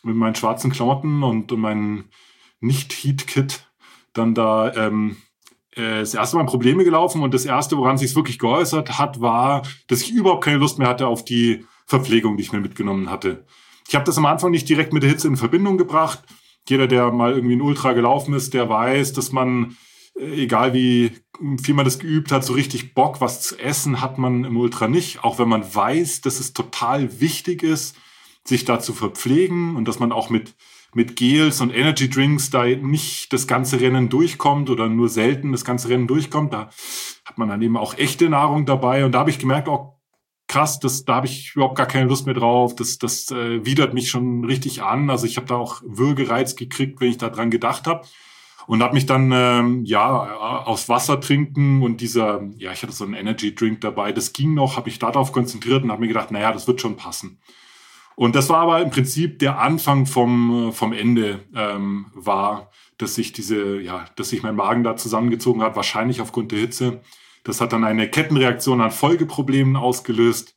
[0.03, 2.11] mit meinen schwarzen Klamotten und, und meinen
[2.59, 3.67] nicht-Heat-Kit
[4.13, 5.17] dann da ähm,
[5.71, 9.63] äh, das erste Mal Probleme gelaufen und das erste, woran sich wirklich geäußert hat, war,
[9.87, 13.45] dass ich überhaupt keine Lust mehr hatte auf die Verpflegung, die ich mir mitgenommen hatte.
[13.87, 16.23] Ich habe das am Anfang nicht direkt mit der Hitze in Verbindung gebracht.
[16.67, 19.75] Jeder, der mal irgendwie ein Ultra gelaufen ist, der weiß, dass man,
[20.17, 21.11] äh, egal wie
[21.61, 24.87] viel man das geübt hat, so richtig Bock, was zu essen hat man im Ultra
[24.87, 25.25] nicht.
[25.25, 27.97] Auch wenn man weiß, dass es total wichtig ist,
[28.45, 30.55] sich da zu verpflegen und dass man auch mit
[30.93, 35.63] mit Gels und Energy Drinks da nicht das ganze Rennen durchkommt oder nur selten das
[35.63, 36.51] ganze Rennen durchkommt.
[36.51, 36.69] Da
[37.23, 39.05] hat man dann eben auch echte Nahrung dabei.
[39.05, 40.00] Und da habe ich gemerkt, auch
[40.51, 42.75] krass, das, da habe ich überhaupt gar keine Lust mehr drauf.
[42.75, 45.09] Das, das äh, widert mich schon richtig an.
[45.09, 48.05] Also ich habe da auch Würgereiz gekriegt, wenn ich da dran gedacht habe.
[48.67, 50.05] Und habe mich dann ähm, ja
[50.65, 54.53] aus Wasser trinken und dieser, ja, ich hatte so einen Energy Drink dabei, das ging
[54.53, 57.39] noch, habe ich darauf konzentriert und habe mir gedacht, naja, das wird schon passen.
[58.15, 63.33] Und das war aber im Prinzip der Anfang vom, vom Ende ähm, war, dass sich
[63.33, 67.01] diese, ja, dass sich mein Magen da zusammengezogen hat, wahrscheinlich aufgrund der Hitze.
[67.43, 70.55] Das hat dann eine Kettenreaktion an Folgeproblemen ausgelöst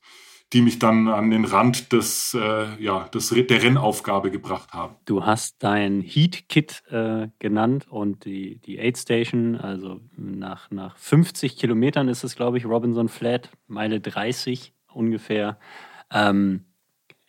[0.55, 4.95] die mich dann an den Rand des, äh, ja, des, der Rennaufgabe gebracht haben.
[5.05, 11.57] Du hast dein Heat-Kit äh, genannt und die, die Aid Station, also nach, nach 50
[11.57, 15.59] Kilometern ist es, glaube ich, Robinson Flat, Meile 30 ungefähr,
[16.13, 16.67] ähm,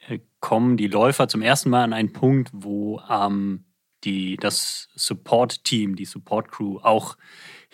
[0.08, 3.66] äh, kommen die Läufer zum ersten Mal an einen Punkt, wo ähm,
[4.04, 7.18] die, das Support-Team, die Support-Crew auch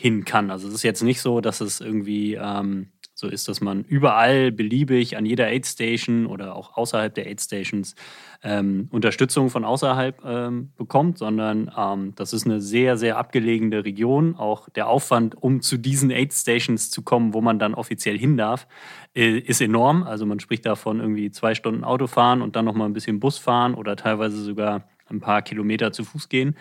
[0.02, 0.50] hin kann.
[0.50, 4.52] Also es ist jetzt nicht so, dass es irgendwie ähm, so ist, dass man überall
[4.52, 7.94] beliebig an jeder Aid Station oder auch außerhalb der Aid Stations
[8.42, 14.36] ähm, Unterstützung von außerhalb ähm, bekommt, sondern ähm, das ist eine sehr, sehr abgelegene Region.
[14.36, 18.38] Auch der Aufwand, um zu diesen Aid Stations zu kommen, wo man dann offiziell hin
[18.38, 18.68] darf,
[19.16, 20.02] äh, ist enorm.
[20.02, 23.76] Also man spricht davon irgendwie zwei Stunden Autofahren und dann nochmal ein bisschen Bus fahren
[23.76, 26.56] oder teilweise sogar ein paar Kilometer zu Fuß gehen.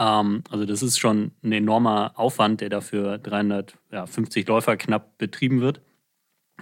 [0.00, 5.82] Ähm, also das ist schon ein enormer Aufwand, der dafür 350 Läufer knapp betrieben wird.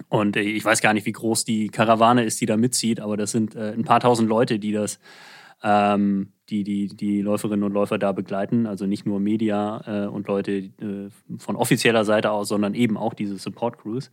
[0.09, 3.17] Und äh, ich weiß gar nicht, wie groß die Karawane ist, die da mitzieht, aber
[3.17, 4.99] das sind äh, ein paar tausend Leute, die das,
[5.63, 8.67] ähm, die, die die Läuferinnen und Läufer da begleiten.
[8.67, 13.13] Also nicht nur Media äh, und Leute äh, von offizieller Seite aus, sondern eben auch
[13.13, 14.11] diese Support Crews.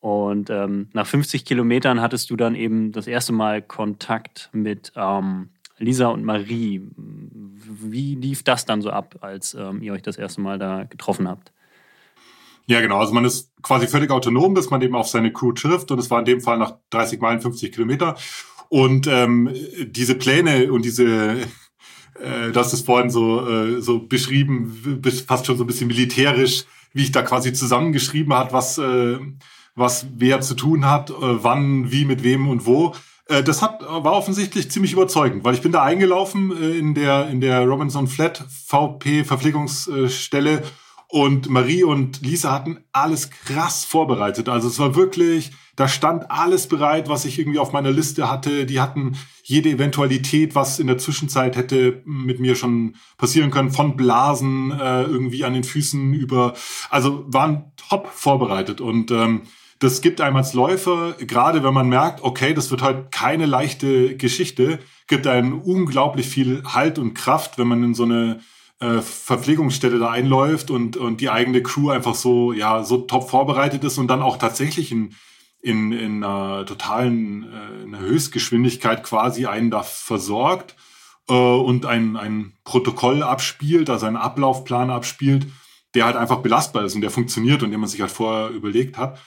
[0.00, 5.48] Und ähm, nach 50 Kilometern hattest du dann eben das erste Mal Kontakt mit ähm,
[5.78, 6.82] Lisa und Marie.
[6.96, 11.28] Wie lief das dann so ab, als ähm, ihr euch das erste Mal da getroffen
[11.28, 11.52] habt?
[12.66, 12.98] Ja, genau.
[12.98, 15.90] Also man ist quasi völlig autonom, bis man eben auf seine Crew trifft.
[15.90, 18.16] Und es war in dem Fall nach 30 Meilen 50 Kilometer.
[18.68, 19.50] Und ähm,
[19.86, 21.36] diese Pläne und diese,
[22.20, 27.02] äh, das ist vorhin so, äh, so beschrieben, fast schon so ein bisschen militärisch, wie
[27.02, 29.18] ich da quasi zusammengeschrieben hat, was, äh,
[29.74, 32.94] was wer zu tun hat, äh, wann, wie, mit wem und wo.
[33.26, 37.28] Äh, das hat, war offensichtlich ziemlich überzeugend, weil ich bin da eingelaufen äh, in der,
[37.28, 40.62] in der Robinson Flat VP Verpflegungsstelle
[41.08, 44.48] und Marie und Lisa hatten alles krass vorbereitet.
[44.48, 48.66] Also es war wirklich, da stand alles bereit, was ich irgendwie auf meiner Liste hatte.
[48.66, 53.96] Die hatten jede Eventualität, was in der Zwischenzeit hätte mit mir schon passieren können, von
[53.96, 56.54] Blasen äh, irgendwie an den Füßen über,
[56.90, 59.42] also waren top vorbereitet und ähm,
[59.84, 64.16] das gibt einem als Läufer, gerade wenn man merkt, okay, das wird heute keine leichte
[64.16, 68.40] Geschichte, gibt einem unglaublich viel Halt und Kraft, wenn man in so eine
[68.80, 73.84] äh, Verpflegungsstelle da einläuft und, und die eigene Crew einfach so, ja, so top vorbereitet
[73.84, 75.14] ist und dann auch tatsächlich in,
[75.60, 80.76] in, in einer totalen äh, in einer Höchstgeschwindigkeit quasi einen da versorgt
[81.28, 85.46] äh, und ein, ein Protokoll abspielt, also einen Ablaufplan abspielt,
[85.92, 88.96] der halt einfach belastbar ist und der funktioniert und den man sich halt vorher überlegt
[88.96, 89.20] hat.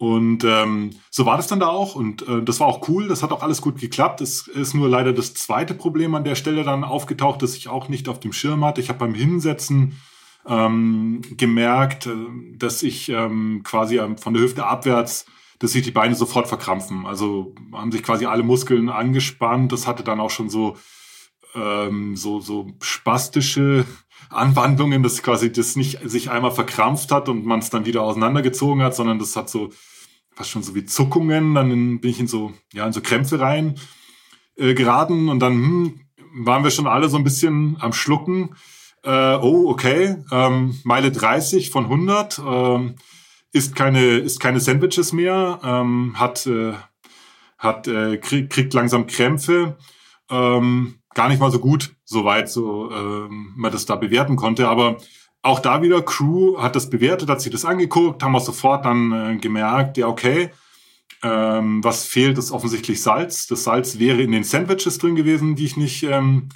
[0.00, 3.22] Und ähm, so war das dann da auch und äh, das war auch cool, das
[3.22, 4.22] hat auch alles gut geklappt.
[4.22, 7.90] Es ist nur leider das zweite Problem an der Stelle dann aufgetaucht, das ich auch
[7.90, 8.80] nicht auf dem Schirm hatte.
[8.80, 10.00] Ich habe beim Hinsetzen
[10.48, 12.14] ähm, gemerkt, äh,
[12.56, 15.26] dass ich ähm, quasi ähm, von der Hüfte abwärts,
[15.58, 17.04] dass sich die Beine sofort verkrampfen.
[17.04, 19.70] Also haben sich quasi alle Muskeln angespannt.
[19.70, 20.78] Das hatte dann auch schon so
[21.54, 23.84] ähm, so so spastische
[24.30, 28.82] Anwandlungen, dass quasi das nicht sich einmal verkrampft hat und man es dann wieder auseinandergezogen
[28.82, 29.68] hat, sondern das hat so
[30.40, 31.54] fast schon so wie Zuckungen.
[31.54, 33.74] Dann bin ich in so, ja, in so Krämpfe rein
[34.56, 36.00] äh, geraten und dann hm,
[36.46, 38.54] waren wir schon alle so ein bisschen am Schlucken.
[39.02, 42.94] Äh, oh, okay, ähm, Meile 30 von 100, ähm,
[43.52, 46.72] ist keine, ist keine Sandwiches mehr, ähm, hat, äh,
[47.58, 49.76] hat, äh, krieg, kriegt langsam Krämpfe.
[50.30, 54.68] Ähm, gar nicht mal so gut, soweit so ähm, man das da bewerten konnte.
[54.68, 54.96] Aber
[55.42, 59.12] auch da wieder, Crew hat das bewertet, hat sich das angeguckt, haben wir sofort dann
[59.12, 60.50] äh, gemerkt, ja, okay,
[61.22, 63.46] ähm, was fehlt, ist offensichtlich Salz.
[63.46, 66.48] Das Salz wäre in den Sandwiches drin gewesen, die ich nicht ähm,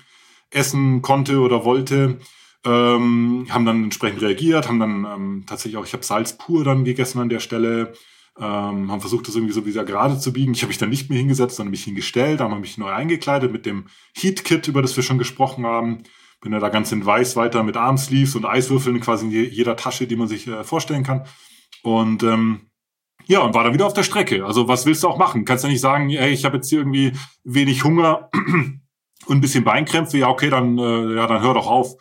[0.50, 2.18] essen konnte oder wollte.
[2.64, 6.84] Ähm, haben dann entsprechend reagiert, haben dann ähm, tatsächlich auch, ich habe Salz pur dann
[6.84, 7.92] gegessen an der Stelle
[8.38, 10.54] ähm, haben versucht, das irgendwie so wieder gerade zu biegen.
[10.54, 13.64] Ich habe mich dann nicht mehr hingesetzt, sondern mich hingestellt, haben mich neu eingekleidet mit
[13.66, 16.02] dem Heat-Kit, über das wir schon gesprochen haben.
[16.44, 20.06] Bin ja da ganz in weiß weiter mit Armsleeves und Eiswürfeln quasi in jeder Tasche,
[20.06, 21.24] die man sich äh, vorstellen kann.
[21.82, 22.70] Und ähm,
[23.24, 24.44] ja, und war dann wieder auf der Strecke.
[24.44, 25.46] Also was willst du auch machen?
[25.46, 27.12] Kannst ja nicht sagen, ey, ich habe jetzt hier irgendwie
[27.44, 28.80] wenig Hunger und
[29.30, 30.18] ein bisschen Beinkrämpfe.
[30.18, 31.96] Ja, okay, dann, äh, ja, dann hör doch auf.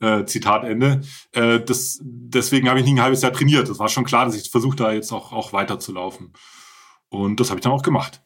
[0.00, 1.02] Äh, Zitat Ende.
[1.30, 3.68] Äh, das, deswegen habe ich nicht ein halbes Jahr trainiert.
[3.68, 6.32] Das war schon klar, dass ich versuche, da jetzt auch, auch weiterzulaufen.
[7.10, 8.24] Und das habe ich dann auch gemacht.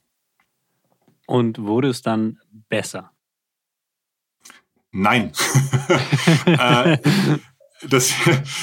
[1.27, 2.39] Und wurde es dann
[2.71, 3.13] besser?
[4.99, 5.33] Nein.
[6.47, 6.99] äh,
[7.89, 8.13] das,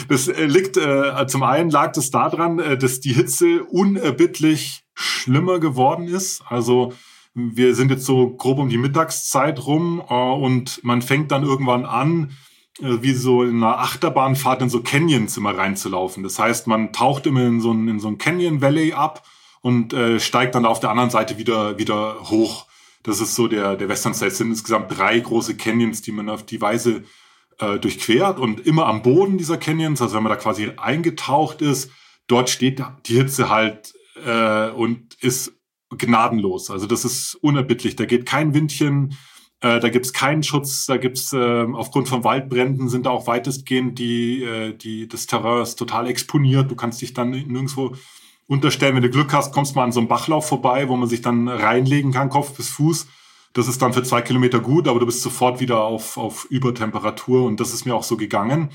[0.09, 6.07] das liegt, äh, zum einen lag das daran, äh, dass die Hitze unerbittlich schlimmer geworden
[6.07, 6.43] ist.
[6.47, 6.93] Also
[7.33, 12.31] wir sind jetzt so grob um die Mittagszeit rum und man fängt dann irgendwann an,
[12.79, 16.23] wie so in einer Achterbahnfahrt in so Canyons immer reinzulaufen.
[16.23, 19.23] Das heißt, man taucht immer in so ein, in so ein Canyon Valley ab
[19.59, 22.67] und äh, steigt dann auf der anderen Seite wieder, wieder hoch.
[23.05, 24.13] Das ist so der, der Western.
[24.13, 27.03] Es sind insgesamt drei große Canyons, die man auf die Weise
[27.59, 31.91] äh, durchquert und immer am Boden dieser Canyons, also wenn man da quasi eingetaucht ist,
[32.27, 33.93] dort steht die Hitze halt
[34.25, 35.53] äh, und ist
[35.95, 36.71] gnadenlos.
[36.71, 37.95] Also das ist unerbittlich.
[37.95, 39.15] Da geht kein Windchen,
[39.61, 43.99] äh, da gibt's keinen Schutz, da gibt's äh, aufgrund von Waldbränden sind da auch weitestgehend
[43.99, 46.71] die, äh, die, das Terrain ist total exponiert.
[46.71, 47.95] Du kannst dich dann nirgendwo
[48.47, 48.95] unterstellen.
[48.95, 51.21] Wenn du Glück hast, kommst du mal an so einem Bachlauf vorbei, wo man sich
[51.21, 53.07] dann reinlegen kann, Kopf bis Fuß.
[53.53, 57.45] Das ist dann für zwei Kilometer gut, aber du bist sofort wieder auf, auf Übertemperatur
[57.45, 58.69] und das ist mir auch so gegangen.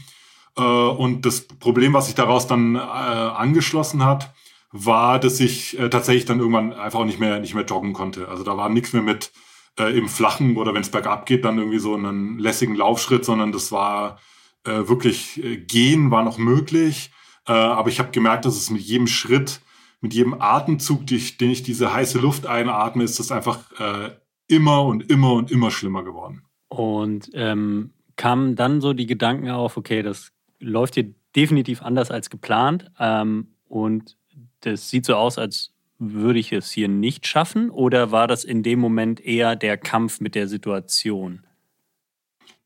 [0.56, 4.32] Äh, und das Problem, was sich daraus dann äh, angeschlossen hat,
[4.72, 8.28] war, dass ich äh, tatsächlich dann irgendwann einfach auch nicht mehr, nicht mehr joggen konnte.
[8.28, 9.32] Also da war nichts mehr mit
[9.78, 13.72] im Flachen oder wenn es bergab geht, dann irgendwie so einen lässigen Laufschritt, sondern das
[13.72, 14.18] war
[14.64, 17.12] wirklich gehen war noch möglich.
[17.50, 19.60] Äh, aber ich habe gemerkt, dass es mit jedem Schritt,
[20.00, 24.10] mit jedem Atemzug, den ich, den ich diese heiße Luft einatme, ist das einfach äh,
[24.46, 26.44] immer und immer und immer schlimmer geworden.
[26.68, 32.30] Und ähm, kamen dann so die Gedanken auf, okay, das läuft hier definitiv anders als
[32.30, 32.88] geplant.
[33.00, 34.16] Ähm, und
[34.60, 37.68] das sieht so aus, als würde ich es hier nicht schaffen?
[37.70, 41.42] Oder war das in dem Moment eher der Kampf mit der Situation?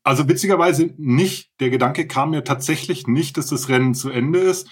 [0.05, 1.49] Also witzigerweise nicht.
[1.59, 4.67] Der Gedanke kam mir tatsächlich nicht, dass das Rennen zu Ende ist.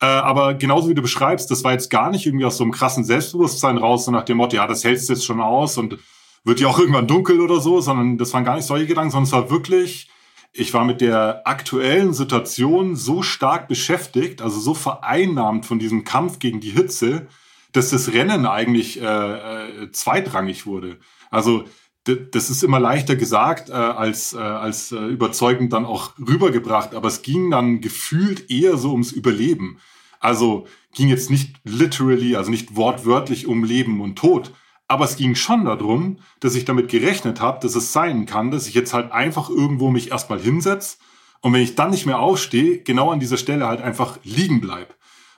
[0.00, 2.72] Äh, aber genauso wie du beschreibst, das war jetzt gar nicht irgendwie aus so einem
[2.72, 5.98] krassen Selbstbewusstsein raus, so nach dem Motto, ja, das hältst du jetzt schon aus und
[6.42, 9.26] wird ja auch irgendwann dunkel oder so, sondern das waren gar nicht solche Gedanken, sondern
[9.26, 10.10] es war wirklich,
[10.52, 16.40] ich war mit der aktuellen Situation so stark beschäftigt, also so vereinnahmt von diesem Kampf
[16.40, 17.28] gegen die Hitze,
[17.70, 20.98] dass das Rennen eigentlich äh, äh, zweitrangig wurde.
[21.30, 21.66] Also
[22.04, 27.08] das ist immer leichter gesagt äh, als, äh, als äh, überzeugend dann auch rübergebracht, aber
[27.08, 29.78] es ging dann gefühlt eher so ums Überleben.
[30.18, 34.52] Also ging jetzt nicht literally, also nicht wortwörtlich um Leben und Tod,
[34.88, 38.66] aber es ging schon darum, dass ich damit gerechnet habe, dass es sein kann, dass
[38.66, 40.96] ich jetzt halt einfach irgendwo mich erstmal hinsetze
[41.42, 44.94] und wenn ich dann nicht mehr aufstehe, genau an dieser Stelle halt einfach liegen bleib.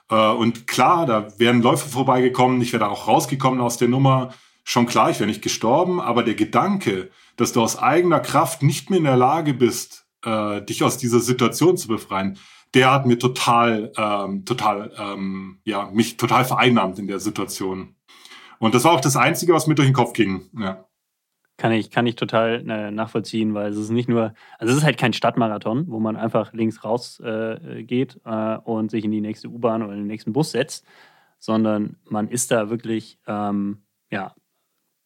[0.09, 4.33] Äh, und klar, da wären Läufer vorbeigekommen, ich wäre da auch rausgekommen aus der Nummer.
[4.67, 8.89] Schon klar, ich wäre nicht gestorben, aber der Gedanke, dass du aus eigener Kraft nicht
[8.89, 12.39] mehr in der Lage bist, äh, dich aus dieser Situation zu befreien,
[12.73, 17.95] der hat mir total, ähm, total, ähm, ja, mich total vereinnahmt in der Situation.
[18.57, 20.49] Und das war auch das Einzige, was mir durch den Kopf ging.
[20.57, 20.83] Ja.
[21.57, 24.83] Kann ich, kann ich total äh, nachvollziehen, weil es ist nicht nur, also es ist
[24.83, 29.21] halt kein Stadtmarathon, wo man einfach links raus äh, geht äh, und sich in die
[29.21, 30.87] nächste U-Bahn oder in den nächsten Bus setzt,
[31.37, 34.33] sondern man ist da wirklich ähm, ja,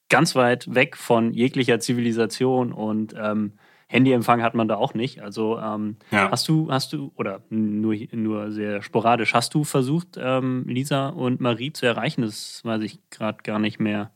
[0.10, 3.54] ganz weit weg von jeglicher Zivilisation und ähm,
[3.88, 5.22] Handyempfang hat man da auch nicht.
[5.22, 6.30] Also ähm, ja.
[6.30, 11.42] hast du, hast du, oder nur, nur sehr sporadisch, hast du versucht, ähm, Lisa und
[11.42, 12.22] Marie zu erreichen?
[12.22, 14.12] Das weiß ich gerade gar nicht mehr.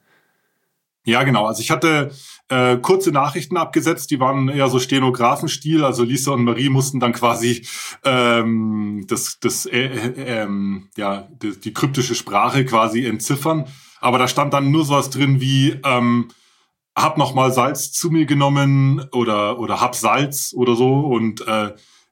[1.06, 1.48] Ja, genau.
[1.48, 2.12] Also ich hatte
[2.48, 5.84] äh, kurze Nachrichten abgesetzt, die waren eher so Stenografenstil.
[5.84, 7.66] Also Lisa und Marie mussten dann quasi
[8.06, 13.66] ähm, das, das, äh, äh, ähm, ja, die, die kryptische Sprache quasi entziffern.
[14.04, 16.28] Aber da stand dann nur sowas drin wie ähm,
[16.96, 21.72] hab noch mal Salz zu mir genommen oder oder hab Salz oder so und äh,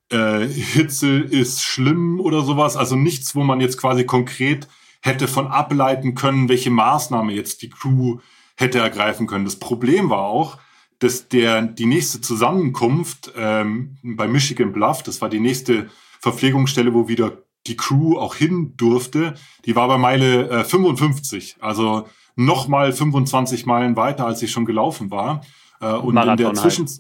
[0.10, 2.78] äh, Hitze ist schlimm oder sowas.
[2.78, 4.70] Also nichts, wo man jetzt quasi konkret
[5.02, 8.20] hätte von ableiten können, welche Maßnahme jetzt die Crew
[8.56, 9.46] hätte ergreifen können.
[9.46, 10.60] Das Problem war auch,
[11.00, 15.90] dass der die nächste Zusammenkunft ähm, bei Michigan Bluff, das war die nächste
[16.22, 19.36] Verpflegungsstelle, wo wieder die Crew auch hin durfte,
[19.66, 25.12] die war bei Meile äh, 55, also nochmal 25 Meilen weiter, als ich schon gelaufen
[25.12, 25.42] war.
[25.80, 27.00] Äh, und Marathon in der Zwischen halt.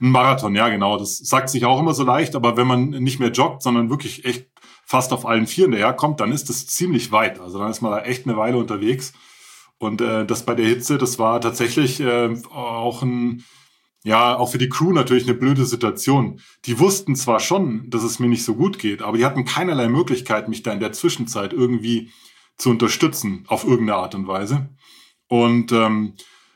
[0.00, 0.98] ein Marathon, ja genau.
[0.98, 4.24] Das sagt sich auch immer so leicht, aber wenn man nicht mehr joggt, sondern wirklich
[4.24, 4.46] echt
[4.84, 7.40] fast auf allen Vieren daherkommt, dann ist das ziemlich weit.
[7.40, 9.12] Also dann ist man da echt eine Weile unterwegs.
[9.78, 13.44] Und äh, das bei der Hitze, das war tatsächlich äh, auch ein,
[14.06, 16.40] ja, auch für die Crew natürlich eine blöde Situation.
[16.64, 19.88] Die wussten zwar schon, dass es mir nicht so gut geht, aber die hatten keinerlei
[19.88, 22.12] Möglichkeit, mich da in der Zwischenzeit irgendwie
[22.56, 24.68] zu unterstützen, auf irgendeine Art und Weise.
[25.26, 26.12] Und ähm,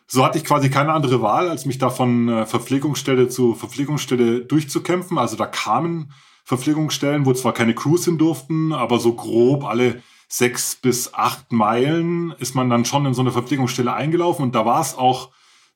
[0.07, 4.45] so hatte ich quasi keine andere Wahl, als mich da von äh, Verpflegungsstelle zu Verpflegungsstelle
[4.45, 5.19] durchzukämpfen.
[5.19, 6.13] Also da kamen
[6.45, 12.33] Verpflegungsstellen, wo zwar keine Crews hin durften, aber so grob alle sechs bis acht Meilen
[12.39, 15.31] ist man dann schon in so eine Verpflegungsstelle eingelaufen und da war es auch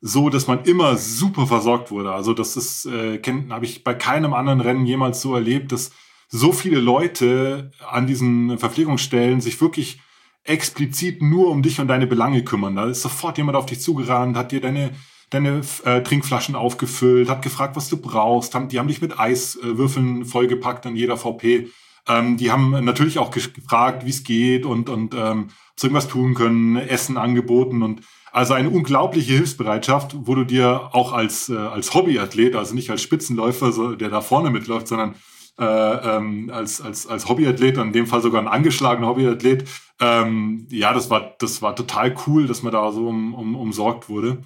[0.06, 2.12] so, dass man immer super versorgt wurde.
[2.12, 3.18] Also das ist, äh,
[3.48, 5.92] habe ich bei keinem anderen Rennen jemals so erlebt, dass
[6.28, 10.02] so viele Leute an diesen Verpflegungsstellen sich wirklich
[10.42, 12.76] explizit nur um dich und deine Belange kümmern.
[12.76, 14.90] Da ist sofort jemand auf dich zugerannt, hat dir deine
[15.30, 18.54] deine äh, Trinkflaschen aufgefüllt, hat gefragt, was du brauchst.
[18.54, 21.70] Haben, die haben dich mit Eiswürfeln vollgepackt an jeder VP.
[22.06, 26.34] Ähm, die haben natürlich auch gefragt, wie es geht und, und ähm, so irgendwas tun
[26.34, 28.02] können, Essen angeboten und
[28.34, 33.00] also eine unglaubliche Hilfsbereitschaft, wo du dir auch als, äh, als Hobbyathlet, also nicht als
[33.00, 35.14] Spitzenläufer, so, der da vorne mitläuft, sondern
[35.56, 39.68] äh, ähm, als, als, als Hobbyathlet, in dem Fall sogar ein angeschlagener Hobbyathlet,
[40.00, 44.08] ähm, ja, das war, das war total cool, dass man da so um, um, umsorgt
[44.08, 44.38] wurde.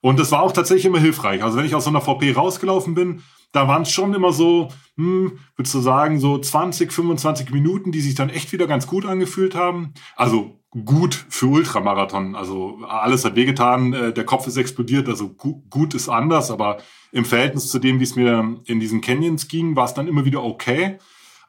[0.00, 1.44] Und das war auch tatsächlich immer hilfreich.
[1.44, 4.70] Also wenn ich aus so einer VP rausgelaufen bin, da waren es schon immer so,
[4.96, 9.06] hm, würdest du sagen, so 20, 25 Minuten, die sich dann echt wieder ganz gut
[9.06, 9.94] angefühlt haben.
[10.16, 12.34] Also gut für Ultramarathon.
[12.34, 16.78] Also alles hat wehgetan, äh, der Kopf ist explodiert, also gu gut ist anders, aber
[17.12, 20.24] im Verhältnis zu dem, wie es mir in diesen Canyons ging, war es dann immer
[20.24, 20.98] wieder okay.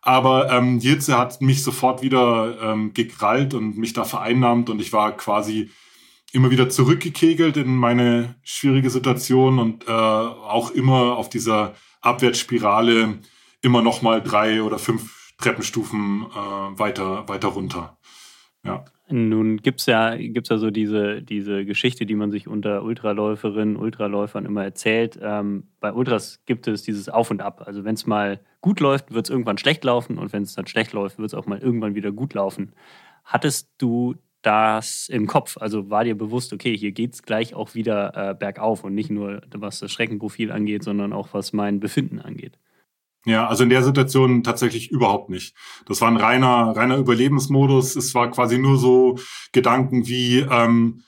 [0.01, 4.93] Aber ähm, Hitze hat mich sofort wieder ähm, gekrallt und mich da vereinnahmt und ich
[4.93, 5.69] war quasi
[6.31, 13.19] immer wieder zurückgekegelt in meine schwierige Situation und äh, auch immer auf dieser Abwärtsspirale
[13.61, 17.97] immer noch mal drei oder fünf Treppenstufen äh, weiter, weiter runter.
[18.63, 18.85] Ja.
[19.09, 23.77] Nun gibt es ja, gibt's ja so diese, diese Geschichte, die man sich unter Ultraläuferinnen,
[23.77, 25.17] Ultraläufern immer erzählt.
[25.21, 27.63] Ähm, bei Ultras gibt es dieses Auf und Ab.
[27.65, 30.67] Also wenn es mal gut läuft, wird es irgendwann schlecht laufen und wenn es dann
[30.67, 32.73] schlecht läuft, wird es auch mal irgendwann wieder gut laufen.
[33.23, 35.57] Hattest du das im Kopf?
[35.57, 39.09] Also war dir bewusst, okay, hier geht es gleich auch wieder äh, bergauf und nicht
[39.09, 42.57] nur was das Streckenprofil angeht, sondern auch was mein Befinden angeht?
[43.27, 45.53] Ja, also in der Situation tatsächlich überhaupt nicht.
[45.85, 47.97] Das war ein reiner, reiner Überlebensmodus.
[47.97, 49.19] Es war quasi nur so
[49.51, 51.03] Gedanken wie, ähm,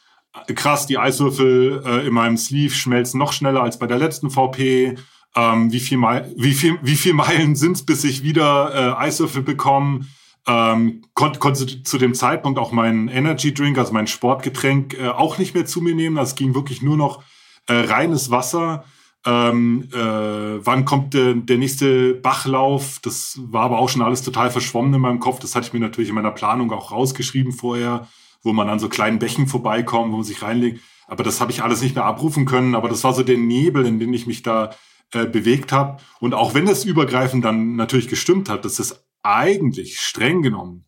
[0.54, 4.98] krass, die Eiswürfel äh, in meinem Sleeve schmelzen noch schneller als bei der letzten VP.
[5.34, 5.98] Ähm, wie, viel
[6.36, 10.06] wie, viel, wie viel Meilen sind's, bis ich wieder äh, Eiswürfel bekomme?
[10.46, 15.38] Ähm, konnte, konnte zu dem Zeitpunkt auch meinen Energy Drink, also mein Sportgetränk, äh, auch
[15.38, 16.18] nicht mehr zu mir nehmen.
[16.18, 17.24] Das ging wirklich nur noch
[17.68, 18.84] äh, reines Wasser.
[19.30, 22.98] Ähm, äh, wann kommt der, der nächste Bachlauf?
[23.04, 25.40] Das war aber auch schon alles total verschwommen in meinem Kopf.
[25.40, 28.08] Das hatte ich mir natürlich in meiner Planung auch rausgeschrieben vorher,
[28.42, 30.82] wo man an so kleinen Bächen vorbeikommt, wo man sich reinlegt.
[31.08, 32.74] Aber das habe ich alles nicht mehr abrufen können.
[32.74, 34.72] Aber das war so der Nebel, in den ich mich da
[35.14, 35.98] äh, bewegt habe.
[36.20, 40.86] Und auch wenn das übergreifend dann natürlich gestimmt hat, dass das eigentlich streng genommen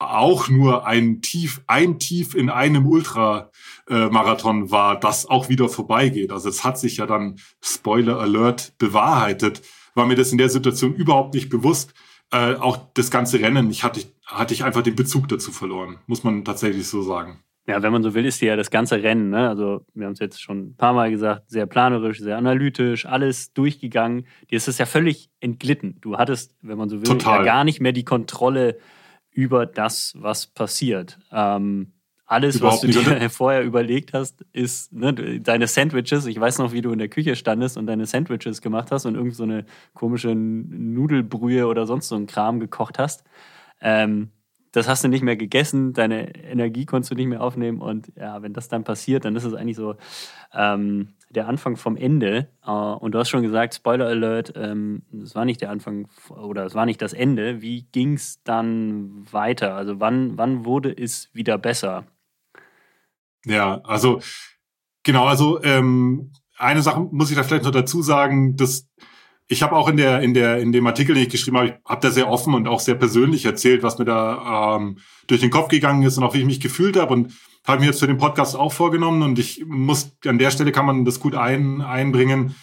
[0.00, 2.86] auch nur ein Tief, ein Tief in einem
[3.92, 6.32] Ultramarathon war, das auch wieder vorbeigeht.
[6.32, 9.62] Also es hat sich ja dann, Spoiler Alert, bewahrheitet.
[9.94, 11.92] War mir das in der Situation überhaupt nicht bewusst.
[12.30, 16.24] Äh, auch das ganze Rennen, ich hatte, hatte ich einfach den Bezug dazu verloren, muss
[16.24, 17.40] man tatsächlich so sagen.
[17.66, 19.48] Ja, wenn man so will, ist ja das ganze Rennen, ne?
[19.48, 23.52] also wir haben es jetzt schon ein paar Mal gesagt, sehr planerisch, sehr analytisch, alles
[23.52, 24.26] durchgegangen.
[24.50, 25.98] Dir ist es ja völlig entglitten.
[26.00, 28.78] Du hattest, wenn man so will, ja gar nicht mehr die Kontrolle
[29.30, 31.18] über das, was passiert.
[31.30, 31.91] Ähm,
[32.32, 36.26] alles, Überhaupt was du dir vorher überlegt hast, ist ne, deine Sandwiches.
[36.26, 39.14] Ich weiß noch, wie du in der Küche standest und deine Sandwiches gemacht hast und
[39.14, 39.64] irgend so eine
[39.94, 43.22] komische Nudelbrühe oder sonst so ein Kram gekocht hast.
[43.80, 44.30] Ähm,
[44.72, 48.40] das hast du nicht mehr gegessen, deine Energie konntest du nicht mehr aufnehmen und ja,
[48.40, 49.96] wenn das dann passiert, dann ist es eigentlich so,
[50.54, 52.48] ähm, der Anfang vom Ende.
[52.66, 56.64] Äh, und du hast schon gesagt, Spoiler Alert, ähm, es war nicht der Anfang oder
[56.64, 57.60] es war nicht das Ende.
[57.62, 59.74] Wie ging es dann weiter?
[59.74, 62.04] Also wann, wann wurde es wieder besser?
[63.44, 64.20] Ja, also
[65.02, 68.88] genau, also ähm, eine Sache muss ich da vielleicht noch dazu sagen, dass
[69.48, 71.74] ich habe auch in der in der in dem Artikel, den ich geschrieben habe, ich
[71.84, 75.50] habe da sehr offen und auch sehr persönlich erzählt, was mir da ähm, durch den
[75.50, 77.32] Kopf gegangen ist und auch wie ich mich gefühlt habe und
[77.66, 80.86] habe mir jetzt für den Podcast auch vorgenommen und ich muss, an der Stelle kann
[80.86, 82.54] man das gut ein, einbringen.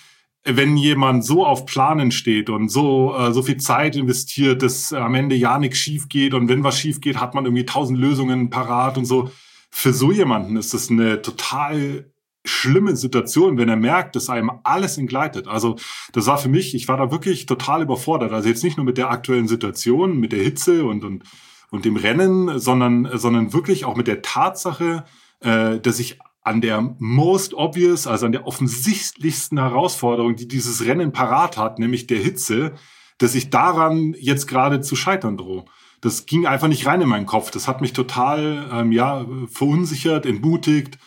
[0.43, 5.15] Wenn jemand so auf Planen steht und so, äh, so viel Zeit investiert, dass am
[5.15, 8.49] Ende ja nichts schief geht und wenn was schief geht, hat man irgendwie tausend Lösungen
[8.49, 9.31] parat und so.
[9.69, 12.11] Für so jemanden ist das eine total
[12.45, 15.47] schlimme Situation, wenn er merkt, dass einem alles entgleitet.
[15.47, 15.75] Also
[16.13, 18.31] das war für mich, ich war da wirklich total überfordert.
[18.31, 21.23] Also jetzt nicht nur mit der aktuellen Situation, mit der Hitze und, und
[21.71, 25.05] und dem Rennen, sondern, sondern wirklich auch mit der Tatsache,
[25.41, 31.11] äh, dass ich an der most obvious, also an der offensichtlichsten Herausforderung, die dieses Rennen
[31.11, 32.73] parat hat, nämlich der Hitze,
[33.17, 35.65] dass ich daran jetzt gerade zu scheitern drohe.
[36.01, 37.51] Das ging einfach nicht rein in meinen Kopf.
[37.51, 40.97] Das hat mich total ähm, ja verunsichert, entmutigt,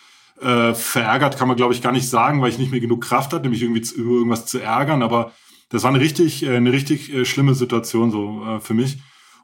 [0.40, 3.32] äh, verärgert kann man glaube ich gar nicht sagen, weil ich nicht mehr genug Kraft
[3.32, 5.02] hatte, mich irgendwie zu, über irgendwas zu ärgern.
[5.02, 5.32] Aber
[5.70, 8.98] das war eine richtig, äh, eine richtig äh, schlimme Situation so äh, für mich.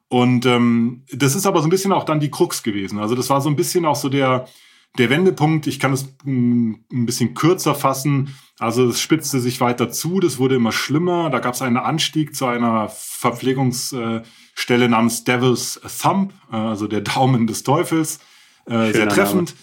[0.08, 2.98] Und ähm, das ist aber so ein bisschen auch dann die Krux gewesen.
[2.98, 4.46] Also das war so ein bisschen auch so der,
[4.96, 5.66] der Wendepunkt.
[5.66, 8.34] Ich kann es ein bisschen kürzer fassen.
[8.58, 11.30] Also es spitzte sich weiter zu, das wurde immer schlimmer.
[11.30, 12.88] Da gab es einen Anstieg zu einer
[14.58, 18.18] Verpflegungsstelle namens Devil's Thumb, also der Daumen des Teufels.
[18.66, 19.50] Äh, sehr treffend.
[19.50, 19.58] Name.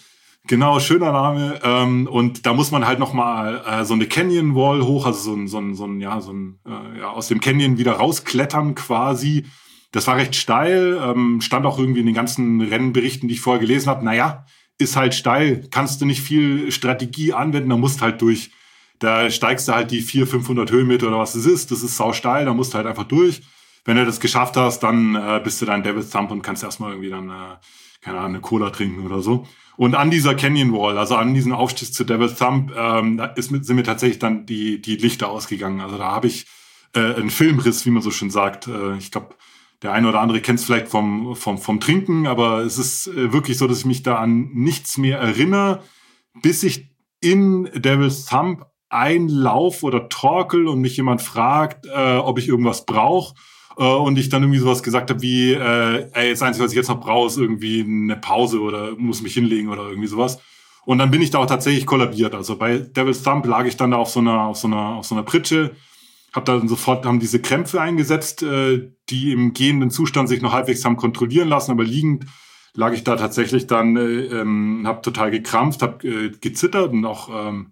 [0.48, 1.60] Genau, schöner Name.
[1.64, 5.34] Ähm, und da muss man halt nochmal äh, so eine Canyon Wall hoch, also so
[5.34, 8.76] ein, so ein, so ein ja, so ein, äh, ja, aus dem Canyon wieder rausklettern
[8.76, 9.46] quasi.
[9.92, 13.62] Das war recht steil, ähm, stand auch irgendwie in den ganzen Rennberichten, die ich vorher
[13.62, 14.06] gelesen habe.
[14.06, 14.46] Naja,
[14.78, 18.52] ist halt steil, kannst du nicht viel Strategie anwenden, da musst halt durch.
[19.00, 21.72] Da steigst du halt die 400, 500 Höhenmeter oder was es ist.
[21.72, 23.42] Das ist sau steil, da musst du halt einfach durch.
[23.86, 26.92] Wenn du das geschafft hast, dann äh, bist du dein Devil's Thumb und kannst erstmal
[26.92, 27.58] irgendwie dann, äh,
[28.02, 29.46] keine Ahnung, eine Cola trinken oder so.
[29.78, 33.50] Und an dieser Canyon Wall, also an diesem Aufstieg zu Devil's Thumb, ähm, da ist,
[33.50, 35.82] sind mir tatsächlich dann die, die Lichter ausgegangen.
[35.82, 36.48] Also da habe ich
[36.96, 38.68] äh, einen Filmriss, wie man so schön sagt.
[38.68, 39.36] Äh, ich glaube,
[39.84, 43.34] der eine oder andere kennt es vielleicht vom, vom, vom Trinken, aber es ist äh,
[43.34, 45.84] wirklich so, dass ich mich da an nichts mehr erinnere,
[46.42, 46.90] bis ich
[47.22, 53.36] in Devil's Thumb einlauf oder torkel und mich jemand fragt, äh, ob ich irgendwas brauche
[53.78, 56.78] äh, und ich dann irgendwie sowas gesagt habe wie, äh, ey, das Einzige, was ich
[56.78, 60.40] jetzt noch brauche, ist irgendwie eine Pause oder muss mich hinlegen oder irgendwie sowas.
[60.86, 62.36] Und dann bin ich da auch tatsächlich kollabiert.
[62.36, 65.06] Also bei Devil's Thumb lag ich dann da auf so einer, auf so einer, auf
[65.06, 65.72] so einer Pritsche,
[66.32, 70.86] hab dann sofort, haben diese Krämpfe eingesetzt, äh, die im gehenden Zustand sich noch halbwegs
[70.86, 72.26] haben kontrollieren lassen, aber liegend
[72.76, 77.30] lag ich da tatsächlich dann, äh, ähm, habe total gekrampft, habe äh, gezittert und auch
[77.34, 77.72] ähm,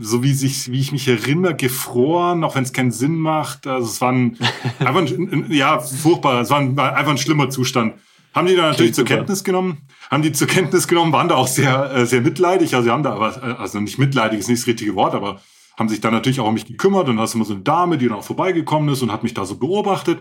[0.00, 3.66] so wie sich, wie ich mich erinnere, gefroren, auch wenn es keinen Sinn macht.
[3.66, 4.38] Also es war ein,
[4.78, 7.94] einfach ein, ja, furchtbar, es war, ein, war einfach ein schlimmer Zustand.
[8.34, 11.48] Haben die da natürlich zur Kenntnis genommen, haben die zur Kenntnis genommen, waren da auch
[11.48, 12.74] sehr, äh, sehr mitleidig.
[12.74, 15.42] Also sie haben da aber, äh, also nicht mitleidig ist nicht das richtige Wort, aber
[15.78, 17.98] haben sich dann natürlich auch um mich gekümmert und da ist immer so eine Dame,
[17.98, 20.20] die dann auch vorbeigekommen ist und hat mich da so beobachtet.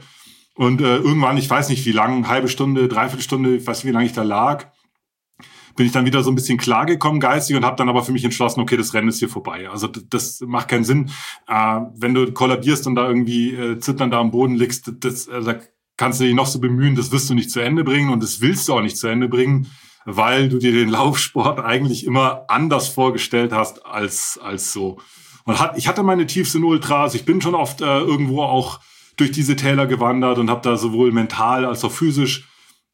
[0.56, 3.92] Und äh, irgendwann, ich weiß nicht wie lang, halbe Stunde, dreiviertel Stunde, ich weiß nicht,
[3.92, 4.66] wie lange ich da lag,
[5.76, 8.24] bin ich dann wieder so ein bisschen klargekommen geistig und habe dann aber für mich
[8.24, 9.70] entschlossen, okay, das Rennen ist hier vorbei.
[9.70, 11.10] Also das macht keinen Sinn.
[11.48, 15.42] Äh, wenn du kollabierst und da irgendwie äh, zitternd da am Boden liegst, das, äh,
[15.42, 15.56] da
[15.98, 18.42] kannst du dich noch so bemühen, das wirst du nicht zu Ende bringen und das
[18.42, 19.68] willst du auch nicht zu Ende bringen,
[20.06, 25.00] weil du dir den Laufsport eigentlich immer anders vorgestellt hast als, als so.
[25.46, 28.80] Und hat, ich hatte meine tiefsten Ultras, ich bin schon oft äh, irgendwo auch
[29.18, 32.48] durch diese Täler gewandert und habe da sowohl mental als auch physisch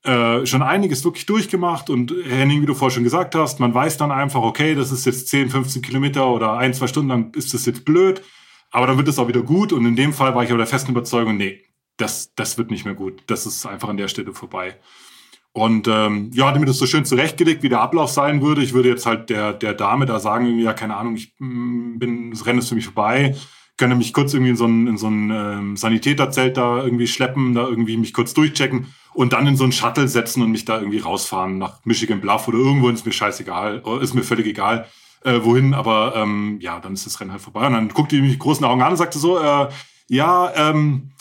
[0.08, 3.98] äh, schon einiges wirklich durchgemacht und Henning, wie du vorher schon gesagt hast, man weiß
[3.98, 7.54] dann einfach, okay, das ist jetzt 10, 15 Kilometer oder ein, zwei Stunden lang ist
[7.54, 8.22] das jetzt blöd,
[8.72, 10.68] aber dann wird es auch wieder gut und in dem Fall war ich aber der
[10.68, 11.62] festen Überzeugung, nee,
[11.98, 13.24] das, das wird nicht mehr gut.
[13.28, 14.78] Das ist einfach an der Stelle vorbei.
[15.52, 18.62] Und ähm, ja, hatte mir das so schön zurechtgelegt, wie der Ablauf sein würde.
[18.62, 22.32] Ich würde jetzt halt der, der Dame da sagen, ja, keine Ahnung, ich mm, bin,
[22.32, 23.36] das Rennen ist für mich vorbei
[23.78, 27.54] könnte mich kurz irgendwie in so ein, in so ein ähm, Sanitäterzelt da irgendwie schleppen,
[27.54, 28.88] da irgendwie mich kurz durchchecken
[29.18, 32.48] und dann in so ein Shuttle setzen und mich da irgendwie rausfahren nach Michigan Bluff
[32.48, 34.86] oder irgendwo ist mir scheißegal, ist mir völlig egal,
[35.24, 37.66] äh, wohin, aber ähm, ja, dann ist das Rennen halt vorbei.
[37.66, 39.70] Und dann guckte die mich großen Augen an und sagte so, äh,
[40.08, 41.14] ja, ähm,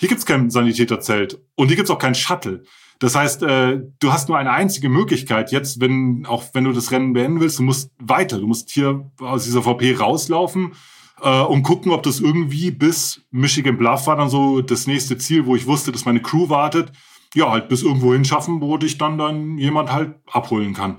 [0.00, 2.62] hier gibt's kein Sanitäterzelt und hier gibt's auch kein Shuttle.
[3.00, 6.90] Das heißt, äh, du hast nur eine einzige Möglichkeit jetzt, wenn auch wenn du das
[6.90, 10.72] Rennen beenden willst, du musst weiter, du musst hier aus dieser VP rauslaufen
[11.20, 15.44] äh, und gucken, ob das irgendwie bis Michigan Bluff war dann so das nächste Ziel,
[15.44, 16.92] wo ich wusste, dass meine Crew wartet.
[17.34, 20.98] Ja, halt bis irgendwo hinschaffen, wo dich dann dann jemand halt abholen kann.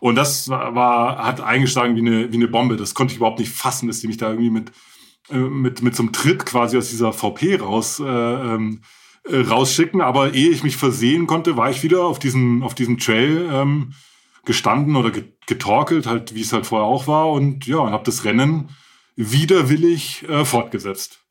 [0.00, 2.76] Und das war, hat eingeschlagen wie eine, wie eine Bombe.
[2.76, 4.72] Das konnte ich überhaupt nicht fassen, dass die mich da irgendwie mit,
[5.30, 8.82] äh, mit, mit so einem Tritt quasi aus dieser VP raus, äh, ähm,
[9.24, 10.00] äh, rausschicken.
[10.00, 13.94] Aber ehe ich mich versehen konnte, war ich wieder auf diesem, auf diesem Trail ähm,
[14.44, 15.10] gestanden oder
[15.46, 17.30] getorkelt, halt, wie es halt vorher auch war.
[17.30, 18.70] Und ja, und habe das Rennen
[19.16, 21.25] widerwillig äh, fortgesetzt.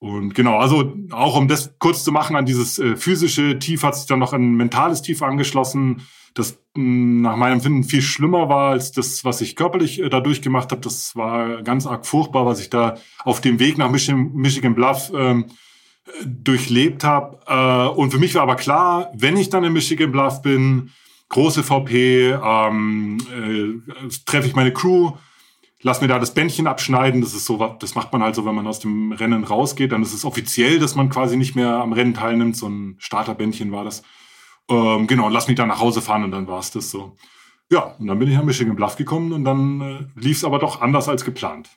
[0.00, 3.94] Und genau, also auch um das kurz zu machen, an dieses äh, physische Tief hat
[3.94, 8.48] sich dann noch ein mentales Tief angeschlossen, das mh, hm, nach meinem Empfinden viel schlimmer
[8.48, 10.80] war als das, was ich körperlich äh, da durchgemacht habe.
[10.80, 15.12] Das war ganz arg furchtbar, was ich da auf dem Weg nach Michigan, Michigan Bluff
[15.14, 15.46] ähm,
[16.24, 17.38] durchlebt habe.
[17.46, 20.90] Äh, und für mich war aber klar, wenn ich dann in Michigan Bluff bin,
[21.28, 25.12] große VP, ähm, äh, treffe ich meine Crew,
[25.82, 27.20] lass mir da das Bändchen abschneiden.
[27.20, 29.92] Das ist so, das macht man halt so, wenn man aus dem Rennen rausgeht.
[29.92, 32.56] Dann ist es offiziell, dass man quasi nicht mehr am Rennen teilnimmt.
[32.56, 34.02] So ein Starterbändchen war das.
[34.68, 37.16] Ähm, genau, lass mich dann nach Hause fahren und dann war es das so.
[37.70, 40.58] Ja, und dann bin ich nach Michigan Bluff gekommen und dann äh, lief es aber
[40.58, 41.68] doch anders als geplant.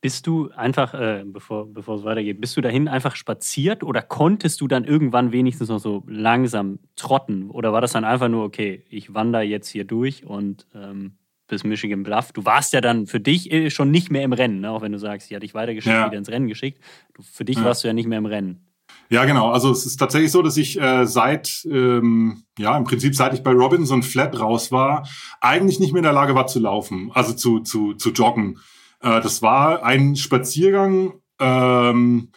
[0.00, 4.60] Bist du einfach, äh, bevor, bevor es weitergeht, bist du dahin einfach spaziert oder konntest
[4.60, 7.50] du dann irgendwann wenigstens noch so langsam trotten?
[7.50, 11.16] Oder war das dann einfach nur, okay, ich wandere jetzt hier durch und ähm,
[11.46, 12.32] bis Michigan Bluff.
[12.32, 14.70] Du warst ja dann für dich äh, schon nicht mehr im Rennen, ne?
[14.70, 16.06] auch wenn du sagst, die hat dich weitergeschickt, ja.
[16.06, 16.82] wieder ins Rennen geschickt.
[17.14, 17.64] Du, für dich ja.
[17.64, 18.66] warst du ja nicht mehr im Rennen.
[19.08, 19.50] Ja, genau.
[19.50, 23.42] Also es ist tatsächlich so, dass ich äh, seit, ähm, ja, im Prinzip seit ich
[23.42, 25.08] bei Robinson Flat raus war,
[25.40, 28.58] eigentlich nicht mehr in der Lage war zu laufen, also zu, zu, zu joggen.
[29.00, 31.14] Äh, das war ein Spaziergang.
[31.38, 32.30] Ähm,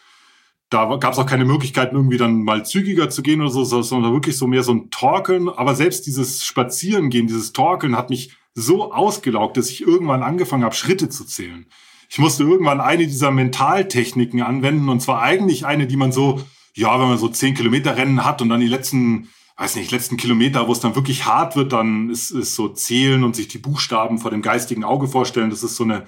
[0.69, 4.14] da gab es auch keine Möglichkeiten, irgendwie dann mal zügiger zu gehen oder so, sondern
[4.14, 5.49] wirklich so mehr so ein Torkeln.
[5.49, 10.76] Aber selbst dieses Spazierengehen, dieses Torkeln hat mich so ausgelaugt, dass ich irgendwann angefangen habe,
[10.76, 11.65] Schritte zu zählen.
[12.09, 16.41] Ich musste irgendwann eine dieser Mentaltechniken anwenden und zwar eigentlich eine, die man so,
[16.73, 20.17] ja, wenn man so zehn Kilometer Rennen hat und dann die letzten, weiß nicht, letzten
[20.17, 23.59] Kilometer, wo es dann wirklich hart wird, dann ist es so zählen und sich die
[23.59, 25.51] Buchstaben vor dem geistigen Auge vorstellen.
[25.51, 26.07] Das ist so eine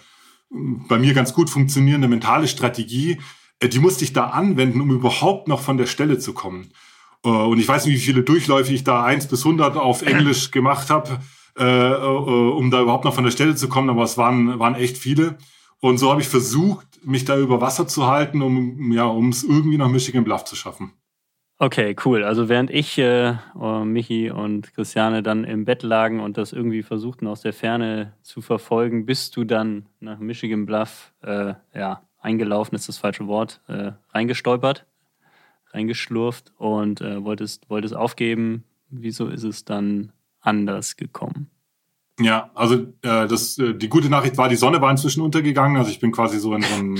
[0.51, 3.19] bei mir ganz gut funktionierende mentale Strategie.
[3.59, 6.71] Äh, die musste ich da anwenden, um überhaupt noch von der Stelle zu kommen.
[7.23, 10.51] Äh, und ich weiß nicht, wie viele Durchläufe ich da eins bis hundert auf Englisch
[10.51, 11.19] gemacht habe,
[11.57, 14.97] äh, um da überhaupt noch von der Stelle zu kommen, aber es waren, waren echt
[14.97, 15.37] viele.
[15.79, 19.77] Und so habe ich versucht, mich da über Wasser zu halten, um ja, es irgendwie
[19.77, 20.93] nach Michigan Bluff zu schaffen.
[21.57, 22.23] Okay, cool.
[22.23, 26.81] Also während ich, äh, oh, Michi und Christiane dann im Bett lagen und das irgendwie
[26.81, 32.75] versuchten aus der Ferne zu verfolgen, bist du dann nach Michigan Bluff, äh, ja, eingelaufen
[32.75, 34.87] ist das falsche Wort, äh, reingestolpert,
[35.71, 38.63] reingeschlurft und äh, wolltest, wolltest aufgeben.
[38.89, 41.49] Wieso ist es dann anders gekommen?
[42.19, 45.77] Ja, also äh, das, äh, die gute Nachricht war, die Sonne war inzwischen untergegangen.
[45.77, 46.99] Also ich bin quasi so in so, ein,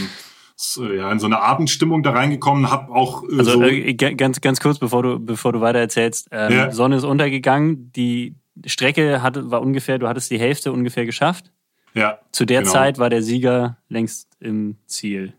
[0.56, 4.42] so, ja, in so eine Abendstimmung da reingekommen, habe auch äh, also so äh, ganz
[4.42, 6.72] ganz kurz, bevor du bevor du weiter erzählst, ähm, ja.
[6.72, 7.92] Sonne ist untergegangen.
[7.92, 8.36] Die
[8.66, 11.52] Strecke hatte war ungefähr, du hattest die Hälfte ungefähr geschafft.
[11.94, 12.20] Ja.
[12.32, 12.72] Zu der genau.
[12.72, 15.34] Zeit war der Sieger längst im Ziel.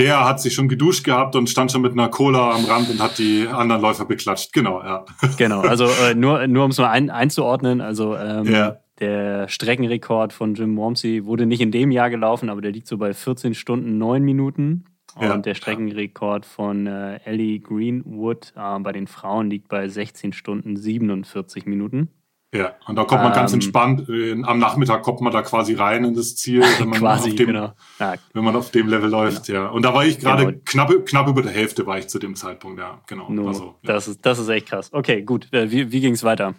[0.00, 3.00] Der hat sich schon geduscht gehabt und stand schon mit einer Cola am Rand und
[3.00, 4.52] hat die anderen Läufer beklatscht.
[4.52, 5.04] Genau, ja.
[5.36, 8.76] Genau, also äh, nur, nur um es mal ein, einzuordnen, also ähm, ja.
[9.00, 12.98] Der Streckenrekord von Jim Wormsey wurde nicht in dem Jahr gelaufen, aber der liegt so
[12.98, 14.84] bei 14 Stunden 9 Minuten.
[15.16, 15.36] Und ja.
[15.38, 21.66] der Streckenrekord von äh, Ellie Greenwood äh, bei den Frauen liegt bei 16 Stunden 47
[21.66, 22.10] Minuten.
[22.52, 25.74] Ja, und da kommt man ähm, ganz entspannt, äh, am Nachmittag kommt man da quasi
[25.74, 27.72] rein in das Ziel, wenn man, quasi, auf, dem, genau.
[28.00, 28.14] ja.
[28.32, 29.60] wenn man auf dem Level läuft, genau.
[29.60, 29.68] ja.
[29.68, 30.58] Und da war ich gerade genau.
[30.64, 33.30] knapp, knapp über der Hälfte war ich zu dem Zeitpunkt, ja, genau.
[33.30, 33.92] No, also, ja.
[33.92, 34.92] das, ist, das ist echt krass.
[34.92, 35.46] Okay, gut.
[35.52, 36.54] Äh, wie, wie ging es weiter?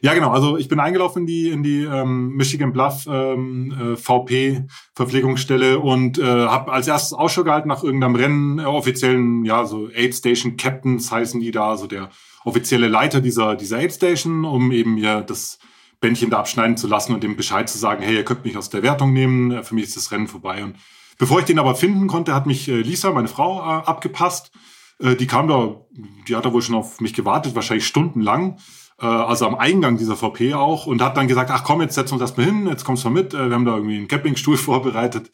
[0.00, 0.30] Ja, genau.
[0.30, 4.64] Also ich bin eingelaufen in die in die ähm, Michigan Bluff ähm, äh, VP
[4.96, 9.88] Verpflegungsstelle und äh, habe als erstes Ausschau gehalten nach irgendeinem Rennen äh, offiziellen ja so
[9.94, 12.08] Aid Station Captains heißen die da, also der
[12.44, 15.58] offizielle Leiter dieser dieser Aid Station, um eben mir das
[16.02, 18.68] Bändchen da abschneiden zu lassen und dem Bescheid zu sagen, hey, ihr könnt mich aus
[18.68, 20.62] der Wertung nehmen, äh, für mich ist das Rennen vorbei.
[20.62, 20.76] Und
[21.16, 24.50] bevor ich den aber finden konnte, hat mich äh, Lisa, meine Frau, äh, abgepasst.
[25.18, 25.80] Die kam da,
[26.28, 28.58] die hat da wohl schon auf mich gewartet, wahrscheinlich stundenlang
[28.98, 32.20] also am Eingang dieser VP auch, und hat dann gesagt, ach komm, jetzt setzen wir
[32.20, 35.32] uns erstmal hin, jetzt kommst du mal mit, wir haben da irgendwie einen Campingstuhl vorbereitet.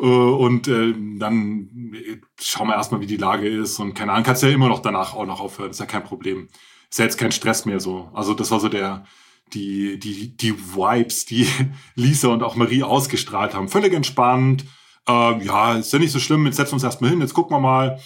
[0.00, 1.94] Äh, und äh, dann
[2.40, 3.78] schauen wir erstmal, wie die Lage ist.
[3.78, 6.48] Und keine Ahnung, kannst ja immer noch danach auch noch aufhören, ist ja kein Problem.
[6.90, 8.10] Ist ja jetzt kein Stress mehr so.
[8.14, 9.04] Also das war so der,
[9.52, 11.46] die, die, die Vibes, die
[11.94, 13.68] Lisa und auch Marie ausgestrahlt haben.
[13.68, 14.64] Völlig entspannt.
[15.08, 17.56] Äh, ja, ist ja nicht so schlimm, jetzt setzen wir uns erstmal hin, jetzt gucken
[17.56, 18.00] wir mal.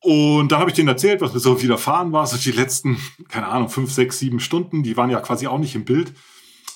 [0.00, 2.26] Und dann habe ich denen erzählt, was mir so widerfahren war.
[2.26, 2.98] So die letzten,
[3.28, 6.12] keine Ahnung, fünf, sechs, sieben Stunden, die waren ja quasi auch nicht im Bild.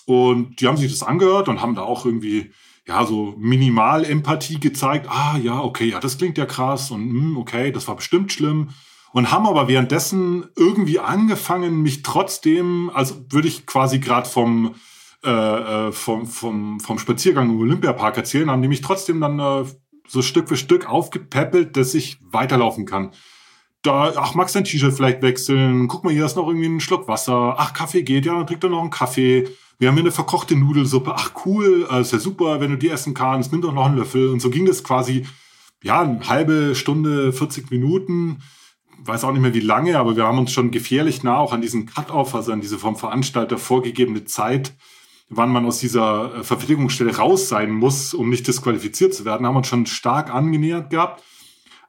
[0.07, 2.53] Und die haben sich das angehört und haben da auch irgendwie,
[2.89, 5.07] ja, so minimal Empathie gezeigt.
[5.11, 8.33] Ah, ja, okay, ja, das klingt ja krass und mh, hm, okay, das war bestimmt
[8.33, 8.71] schlimm.
[9.13, 14.75] Und haben aber währenddessen irgendwie angefangen, mich trotzdem, als würde ich quasi gerade vom,
[15.25, 19.65] äh, äh, vom, vom, vom Spaziergang im Olympiapark erzählen, haben die mich trotzdem dann äh,
[20.07, 23.13] so Stück für Stück aufgepäppelt, dass ich weiterlaufen kann.
[23.89, 25.89] Da, ach, magst dein T-Shirt vielleicht wechseln?
[25.89, 27.55] Guck mal, hier ist noch irgendwie ein Schluck Wasser.
[27.57, 29.49] Ach, Kaffee geht, ja, dann trink doch noch einen Kaffee.
[29.79, 31.15] Wir haben hier eine verkochte Nudelsuppe.
[31.17, 33.51] Ach, cool, äh, ist ja super, wenn du die essen kannst.
[33.51, 34.29] Nimm doch noch einen Löffel.
[34.29, 35.27] Und so ging das quasi,
[35.83, 38.43] ja, eine halbe Stunde, 40 Minuten.
[39.05, 41.63] Weiß auch nicht mehr wie lange, aber wir haben uns schon gefährlich nah auch an
[41.63, 44.75] diesen Cut-Off, also an diese vom Veranstalter vorgegebene Zeit
[45.31, 49.57] wann man aus dieser äh, Verpflegungsstelle raus sein muss, um nicht disqualifiziert zu werden, haben
[49.57, 51.23] uns schon stark angenähert gehabt.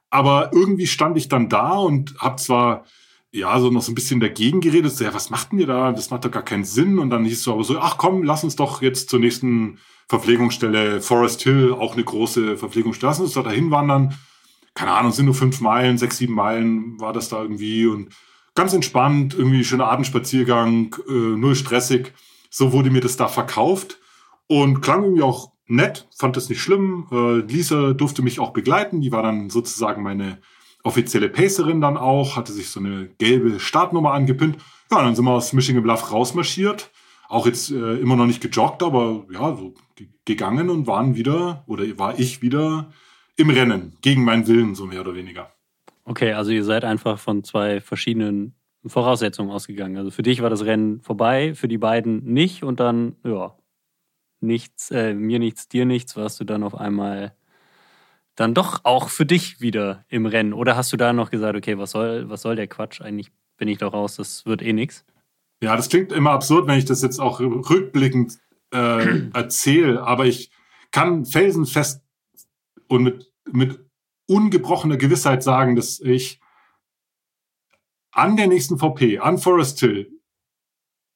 [0.10, 2.86] Aber irgendwie stand ich dann da und habe zwar
[3.32, 5.92] ja so noch so ein bisschen dagegen geredet, so, ja, was macht denn ihr da?
[5.92, 7.00] Das macht doch gar keinen Sinn.
[7.00, 9.78] Und dann hieß es aber so, ach komm, lass uns doch jetzt zur nächsten
[10.08, 14.18] Verpflegungsstelle Forest Hill, auch eine große Verpflegungsstelle, lass uns doch dahin wandern.
[14.74, 18.10] Keine Ahnung, sind nur fünf Meilen, sechs, sieben Meilen war das da irgendwie und
[18.56, 22.14] ganz entspannt, irgendwie schöner Abendspaziergang, äh, null stressig.
[22.50, 24.00] So wurde mir das da verkauft
[24.48, 27.08] und klang irgendwie auch nett, fand das nicht schlimm.
[27.12, 30.40] Äh, Lisa durfte mich auch begleiten, die war dann sozusagen meine
[30.84, 34.58] offizielle Pacerin dann auch, hatte sich so eine gelbe Startnummer angepinnt.
[34.92, 36.90] Ja, dann sind wir aus Michigan Bluff rausmarschiert.
[37.28, 39.76] Auch jetzt äh, immer noch nicht gejoggt, aber ja, so
[40.26, 42.92] gegangen und waren wieder, oder war ich wieder
[43.36, 45.52] im Rennen, gegen meinen Willen, so mehr oder weniger.
[46.06, 48.56] Okay, also ihr seid einfach von zwei verschiedenen
[48.86, 49.98] Voraussetzungen ausgegangen.
[49.98, 53.56] Also für dich war das Rennen vorbei, für die beiden nicht und dann, ja,
[54.42, 57.34] nichts, äh, mir nichts, dir nichts, warst du dann auf einmal
[58.36, 60.54] dann doch auch für dich wieder im Rennen.
[60.54, 63.02] Oder hast du da noch gesagt, okay, was soll, was soll der Quatsch?
[63.02, 65.06] Eigentlich bin ich doch raus, das wird eh nichts.
[65.62, 68.40] Ja, das klingt immer absurd, wenn ich das jetzt auch rückblickend
[68.72, 70.52] äh, erzähle, aber ich
[70.92, 72.02] kann felsenfest
[72.88, 73.80] und mit, mit
[74.26, 76.40] ungebrochener Gewissheit sagen, dass ich
[78.12, 80.12] an der nächsten VP, an Forest Hill,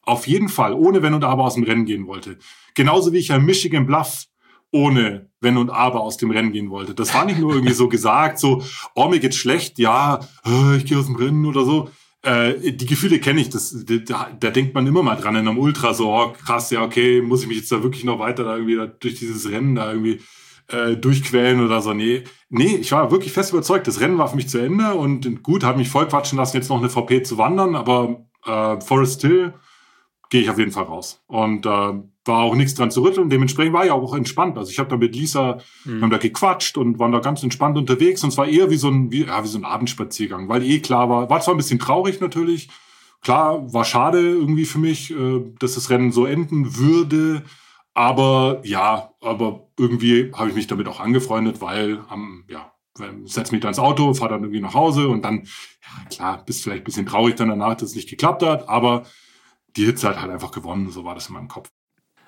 [0.02, 2.38] auf jeden Fall, ohne Wenn und Aber aus dem Rennen gehen wollte.
[2.76, 4.26] Genauso wie ich an Michigan Bluff
[4.72, 6.95] ohne Wenn und Aber aus dem Rennen gehen wollte.
[6.95, 8.64] Das war nicht nur irgendwie so gesagt, so,
[8.95, 11.90] oh, mir geht's schlecht, ja, äh, ich gehe aus dem Rennen oder so.
[12.24, 15.60] Äh, die Gefühle kenne ich, das, da, da denkt man immer mal dran in einem
[15.60, 18.56] Ultra, so, oh, krass, ja, okay, muss ich mich jetzt da wirklich noch weiter da
[18.56, 20.22] irgendwie da durch dieses Rennen da irgendwie
[20.70, 21.94] äh, durchquälen oder so.
[21.94, 25.44] Nee, nee, ich war wirklich fest überzeugt, das Rennen war für mich zu Ende und
[25.44, 29.22] gut, habe mich voll quatschen lassen, jetzt noch eine VP zu wandern, aber äh, Forest
[29.22, 29.54] Hill
[30.30, 31.22] gehe ich auf jeden Fall raus.
[31.28, 31.94] Und äh,
[32.26, 33.30] war auch nichts dran zu rütteln.
[33.30, 34.58] Dementsprechend war ich auch entspannt.
[34.58, 36.02] Also ich habe da mit Lisa, mhm.
[36.02, 38.24] haben da gequatscht und waren da ganz entspannt unterwegs.
[38.24, 40.80] Und es war eher wie so ein, wie, ja, wie so ein Abendspaziergang, weil eh
[40.80, 42.70] klar war, war zwar ein bisschen traurig natürlich.
[43.22, 47.44] Klar, war schade irgendwie für mich, äh, dass das Rennen so enden würde.
[47.94, 52.72] Aber ja, aber irgendwie habe ich mich damit auch angefreundet, weil am, ja,
[53.26, 55.44] setz mich dann ins Auto, fahr dann irgendwie nach Hause und dann,
[55.82, 59.04] ja klar, bist vielleicht ein bisschen traurig dann danach, dass es nicht geklappt hat, aber
[59.76, 61.72] die Hitze hat halt einfach gewonnen, so war das in meinem Kopf.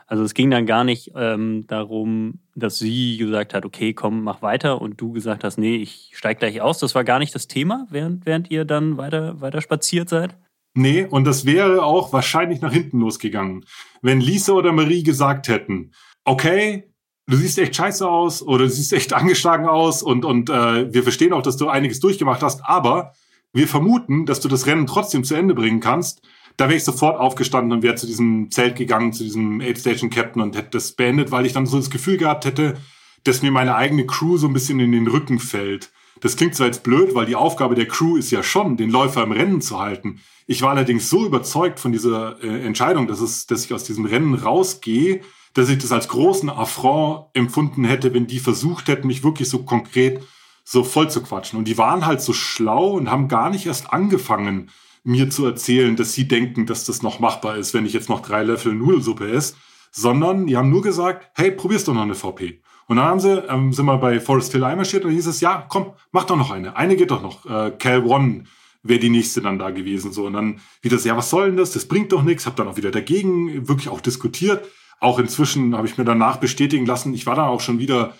[0.07, 4.41] Also es ging dann gar nicht ähm, darum, dass sie gesagt hat, okay, komm, mach
[4.41, 6.77] weiter und du gesagt hast, nee, ich steig gleich aus.
[6.77, 10.38] Das war gar nicht das Thema, während, während ihr dann weiter, weiter spaziert seid?
[10.76, 13.65] Nee, und das wäre auch wahrscheinlich nach hinten losgegangen.
[14.02, 15.91] Wenn Lisa oder Marie gesagt hätten,
[16.23, 16.91] okay,
[17.27, 21.02] du siehst echt scheiße aus oder du siehst echt angeschlagen aus und, und äh, wir
[21.02, 23.14] verstehen auch, dass du einiges durchgemacht hast, aber
[23.53, 26.22] wir vermuten, dass du das Rennen trotzdem zu Ende bringen kannst
[26.57, 30.10] da wäre ich sofort aufgestanden und wäre zu diesem Zelt gegangen, zu diesem Aid Station
[30.10, 32.77] Captain und hätte das beendet, weil ich dann so das Gefühl gehabt hätte,
[33.23, 35.91] dass mir meine eigene Crew so ein bisschen in den Rücken fällt.
[36.22, 39.23] Das klingt zwar jetzt blöd, weil die Aufgabe der Crew ist ja schon, den Läufer
[39.23, 40.22] im Rennen zu halten.
[40.48, 44.06] Ich war allerdings so überzeugt von dieser äh, Entscheidung, dass, es, dass ich aus diesem
[44.06, 45.22] Rennen rausgehe,
[45.53, 49.64] dass ich das als großen Affront empfunden hätte, wenn die versucht hätten, mich wirklich so
[49.64, 50.22] konkret
[50.64, 51.60] so voll zu quatschen.
[51.60, 54.72] Und die waren halt so schlau und haben gar nicht erst angefangen,
[55.06, 58.22] mir zu erzählen, dass sie denken, dass das noch machbar ist, wenn ich jetzt noch
[58.22, 59.53] drei Löffel Nudelsuppe esse,
[59.91, 62.60] sondern die haben nur gesagt, hey, probier's doch noch eine VP.
[62.88, 65.65] Und dann haben sie, ähm, sind wir bei Forest Hill einmarschiert und hieß es, ja,
[65.69, 66.76] komm, mach doch noch eine.
[66.76, 67.45] Eine geht doch noch.
[67.45, 68.44] Äh, Cal One
[68.84, 70.11] wäre die nächste dann da gewesen.
[70.11, 70.26] So.
[70.26, 71.72] Und dann wieder so, ja, was soll denn das?
[71.72, 72.45] Das bringt doch nichts.
[72.45, 74.68] Hab dann auch wieder dagegen wirklich auch diskutiert.
[74.99, 78.15] Auch inzwischen habe ich mir danach bestätigen lassen, ich war dann auch schon wieder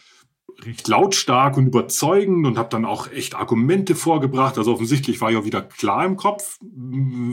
[0.64, 4.58] recht lautstark und überzeugend und habe dann auch echt Argumente vorgebracht.
[4.58, 6.60] Also offensichtlich war auch wieder klar im Kopf,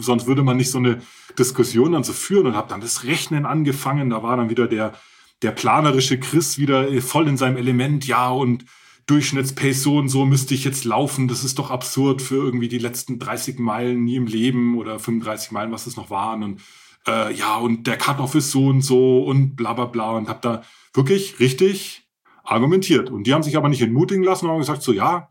[0.00, 1.00] sonst würde man nicht so eine
[1.38, 4.10] Diskussion dann so führen und habe dann das Rechnen angefangen.
[4.10, 4.94] Da war dann wieder der,
[5.42, 8.06] der planerische Chris wieder voll in seinem Element.
[8.06, 8.64] Ja, und
[9.06, 11.28] Durchschnittspace so und so müsste ich jetzt laufen.
[11.28, 15.52] Das ist doch absurd für irgendwie die letzten 30 Meilen nie im Leben oder 35
[15.52, 16.42] Meilen, was es noch waren.
[16.42, 16.60] Und
[17.06, 20.12] äh, ja, und der Cut-Off ist so und so und bla bla bla.
[20.12, 20.62] Und habe da
[20.94, 22.01] wirklich richtig
[22.42, 23.10] argumentiert.
[23.10, 25.28] Und die haben sich aber nicht entmutigen lassen und haben gesagt, so ja,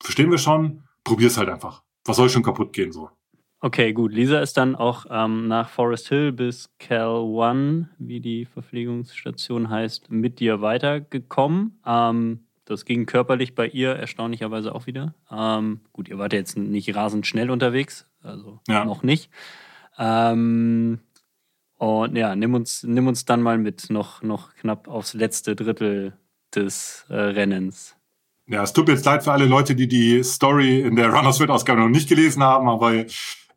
[0.00, 1.82] verstehen wir schon, probier's halt einfach.
[2.04, 3.10] Was soll schon kaputt gehen so?
[3.60, 4.12] Okay, gut.
[4.12, 10.10] Lisa ist dann auch ähm, nach Forest Hill bis Cal One, wie die Verpflegungsstation heißt,
[10.10, 11.80] mit dir weitergekommen.
[11.86, 15.14] Ähm, das ging körperlich bei ihr erstaunlicherweise auch wieder.
[15.30, 18.84] Ähm, gut, ihr wart jetzt nicht rasend schnell unterwegs, also ja.
[18.84, 19.30] noch nicht.
[19.98, 21.00] Ähm,
[21.78, 26.12] und ja, nimm uns, nimm uns dann mal mit, noch, noch knapp aufs letzte Drittel
[26.56, 27.96] des äh, Rennens.
[28.46, 31.38] Ja, es tut mir jetzt leid für alle Leute, die die Story in der Runners
[31.38, 33.06] World Ausgabe noch nicht gelesen haben, aber äh,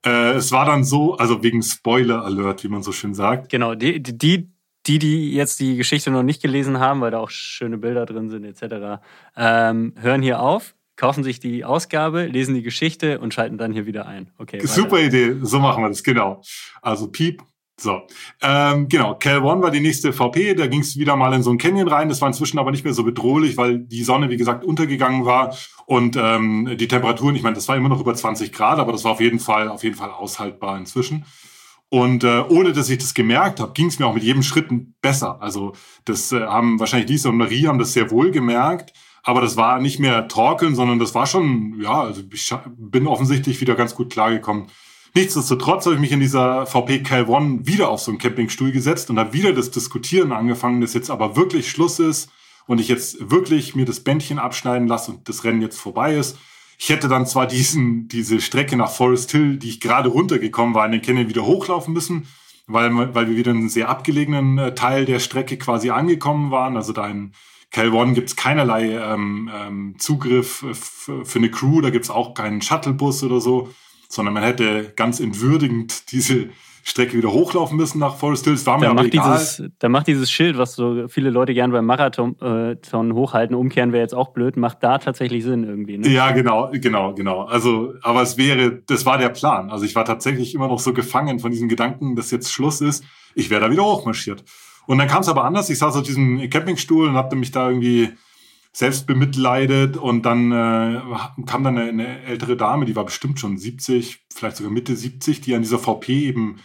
[0.06, 3.50] es war dann so, also wegen Spoiler Alert, wie man so schön sagt.
[3.50, 4.50] Genau, die, die,
[4.86, 8.30] die, die jetzt die Geschichte noch nicht gelesen haben, weil da auch schöne Bilder drin
[8.30, 9.02] sind etc.,
[9.36, 13.86] ähm, hören hier auf, kaufen sich die Ausgabe, lesen die Geschichte und schalten dann hier
[13.86, 14.32] wieder ein.
[14.38, 14.66] Okay.
[14.66, 15.06] Super weiter.
[15.06, 16.42] Idee, so machen wir das, genau.
[16.82, 17.44] Also Piep,
[17.80, 18.02] so,
[18.42, 21.52] ähm, genau, Cal One war die nächste VP, da ging es wieder mal in so
[21.52, 24.38] ein Canyon rein, das war inzwischen aber nicht mehr so bedrohlich, weil die Sonne, wie
[24.38, 25.56] gesagt, untergegangen war
[25.86, 29.04] und ähm, die Temperaturen, ich meine, das war immer noch über 20 Grad, aber das
[29.04, 31.26] war auf jeden Fall, auf jeden Fall aushaltbar inzwischen.
[31.90, 34.68] Und äh, ohne dass ich das gemerkt habe, ging es mir auch mit jedem Schritt
[35.00, 35.42] besser.
[35.42, 35.74] Also
[36.04, 38.92] das äh, haben wahrscheinlich Lisa und Marie haben das sehr wohl gemerkt,
[39.24, 43.62] aber das war nicht mehr Torkeln, sondern das war schon, ja, also ich bin offensichtlich
[43.62, 44.68] wieder ganz gut klargekommen
[45.18, 49.10] Nichtsdestotrotz habe ich mich in dieser VP Cal One wieder auf so einen Campingstuhl gesetzt
[49.10, 52.30] und habe wieder das Diskutieren angefangen, dass jetzt aber wirklich Schluss ist
[52.68, 56.38] und ich jetzt wirklich mir das Bändchen abschneiden lasse und das Rennen jetzt vorbei ist.
[56.78, 60.86] Ich hätte dann zwar diesen, diese Strecke nach Forest Hill, die ich gerade runtergekommen war,
[60.86, 62.28] in den Canyon wieder hochlaufen müssen,
[62.68, 66.78] weil, weil wir wieder in einem sehr abgelegenen äh, Teil der Strecke quasi angekommen waren.
[66.78, 67.32] Also da in
[67.72, 70.64] Cal One gibt es keinerlei ähm, ähm, Zugriff
[71.24, 73.74] für eine Crew, da gibt es auch keinen Shuttlebus oder so
[74.10, 76.50] sondern man hätte ganz entwürdigend diese
[76.88, 78.66] Strecke wieder hochlaufen müssen nach Forest Hills.
[78.66, 79.38] War mir da aber macht egal.
[79.38, 83.92] Dieses, da macht dieses Schild, was so viele Leute gern beim Marathon äh, hochhalten, umkehren
[83.92, 85.98] wäre jetzt auch blöd, macht da tatsächlich Sinn irgendwie.
[85.98, 86.08] Ne?
[86.08, 87.42] Ja, genau, genau, genau.
[87.44, 89.70] Also, aber es wäre, das war der Plan.
[89.70, 93.04] Also ich war tatsächlich immer noch so gefangen von diesem Gedanken, dass jetzt Schluss ist.
[93.36, 94.46] Ich wäre da wieder hochmarschiert.
[94.86, 95.70] Und dann kam es aber anders.
[95.70, 98.12] Ich saß auf diesem Campingstuhl und hatte mich da irgendwie
[98.72, 101.02] selbst bemitleidet und dann äh,
[101.46, 105.42] kam dann eine, eine, ältere Dame, die war bestimmt schon 70, vielleicht sogar Mitte 70,
[105.42, 106.58] die an dieser VP eben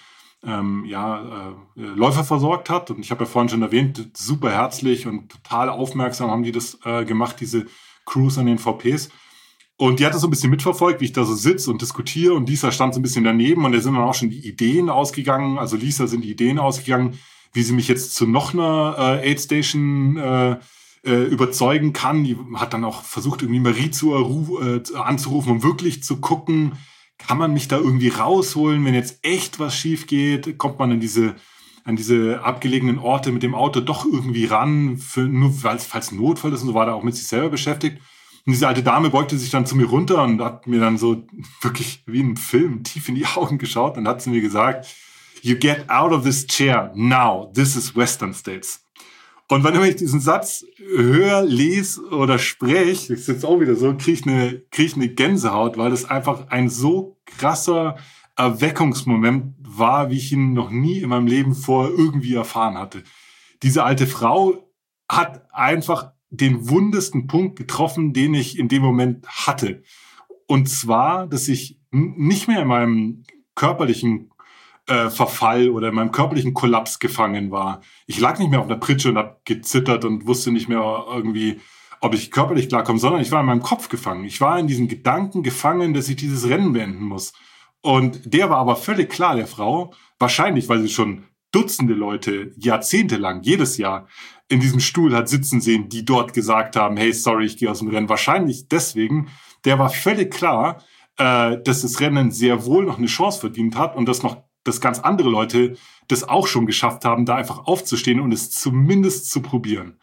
[0.44, 2.90] ähm, ja, äh, Läufer versorgt hat.
[2.90, 6.78] Und ich habe ja vorhin schon erwähnt, super herzlich und total aufmerksam haben die das
[6.84, 7.66] äh, gemacht, diese
[8.04, 9.10] Crews an den VPs.
[9.76, 12.34] Und die hat das so ein bisschen mitverfolgt, wie ich da so sitze und diskutiere.
[12.34, 14.88] Und Lisa stand so ein bisschen daneben und da sind dann auch schon die Ideen
[14.88, 15.58] ausgegangen.
[15.58, 17.18] Also Lisa sind die Ideen ausgegangen,
[17.52, 20.16] wie sie mich jetzt zu noch einer äh, Aid Station
[21.04, 22.24] äh, überzeugen kann.
[22.24, 26.72] Die hat dann auch versucht, irgendwie Marie zu, äh, anzurufen, um wirklich zu gucken,
[27.18, 31.00] kann man mich da irgendwie rausholen, wenn jetzt echt was schief geht, kommt man in
[31.00, 31.36] diese
[31.84, 36.52] an diese abgelegenen Orte mit dem Auto doch irgendwie ran, für, nur falls, falls Notfall
[36.52, 37.98] ist und so war da auch mit sich selber beschäftigt.
[38.44, 41.26] Und diese alte Dame beugte sich dann zu mir runter und hat mir dann so
[41.60, 44.86] wirklich wie ein Film tief in die Augen geschaut und hat zu mir gesagt,
[45.44, 47.50] You get out of this chair now.
[47.52, 48.81] This is Western States.
[49.52, 54.12] Und wenn ich diesen Satz höre, lese oder spreche, ist jetzt auch wieder so, kriege
[54.12, 57.96] ich, eine, krieg ich eine Gänsehaut, weil das einfach ein so krasser
[58.34, 63.04] Erweckungsmoment war, wie ich ihn noch nie in meinem Leben vor irgendwie erfahren hatte.
[63.62, 64.72] Diese alte Frau
[65.06, 69.82] hat einfach den wundesten Punkt getroffen, den ich in dem Moment hatte.
[70.46, 73.24] Und zwar, dass ich nicht mehr in meinem
[73.54, 74.31] körperlichen
[74.86, 77.80] äh, Verfall oder in meinem körperlichen Kollaps gefangen war.
[78.06, 81.60] Ich lag nicht mehr auf der Pritsche und habe gezittert und wusste nicht mehr irgendwie,
[82.00, 84.24] ob ich körperlich klarkomme, sondern ich war in meinem Kopf gefangen.
[84.24, 87.32] Ich war in diesen Gedanken gefangen, dass ich dieses Rennen beenden muss.
[87.80, 93.42] Und der war aber völlig klar, der Frau, wahrscheinlich, weil sie schon Dutzende Leute jahrzehntelang,
[93.42, 94.08] jedes Jahr
[94.48, 97.80] in diesem Stuhl hat sitzen sehen, die dort gesagt haben, hey, sorry, ich gehe aus
[97.80, 98.08] dem Rennen.
[98.08, 99.28] Wahrscheinlich deswegen,
[99.66, 100.82] der war völlig klar,
[101.18, 104.80] äh, dass das Rennen sehr wohl noch eine Chance verdient hat und dass noch dass
[104.80, 105.76] ganz andere Leute
[106.08, 109.98] das auch schon geschafft haben, da einfach aufzustehen und es zumindest zu probieren.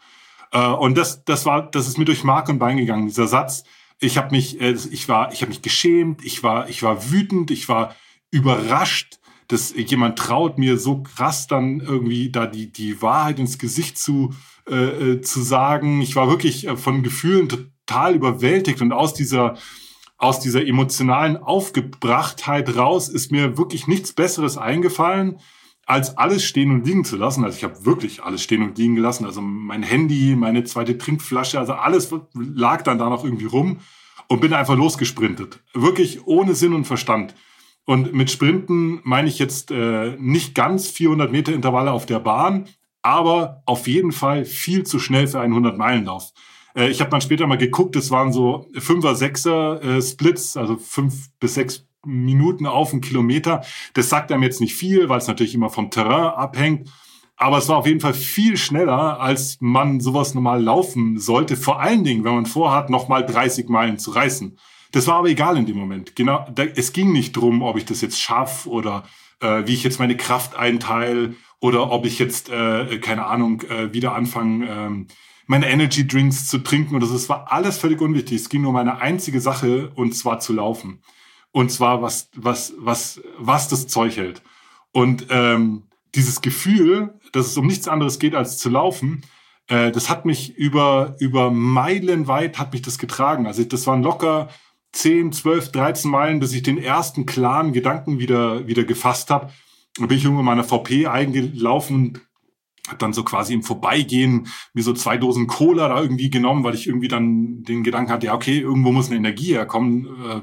[0.52, 3.06] Äh, und das, das war, das ist mir durch Mark und Bein gegangen.
[3.06, 3.64] Dieser Satz,
[4.00, 7.50] ich habe mich, äh, ich war, ich habe mich geschämt, ich war, ich war wütend,
[7.50, 7.94] ich war
[8.30, 9.18] überrascht,
[9.48, 14.32] dass jemand traut mir so krass dann irgendwie da die die Wahrheit ins Gesicht zu
[14.68, 16.00] äh, äh zu sagen.
[16.02, 19.56] Ich war wirklich von Gefühlen total überwältigt und aus dieser
[20.20, 25.38] aus dieser emotionalen Aufgebrachtheit raus ist mir wirklich nichts Besseres eingefallen,
[25.86, 27.42] als alles stehen und liegen zu lassen.
[27.42, 29.24] Also ich habe wirklich alles stehen und liegen gelassen.
[29.24, 33.78] Also mein Handy, meine zweite Trinkflasche, also alles lag dann da noch irgendwie rum
[34.28, 35.60] und bin einfach losgesprintet.
[35.72, 37.34] Wirklich ohne Sinn und Verstand.
[37.86, 42.68] Und mit Sprinten meine ich jetzt äh, nicht ganz 400 Meter Intervalle auf der Bahn,
[43.00, 46.32] aber auf jeden Fall viel zu schnell für einen 100-Meilen-Lauf.
[46.74, 50.76] Äh, ich habe dann später mal geguckt, es waren so Fünfer, Sechser äh, Splits, also
[50.76, 53.62] fünf bis sechs Minuten auf einen Kilometer.
[53.94, 56.90] Das sagt einem jetzt nicht viel, weil es natürlich immer vom Terrain abhängt.
[57.36, 61.56] Aber es war auf jeden Fall viel schneller, als man sowas normal laufen sollte.
[61.56, 64.58] Vor allen Dingen, wenn man vorhat, nochmal 30 Meilen zu reißen.
[64.92, 66.16] Das war aber egal in dem Moment.
[66.16, 69.04] Genau, da, es ging nicht drum, ob ich das jetzt schaffe oder
[69.40, 73.92] äh, wie ich jetzt meine Kraft einteile oder ob ich jetzt, äh, keine Ahnung, äh,
[73.92, 75.06] wieder anfange, ähm,
[75.50, 77.16] meine Energy Drinks zu trinken oder so.
[77.16, 78.40] Es war alles völlig unwichtig.
[78.40, 81.02] Es ging nur um eine einzige Sache und zwar zu laufen.
[81.50, 84.42] Und zwar was, was, was, was das Zeug hält.
[84.92, 89.22] Und ähm, dieses Gefühl, dass es um nichts anderes geht als zu laufen,
[89.66, 93.48] äh, das hat mich über, über Meilen weit hat mich das getragen.
[93.48, 94.50] Also das waren locker
[94.92, 99.50] 10, 12, 13 Meilen, bis ich den ersten klaren Gedanken wieder, wieder gefasst habe.
[99.98, 102.20] Da bin ich irgendwo in meiner VP eingelaufen
[102.88, 106.74] hat dann so quasi im Vorbeigehen mir so zwei Dosen Cola da irgendwie genommen, weil
[106.74, 110.06] ich irgendwie dann den Gedanken hatte, ja, okay, irgendwo muss eine Energie herkommen.
[110.06, 110.40] Äh,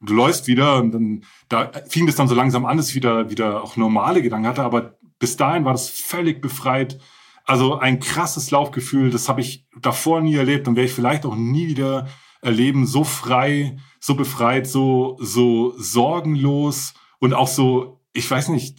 [0.00, 3.30] du läufst wieder und dann da fing es dann so langsam an, dass ich wieder,
[3.30, 6.98] wieder auch normale Gedanken hatte, aber bis dahin war das völlig befreit.
[7.44, 11.36] Also ein krasses Laufgefühl, das habe ich davor nie erlebt und werde ich vielleicht auch
[11.36, 12.08] nie wieder
[12.40, 12.86] erleben.
[12.86, 18.78] So frei, so befreit, so, so sorgenlos und auch so ich weiß nicht,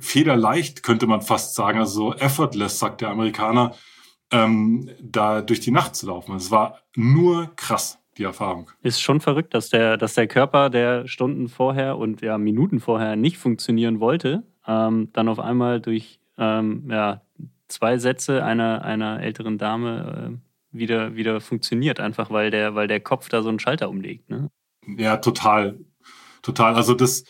[0.00, 3.74] federleicht könnte man fast sagen, also so effortless, sagt der Amerikaner,
[4.30, 6.36] ähm, da durch die Nacht zu laufen.
[6.36, 8.70] Es war nur krass, die Erfahrung.
[8.82, 13.16] Ist schon verrückt, dass der, dass der Körper, der Stunden vorher und ja Minuten vorher
[13.16, 17.22] nicht funktionieren wollte, ähm, dann auf einmal durch ähm, ja,
[17.66, 20.38] zwei Sätze einer, einer älteren Dame
[20.72, 24.30] äh, wieder, wieder funktioniert, einfach weil der, weil der Kopf da so einen Schalter umlegt.
[24.30, 24.48] Ne?
[24.96, 25.80] Ja, total.
[26.42, 26.74] Total.
[26.74, 27.24] Also das,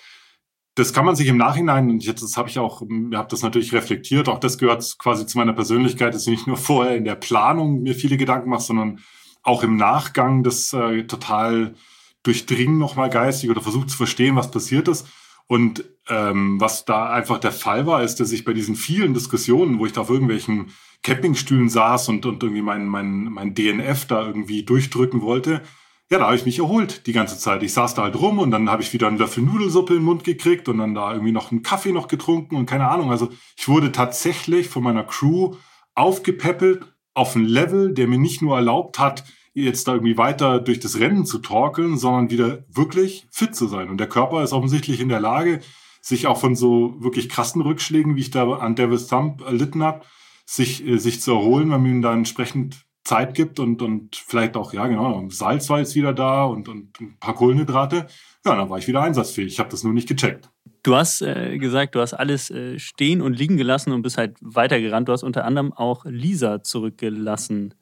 [0.80, 3.42] das kann man sich im Nachhinein, und jetzt das habe ich auch, ihr habt das
[3.42, 7.04] natürlich reflektiert, auch das gehört quasi zu meiner Persönlichkeit, dass ich nicht nur vorher in
[7.04, 9.00] der Planung mir viele Gedanken mache, sondern
[9.42, 11.74] auch im Nachgang das äh, total
[12.22, 15.06] durchdringen nochmal geistig oder versucht zu verstehen, was passiert ist.
[15.46, 19.78] Und ähm, was da einfach der Fall war, ist, dass ich bei diesen vielen Diskussionen,
[19.78, 24.26] wo ich da auf irgendwelchen Campingstühlen saß und, und irgendwie mein, mein, mein DNF da
[24.26, 25.62] irgendwie durchdrücken wollte,
[26.10, 27.62] ja, da habe ich mich erholt die ganze Zeit.
[27.62, 30.24] Ich saß da halt rum und dann habe ich wieder einen Löffel Nudelsuppe im Mund
[30.24, 33.12] gekriegt und dann da irgendwie noch einen Kaffee noch getrunken und keine Ahnung.
[33.12, 35.54] Also ich wurde tatsächlich von meiner Crew
[35.94, 39.24] aufgepäppelt auf ein Level, der mir nicht nur erlaubt hat,
[39.54, 43.88] jetzt da irgendwie weiter durch das Rennen zu torkeln, sondern wieder wirklich fit zu sein.
[43.88, 45.60] Und der Körper ist offensichtlich in der Lage,
[46.00, 50.04] sich auch von so wirklich krassen Rückschlägen, wie ich da an Devil's Thumb erlitten habe,
[50.44, 54.56] sich, äh, sich zu erholen, wenn man ihm da entsprechend Zeit gibt und, und vielleicht
[54.56, 58.06] auch, ja genau, Salz war jetzt wieder da und, und ein paar Kohlenhydrate.
[58.44, 59.52] Ja, dann war ich wieder einsatzfähig.
[59.52, 60.50] Ich habe das nur nicht gecheckt.
[60.82, 64.36] Du hast äh, gesagt, du hast alles äh, stehen und liegen gelassen und bist halt
[64.40, 65.08] weitergerannt.
[65.08, 67.74] Du hast unter anderem auch Lisa zurückgelassen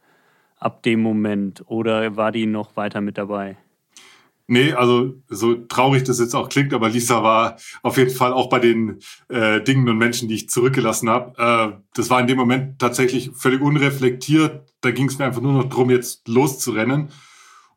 [0.56, 3.56] ab dem Moment oder war die noch weiter mit dabei?
[4.50, 8.48] Nee, also so traurig das jetzt auch klingt, aber Lisa war auf jeden Fall auch
[8.48, 8.98] bei den
[9.28, 11.34] äh, Dingen und Menschen, die ich zurückgelassen habe.
[11.36, 14.62] Äh, das war in dem Moment tatsächlich völlig unreflektiert.
[14.80, 17.10] Da ging es mir einfach nur noch drum, jetzt loszurennen.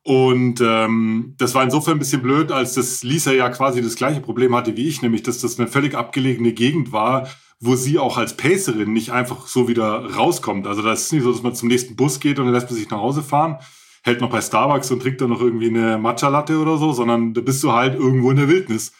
[0.03, 4.21] Und ähm, das war insofern ein bisschen blöd, als das Lisa ja quasi das gleiche
[4.21, 7.27] Problem hatte wie ich, nämlich dass das eine völlig abgelegene Gegend war,
[7.59, 10.67] wo sie auch als Pacerin nicht einfach so wieder rauskommt.
[10.67, 12.79] Also das ist nicht so, dass man zum nächsten Bus geht und dann lässt man
[12.79, 13.57] sich nach Hause fahren,
[14.01, 17.41] hält noch bei Starbucks und trinkt dann noch irgendwie eine Matcha-Latte oder so, sondern da
[17.41, 18.91] bist du halt irgendwo in der Wildnis.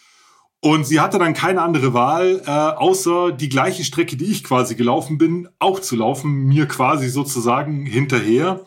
[0.63, 4.75] Und sie hatte dann keine andere Wahl, äh, außer die gleiche Strecke, die ich quasi
[4.75, 8.63] gelaufen bin, auch zu laufen, mir quasi sozusagen hinterher.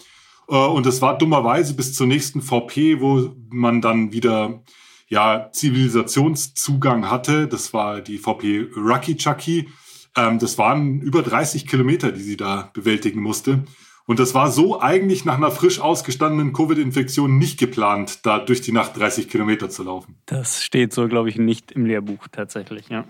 [0.48, 4.64] Äh, und das war dummerweise bis zur nächsten VP, wo man dann wieder
[5.08, 7.46] ja Zivilisationszugang hatte.
[7.46, 9.68] Das war die VP Rucky Chucky.
[10.16, 13.62] Ähm, das waren über 30 Kilometer, die sie da bewältigen musste.
[14.06, 18.72] Und das war so eigentlich nach einer frisch ausgestandenen Covid-Infektion nicht geplant, da durch die
[18.72, 20.16] Nacht 30 Kilometer zu laufen.
[20.26, 23.06] Das steht so, glaube ich, nicht im Lehrbuch tatsächlich, ja.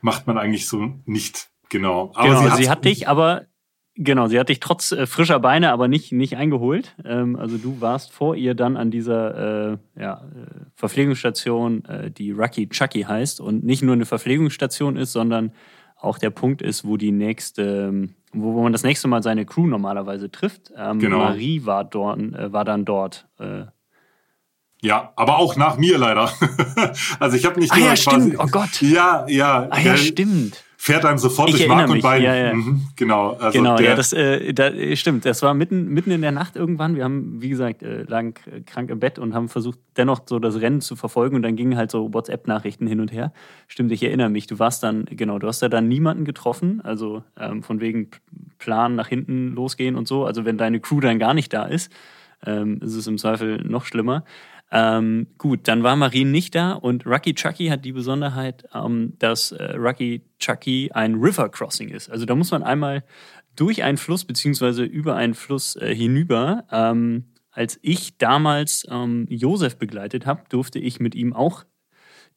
[0.00, 2.12] Macht man eigentlich so nicht, genau.
[2.14, 3.44] Aber genau, sie, sie hat dich aber,
[3.94, 6.96] genau, sie hat dich trotz äh, frischer Beine aber nicht, nicht eingeholt.
[7.04, 12.30] Ähm, also du warst vor ihr dann an dieser äh, ja, äh, Verpflegungsstation, äh, die
[12.30, 15.52] Rucky Chucky heißt und nicht nur eine Verpflegungsstation ist, sondern
[15.94, 19.44] auch der Punkt ist, wo die nächste ähm, wo, wo man das nächste Mal seine
[19.46, 20.72] Crew normalerweise trifft.
[20.76, 21.18] Ähm, genau.
[21.18, 23.26] Marie war, dort, äh, war dann dort.
[23.38, 23.64] Äh.
[24.80, 26.30] Ja, aber auch nach mir leider.
[27.20, 28.36] also ich habe nicht ah, nur ja, quasi, stimmt.
[28.38, 28.80] Oh Gott.
[28.80, 29.66] Ja, ja.
[29.70, 32.22] Ah, ja, stimmt fährt einem sofort ich durch Mark und Bein.
[32.22, 32.54] Ja, ja.
[32.54, 33.32] Mhm, genau.
[33.32, 35.24] Also genau, ja, das äh, da, stimmt.
[35.24, 36.94] Das war mitten, mitten in der Nacht irgendwann.
[36.94, 38.34] Wir haben, wie gesagt, äh, lagen
[38.64, 41.34] krank im Bett und haben versucht, dennoch so das Rennen zu verfolgen.
[41.34, 43.32] Und dann gingen halt so WhatsApp-Nachrichten hin und her.
[43.66, 44.46] Stimmt, ich erinnere mich.
[44.46, 46.80] Du warst dann, genau, du hast ja dann niemanden getroffen.
[46.82, 48.10] Also ähm, von wegen
[48.58, 50.24] Plan nach hinten losgehen und so.
[50.26, 51.92] Also wenn deine Crew dann gar nicht da ist,
[52.46, 54.24] ähm, ist es im Zweifel noch schlimmer.
[54.70, 59.52] Ähm, gut, dann war Marie nicht da und Rucky Chucky hat die Besonderheit, ähm, dass
[59.52, 62.10] äh, Rucky Chucky ein River Crossing ist.
[62.10, 63.02] Also da muss man einmal
[63.56, 66.64] durch einen Fluss beziehungsweise über einen Fluss äh, hinüber.
[66.70, 71.64] Ähm, als ich damals ähm, Josef begleitet habe, durfte ich mit ihm auch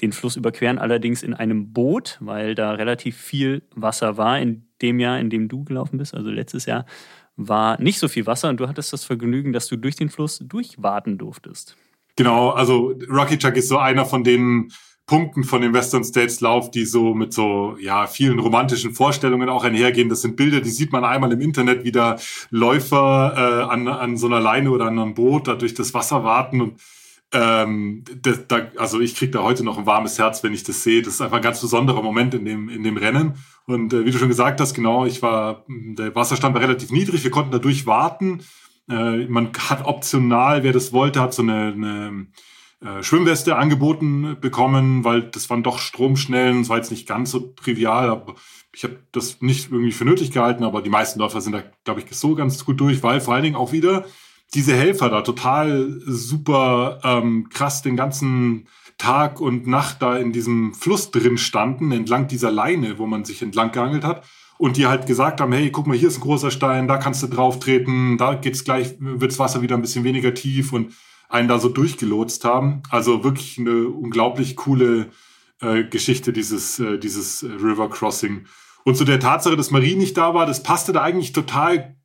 [0.01, 4.39] den Fluss überqueren, allerdings in einem Boot, weil da relativ viel Wasser war.
[4.39, 6.85] In dem Jahr, in dem du gelaufen bist, also letztes Jahr,
[7.35, 10.39] war nicht so viel Wasser und du hattest das Vergnügen, dass du durch den Fluss
[10.39, 11.77] durchwaden durftest.
[12.15, 14.71] Genau, also Rocky Chuck ist so einer von den
[15.05, 19.63] Punkten von dem Western States Lauf, die so mit so ja vielen romantischen Vorstellungen auch
[19.63, 20.09] einhergehen.
[20.09, 22.15] Das sind Bilder, die sieht man einmal im Internet, wie da
[22.49, 26.23] Läufer äh, an, an so einer Leine oder an einem Boot da durch das Wasser
[26.23, 26.79] warten und
[27.33, 30.83] ähm, das, da, also ich kriege da heute noch ein warmes Herz, wenn ich das
[30.83, 31.01] sehe.
[31.01, 33.35] Das ist einfach ein ganz besonderer Moment in dem, in dem Rennen.
[33.65, 37.23] Und äh, wie du schon gesagt hast, genau, ich war, der Wasserstand war relativ niedrig,
[37.23, 38.43] wir konnten dadurch warten.
[38.91, 42.27] Äh, man hat optional, wer das wollte, hat so eine, eine
[42.81, 46.61] äh, Schwimmweste angeboten bekommen, weil das waren doch Stromschnellen.
[46.61, 48.35] Es war jetzt nicht ganz so trivial, aber
[48.73, 52.01] ich habe das nicht irgendwie für nötig gehalten, aber die meisten Läufer sind da, glaube
[52.01, 54.05] ich, so ganz gut durch, weil vor allen Dingen auch wieder
[54.53, 60.73] diese Helfer da total super ähm, krass den ganzen Tag und Nacht da in diesem
[60.73, 64.23] Fluss drin standen, entlang dieser Leine, wo man sich entlang geangelt hat
[64.61, 67.23] und die halt gesagt haben, hey, guck mal, hier ist ein großer Stein, da kannst
[67.23, 70.93] du drauf treten, da geht's gleich, wirds Wasser wieder ein bisschen weniger tief und
[71.29, 72.83] einen da so durchgelotst haben.
[72.91, 75.09] Also wirklich eine unglaublich coole
[75.61, 78.45] äh, Geschichte, dieses, äh, dieses River Crossing.
[78.83, 81.95] Und zu der Tatsache, dass Marie nicht da war, das passte da eigentlich total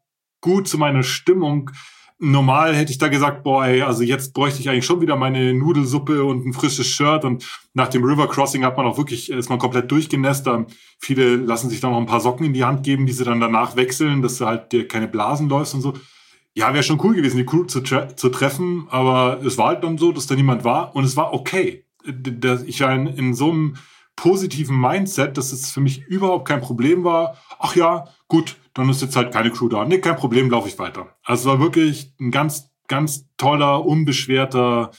[0.41, 1.73] gut zu meiner Stimmung.
[2.19, 5.53] Normal hätte ich da gesagt, boah, ey, also jetzt bräuchte ich eigentlich schon wieder meine
[5.53, 7.25] Nudelsuppe und ein frisches Shirt.
[7.25, 7.45] Und
[7.75, 10.49] nach dem River Crossing hat man auch wirklich, ist man komplett durchgenässt.
[10.99, 13.41] Viele lassen sich dann noch ein paar Socken in die Hand geben, die sie dann
[13.41, 15.93] danach wechseln, dass du halt dir keine Blasen läufst und so.
[16.55, 19.99] Ja, wäre schon cool gewesen, die Crew zu, zu treffen, aber es war halt dann
[19.99, 21.85] so, dass da niemand war und es war okay.
[22.65, 23.75] Ich war in, in so einem
[24.17, 27.37] positiven Mindset, dass es für mich überhaupt kein Problem war.
[27.59, 29.85] Ach ja, gut, dann ist jetzt halt keine Crew da.
[29.85, 31.15] Nee, kein Problem, laufe ich weiter.
[31.23, 34.91] Also es war wirklich ein ganz, ganz toller, unbeschwerter,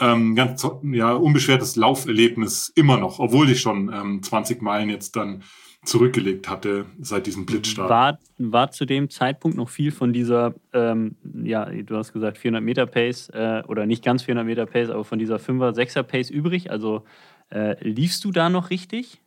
[0.00, 5.42] ähm, ganz ja, unbeschwertes Lauferlebnis immer noch, obwohl ich schon ähm, 20 Meilen jetzt dann
[5.84, 7.90] zurückgelegt hatte seit diesem Blitzstart.
[7.90, 12.62] War, war zu dem Zeitpunkt noch viel von dieser, ähm, ja, du hast gesagt 400
[12.62, 16.30] Meter Pace äh, oder nicht ganz 400 Meter Pace, aber von dieser 5er, 6er Pace
[16.30, 16.70] übrig?
[16.70, 17.04] Also
[17.52, 19.20] äh, liefst du da noch richtig?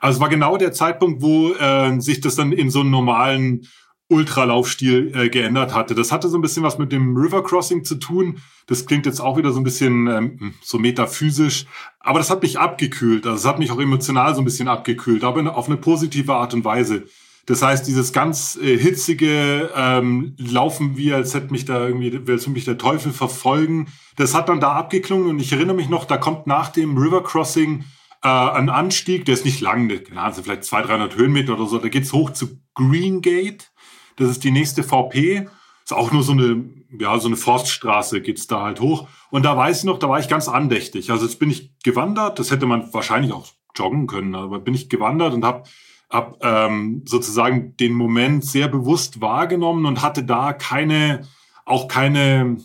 [0.00, 3.68] Also es war genau der Zeitpunkt, wo äh, sich das dann in so einen normalen
[4.08, 5.94] Ultralaufstil äh, geändert hatte.
[5.94, 8.38] Das hatte so ein bisschen was mit dem River Crossing zu tun.
[8.66, 11.66] Das klingt jetzt auch wieder so ein bisschen ähm, so metaphysisch,
[11.98, 13.26] aber das hat mich abgekühlt.
[13.26, 16.52] Also es hat mich auch emotional so ein bisschen abgekühlt, aber auf eine positive Art
[16.52, 17.04] und Weise.
[17.46, 22.46] Das heißt, dieses ganz äh, hitzige ähm, Laufen wie, als hätte mich da irgendwie, als
[22.46, 26.18] mich der Teufel verfolgen, das hat dann da abgeklungen und ich erinnere mich noch, da
[26.18, 27.84] kommt nach dem River Crossing
[28.22, 31.78] äh, ein Anstieg, der ist nicht lang, keine Ahnung, vielleicht 200, 300 Höhenmeter oder so,
[31.78, 33.72] da geht's hoch zu Green Gate,
[34.16, 35.48] das ist die nächste VP,
[35.82, 36.64] ist auch nur so eine,
[36.96, 39.08] ja, so eine Forststraße geht's da halt hoch.
[39.30, 42.38] Und da weiß ich noch, da war ich ganz andächtig, also jetzt bin ich gewandert,
[42.38, 45.64] das hätte man wahrscheinlich auch joggen können, aber bin ich gewandert und habe
[46.12, 51.26] hab, ähm, sozusagen den Moment sehr bewusst wahrgenommen und hatte da keine,
[51.64, 52.58] auch keine,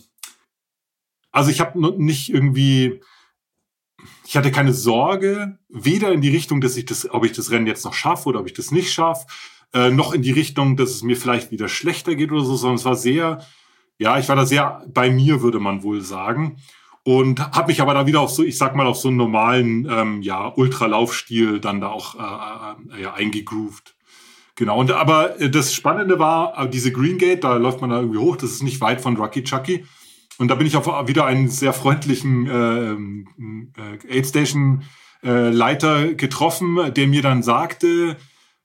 [1.32, 3.00] also ich habe nicht irgendwie,
[4.26, 7.66] ich hatte keine Sorge, weder in die Richtung, dass ich das, ob ich das Rennen
[7.66, 9.26] jetzt noch schaffe oder ob ich das nicht schaffe,
[9.72, 12.76] äh, noch in die Richtung, dass es mir vielleicht wieder schlechter geht oder so, sondern
[12.76, 13.42] es war sehr,
[13.96, 16.58] ja, ich war da sehr bei mir, würde man wohl sagen.
[17.04, 19.88] Und habe mich aber da wieder auf so, ich sag mal, auf so einen normalen,
[19.90, 23.94] ähm, ja, Ultralaufstil dann da auch äh, äh, ja, eingegroovt.
[24.56, 28.00] Genau, und aber äh, das Spannende war, äh, diese Green Gate, da läuft man da
[28.00, 29.84] irgendwie hoch, das ist nicht weit von Rocky Chucky.
[30.38, 32.92] Und da bin ich auf wieder einen sehr freundlichen äh,
[33.80, 34.84] äh, Aid Station
[35.22, 38.16] äh, Leiter getroffen, der mir dann sagte,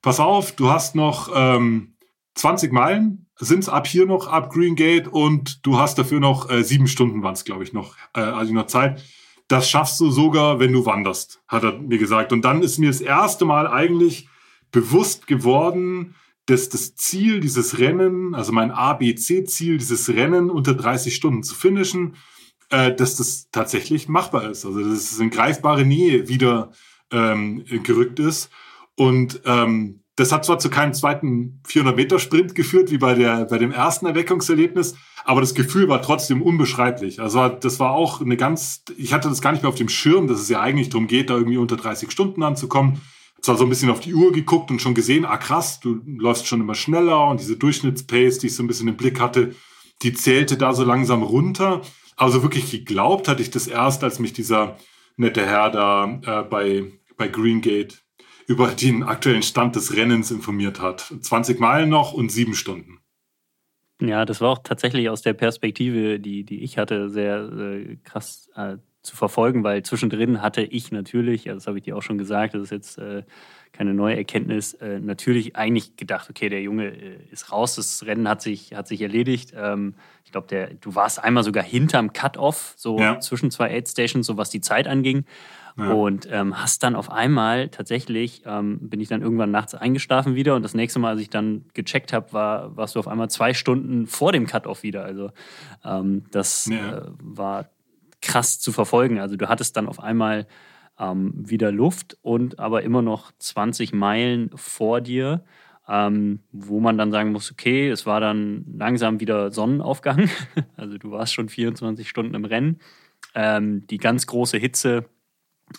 [0.02, 1.94] pass auf, du hast noch ähm,
[2.34, 6.62] 20 Meilen, sind's ab hier noch, ab Green Gate und du hast dafür noch äh,
[6.62, 9.02] sieben Stunden waren es, glaube ich, noch, äh, also noch Zeit.
[9.48, 12.32] Das schaffst du sogar, wenn du wanderst, hat er mir gesagt.
[12.32, 14.28] Und dann ist mir das erste Mal eigentlich
[14.70, 16.14] bewusst geworden,
[16.46, 22.16] dass das Ziel dieses Rennen, also mein ABC-Ziel, dieses Rennen unter 30 Stunden zu finishen,
[22.70, 24.64] äh, dass das tatsächlich machbar ist.
[24.64, 26.72] Also dass es in greifbare Nähe wieder
[27.10, 28.50] ähm, gerückt ist.
[28.96, 33.72] Und ähm, das hat zwar zu keinem zweiten 400-Meter-Sprint geführt, wie bei, der, bei dem
[33.72, 37.20] ersten Erweckungserlebnis, aber das Gefühl war trotzdem unbeschreiblich.
[37.20, 40.28] Also das war auch eine ganz, ich hatte das gar nicht mehr auf dem Schirm,
[40.28, 43.00] dass es ja eigentlich darum geht, da irgendwie unter 30 Stunden anzukommen
[43.44, 46.46] zwar so ein bisschen auf die Uhr geguckt und schon gesehen, ah krass, du läufst
[46.46, 49.54] schon immer schneller und diese Durchschnittspace, die ich so ein bisschen im Blick hatte,
[50.02, 51.82] die zählte da so langsam runter.
[52.16, 54.78] Also wirklich geglaubt hatte ich das erst, als mich dieser
[55.16, 57.96] nette Herr da äh, bei, bei Greengate
[58.46, 61.12] über den aktuellen Stand des Rennens informiert hat.
[61.20, 62.98] 20 Meilen noch und sieben Stunden.
[64.00, 68.50] Ja, das war auch tatsächlich aus der Perspektive, die, die ich hatte, sehr äh, krass
[68.56, 72.18] äh, zu verfolgen, weil zwischendrin hatte ich natürlich, also das habe ich dir auch schon
[72.18, 73.22] gesagt, das ist jetzt äh,
[73.72, 78.28] keine neue Erkenntnis, äh, natürlich eigentlich gedacht, okay, der Junge äh, ist raus, das Rennen
[78.28, 79.52] hat sich, hat sich erledigt.
[79.54, 79.94] Ähm,
[80.24, 83.20] ich glaube, du warst einmal sogar hinterm Cut-Off, so ja.
[83.20, 85.24] zwischen zwei Aid-Stations, so was die Zeit anging.
[85.76, 85.92] Ja.
[85.92, 90.54] Und ähm, hast dann auf einmal tatsächlich, ähm, bin ich dann irgendwann nachts eingeschlafen wieder
[90.54, 93.54] und das nächste Mal, als ich dann gecheckt habe, war, warst du auf einmal zwei
[93.54, 95.04] Stunden vor dem Cut-Off wieder.
[95.04, 95.30] Also
[95.84, 96.98] ähm, das ja.
[96.98, 97.70] äh, war
[98.22, 99.18] krass zu verfolgen.
[99.18, 100.46] Also du hattest dann auf einmal
[100.98, 105.44] ähm, wieder Luft und aber immer noch 20 Meilen vor dir,
[105.88, 110.30] ähm, wo man dann sagen muss, okay, es war dann langsam wieder Sonnenaufgang.
[110.76, 112.78] Also du warst schon 24 Stunden im Rennen.
[113.34, 115.06] Ähm, die ganz große Hitze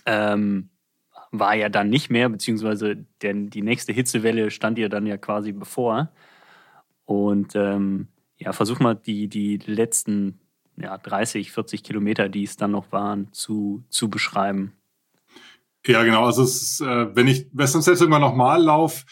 [0.05, 0.69] ähm,
[1.31, 5.51] war ja dann nicht mehr, beziehungsweise denn die nächste Hitzewelle stand dir dann ja quasi
[5.51, 6.11] bevor.
[7.05, 8.07] Und ähm,
[8.37, 10.39] ja, versuch mal die, die letzten
[10.77, 14.73] ja, 30, 40 Kilometer, die es dann noch waren, zu, zu beschreiben.
[15.85, 16.25] Ja, genau.
[16.25, 19.05] Also ist, äh, wenn ich Western States irgendwann nochmal laufe,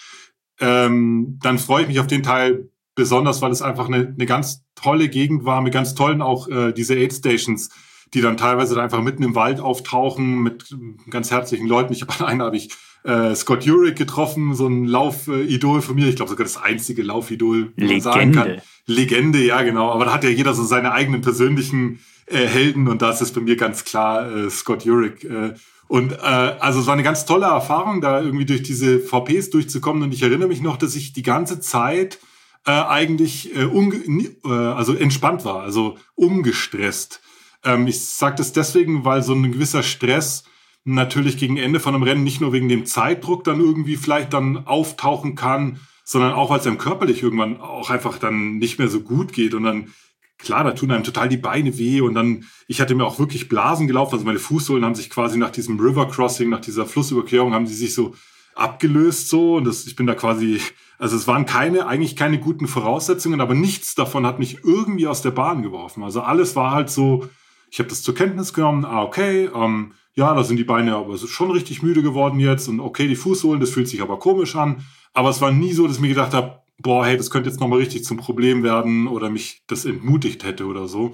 [0.60, 4.64] ähm, dann freue ich mich auf den Teil besonders, weil es einfach eine, eine ganz
[4.76, 7.70] tolle Gegend war, mit ganz tollen auch äh, diese Aid Stations,
[8.14, 10.76] die dann teilweise dann einfach mitten im Wald auftauchen mit
[11.10, 11.94] ganz herzlichen Leuten.
[11.94, 12.70] Ich habe an einer habe ich
[13.04, 16.08] äh, Scott Jurek getroffen, so ein Laufidol von mir.
[16.08, 18.62] Ich glaube sogar das einzige Laufidol, wie man sagen kann.
[18.86, 19.92] Legende, ja genau.
[19.92, 23.32] Aber da hat ja jeder so seine eigenen persönlichen äh, Helden und da ist es
[23.32, 25.24] bei mir ganz klar äh, Scott Jurek.
[25.24, 25.54] Äh,
[25.88, 30.04] und äh, also es war eine ganz tolle Erfahrung, da irgendwie durch diese VPs durchzukommen.
[30.04, 32.20] Und ich erinnere mich noch, dass ich die ganze Zeit
[32.66, 37.22] äh, eigentlich äh, äh, also entspannt war, also ungestresst.
[37.64, 40.44] Ähm, ich sage das deswegen, weil so ein gewisser Stress
[40.86, 44.68] natürlich gegen Ende von einem Rennen nicht nur wegen dem Zeitdruck dann irgendwie vielleicht dann
[44.68, 49.00] auftauchen kann, sondern auch, weil es einem körperlich irgendwann auch einfach dann nicht mehr so
[49.00, 49.54] gut geht.
[49.54, 49.94] Und dann
[50.38, 52.02] klar, da tun einem total die Beine weh.
[52.02, 55.38] Und dann, ich hatte mir auch wirklich Blasen gelaufen, also meine Fußsohlen haben sich quasi
[55.38, 58.14] nach diesem River Crossing, nach dieser Flussüberquerung, haben sie sich so
[58.56, 59.56] abgelöst so.
[59.56, 60.60] Und das, ich bin da quasi,
[61.00, 65.22] also es waren keine, eigentlich keine guten Voraussetzungen, aber nichts davon hat mich irgendwie aus
[65.22, 66.04] der Bahn geworfen.
[66.04, 67.30] Also alles war halt so,
[67.74, 71.18] ich habe das zur Kenntnis genommen, ah, okay, ähm, ja, da sind die Beine aber
[71.18, 74.86] schon richtig müde geworden jetzt und okay, die Fußsohlen, das fühlt sich aber komisch an.
[75.12, 77.60] Aber es war nie so, dass ich mir gedacht habe, boah, hey, das könnte jetzt
[77.60, 81.14] nochmal richtig zum Problem werden oder mich das entmutigt hätte oder so.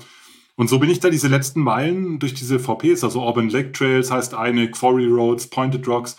[0.58, 4.12] Und so bin ich da diese letzten Meilen durch diese VPs, also Urban Lake Trails
[4.12, 6.18] heißt eine, Quarry Roads, Pointed Rocks,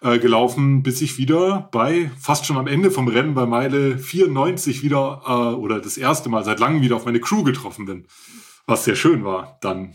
[0.00, 4.82] äh, gelaufen, bis ich wieder bei, fast schon am Ende vom Rennen, bei Meile 94
[4.82, 8.06] wieder äh, oder das erste Mal seit langem wieder auf meine Crew getroffen bin.
[8.66, 9.94] Was sehr schön war dann.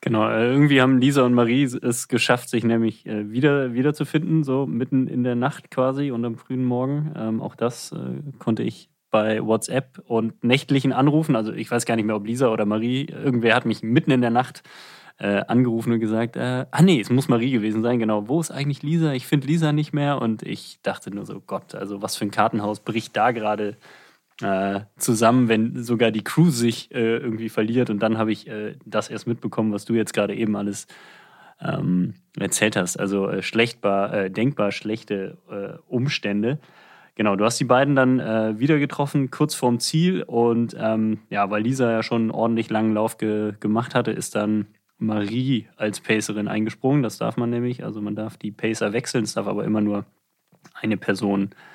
[0.00, 4.66] Genau, äh, irgendwie haben Lisa und Marie es geschafft, sich nämlich äh, wieder wiederzufinden, so
[4.66, 7.12] mitten in der Nacht quasi und am frühen Morgen.
[7.16, 11.94] Ähm, auch das äh, konnte ich bei WhatsApp und nächtlichen Anrufen, also ich weiß gar
[11.94, 14.64] nicht mehr, ob Lisa oder Marie, irgendwer hat mich mitten in der Nacht
[15.18, 18.50] äh, angerufen und gesagt, äh, ah nee, es muss Marie gewesen sein, genau, wo ist
[18.50, 19.12] eigentlich Lisa?
[19.12, 22.30] Ich finde Lisa nicht mehr und ich dachte nur so, Gott, also was für ein
[22.32, 23.76] Kartenhaus bricht da gerade
[24.42, 27.90] äh, zusammen, wenn sogar die Crew sich äh, irgendwie verliert.
[27.90, 30.86] Und dann habe ich äh, das erst mitbekommen, was du jetzt gerade eben alles
[31.60, 32.98] ähm, erzählt hast.
[32.98, 36.58] Also äh, schlechtbar, äh, denkbar schlechte äh, Umstände.
[37.14, 40.22] Genau, du hast die beiden dann wieder getroffen, kurz vorm Ziel.
[40.22, 44.34] Und ähm, ja, weil Lisa ja schon einen ordentlich langen Lauf ge gemacht hatte, ist
[44.34, 44.64] dann
[44.96, 47.02] Marie als Pacerin eingesprungen.
[47.02, 47.84] Das darf man nämlich.
[47.84, 50.06] Also man darf die Pacer wechseln, es darf aber immer nur
[50.80, 51.71] eine Person äh,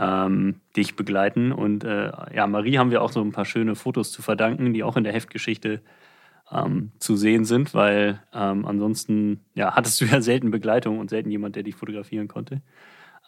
[0.00, 1.52] ähm, dich begleiten.
[1.52, 4.82] Und äh, ja, Marie haben wir auch so ein paar schöne Fotos zu verdanken, die
[4.82, 5.82] auch in der Heftgeschichte
[6.50, 11.30] ähm, zu sehen sind, weil ähm, ansonsten ja, hattest du ja selten Begleitung und selten
[11.30, 12.62] jemand, der dich fotografieren konnte.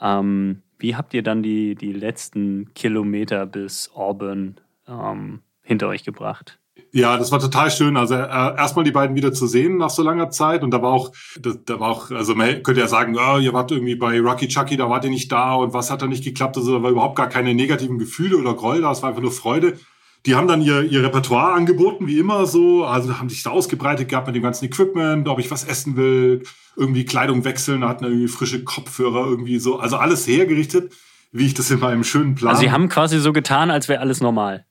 [0.01, 4.57] Ähm, wie habt ihr dann die, die letzten Kilometer bis Auburn
[4.89, 6.59] ähm, hinter euch gebracht?
[6.95, 7.97] Ja, das war total schön.
[7.97, 10.63] Also äh, erstmal die beiden wieder zu sehen nach so langer Zeit.
[10.63, 13.53] Und da war auch, da, da war auch, also man könnte ja sagen, oh, ihr
[13.55, 16.25] wart irgendwie bei Rocky Chucky, da wart ihr nicht da und was hat da nicht
[16.25, 16.57] geklappt?
[16.57, 19.33] Also da war überhaupt gar keine negativen Gefühle oder Groll da, es war einfach nur
[19.33, 19.79] Freude.
[20.27, 22.85] Die haben dann ihr, ihr Repertoire angeboten, wie immer so.
[22.85, 26.43] Also haben sich da ausgebreitet gehabt mit dem ganzen Equipment, ob ich was essen will,
[26.77, 29.79] irgendwie Kleidung wechseln, hatten irgendwie frische Kopfhörer, irgendwie so.
[29.79, 30.93] Also alles hergerichtet,
[31.33, 32.51] wie ich das in meinem schönen Plan.
[32.51, 34.67] Also sie haben quasi so getan, als wäre alles normal.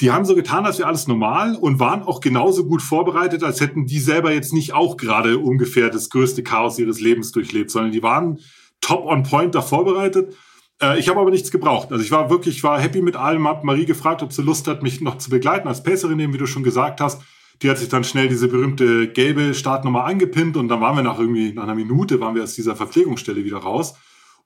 [0.00, 3.60] Die haben so getan, als wäre alles normal und waren auch genauso gut vorbereitet, als
[3.60, 7.92] hätten die selber jetzt nicht auch gerade ungefähr das größte Chaos ihres Lebens durchlebt, sondern
[7.92, 8.40] die waren
[8.80, 10.34] top on point da vorbereitet.
[10.80, 11.92] Äh, ich habe aber nichts gebraucht.
[11.92, 14.66] Also ich war wirklich, ich war happy mit allem, habe Marie gefragt, ob sie Lust
[14.68, 17.22] hat, mich noch zu begleiten als Pacerin, wie du schon gesagt hast.
[17.62, 21.18] Die hat sich dann schnell diese berühmte gelbe Startnummer angepinnt und dann waren wir nach
[21.18, 23.94] irgendwie, nach einer Minute waren wir aus dieser Verpflegungsstelle wieder raus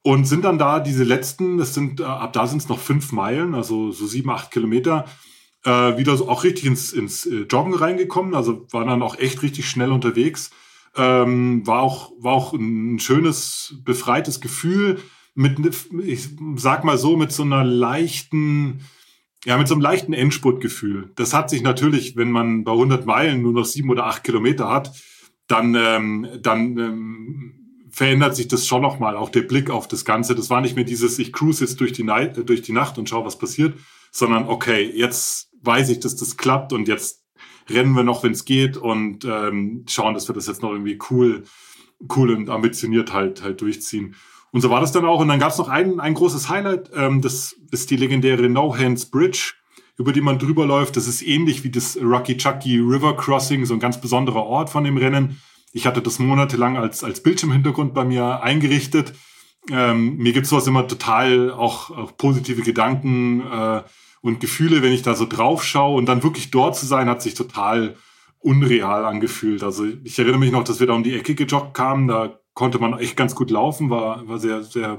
[0.02, 3.12] und sind dann da diese letzten, das sind, äh, ab da sind es noch fünf
[3.12, 5.06] Meilen, also so sieben, acht Kilometer,
[5.66, 9.42] äh, wieder so auch richtig ins, ins äh, Joggen reingekommen, also war dann auch echt
[9.42, 10.50] richtig schnell unterwegs.
[10.96, 14.98] Ähm, war auch war auch ein schönes befreites Gefühl
[15.34, 15.58] mit
[16.02, 18.80] ich sag mal so mit so einer leichten
[19.44, 21.10] ja mit so einem leichten Endspurtgefühl.
[21.16, 24.70] Das hat sich natürlich, wenn man bei 100 Meilen nur noch sieben oder acht Kilometer
[24.70, 24.92] hat,
[25.48, 30.04] dann ähm, dann ähm, verändert sich das schon noch mal auch der Blick auf das
[30.04, 30.34] Ganze.
[30.34, 33.08] Das war nicht mehr dieses ich cruise jetzt durch die, Night, durch die Nacht und
[33.08, 33.74] schau was passiert,
[34.10, 37.24] sondern okay jetzt weiß ich, dass das klappt und jetzt
[37.68, 40.98] rennen wir noch, wenn es geht und ähm, schauen, dass wir das jetzt noch irgendwie
[41.10, 41.44] cool,
[42.14, 44.14] cool und ambitioniert halt halt durchziehen.
[44.52, 45.20] Und so war das dann auch.
[45.20, 48.76] Und dann gab es noch ein, ein großes Highlight, ähm, das ist die legendäre No
[48.76, 49.54] Hands Bridge,
[49.98, 50.96] über die man drüber läuft.
[50.96, 54.84] Das ist ähnlich wie das Rocky Chucky River Crossing, so ein ganz besonderer Ort von
[54.84, 55.40] dem Rennen.
[55.72, 59.12] Ich hatte das monatelang als, als Bildschirmhintergrund bei mir eingerichtet.
[59.70, 63.40] Ähm, mir gibt sowas immer total auch, auch positive Gedanken.
[63.40, 63.82] Äh,
[64.26, 67.22] und Gefühle, wenn ich da so drauf schaue und dann wirklich dort zu sein, hat
[67.22, 67.96] sich total
[68.40, 69.62] unreal angefühlt.
[69.62, 72.78] Also ich erinnere mich noch, dass wir da um die Ecke gejoggt kamen, da konnte
[72.78, 74.98] man echt ganz gut laufen, war, war sehr, sehr,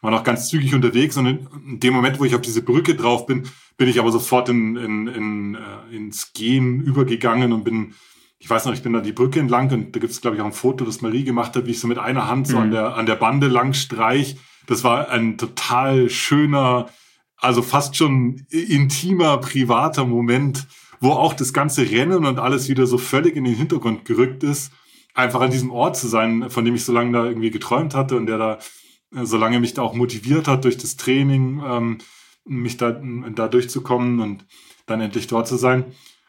[0.00, 3.26] war noch ganz zügig unterwegs und in dem Moment, wo ich auf diese Brücke drauf
[3.26, 3.44] bin,
[3.76, 7.94] bin ich aber sofort in, in, in, äh, ins Gehen übergegangen und bin
[8.42, 10.42] ich weiß noch, ich bin da die Brücke entlang und da gibt es, glaube ich,
[10.42, 12.62] auch ein Foto, das Marie gemacht hat, wie ich so mit einer Hand so mhm.
[12.62, 14.36] an, der, an der Bande lang streich.
[14.66, 16.88] Das war ein total schöner,
[17.42, 20.66] also fast schon intimer, privater Moment,
[21.00, 24.72] wo auch das ganze Rennen und alles wieder so völlig in den Hintergrund gerückt ist.
[25.14, 28.16] Einfach an diesem Ort zu sein, von dem ich so lange da irgendwie geträumt hatte
[28.16, 28.58] und der da,
[29.14, 31.98] äh, so lange mich da auch motiviert hat durch das Training, ähm,
[32.44, 34.46] mich da, da durchzukommen und
[34.86, 35.84] dann endlich dort zu sein.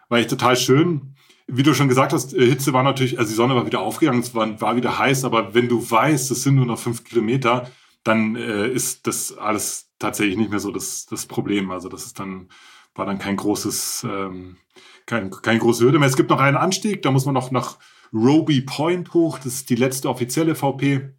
[0.09, 1.13] War echt total schön
[1.47, 4.21] wie du schon gesagt hast, äh, Hitze war natürlich, also die Sonne war wieder aufgegangen,
[4.21, 7.69] es war, war wieder heiß, aber wenn du weißt, es sind nur noch fünf Kilometer,
[8.03, 11.71] dann äh, ist das alles tatsächlich nicht mehr so das, das Problem.
[11.71, 12.49] Also das ist dann,
[12.95, 14.57] war dann kein großes, ähm,
[15.05, 16.07] kein, kein große Hürde mehr.
[16.07, 17.77] Es gibt noch einen Anstieg, da muss man noch nach
[18.13, 21.09] Roby Point hoch, das ist die letzte offizielle VP.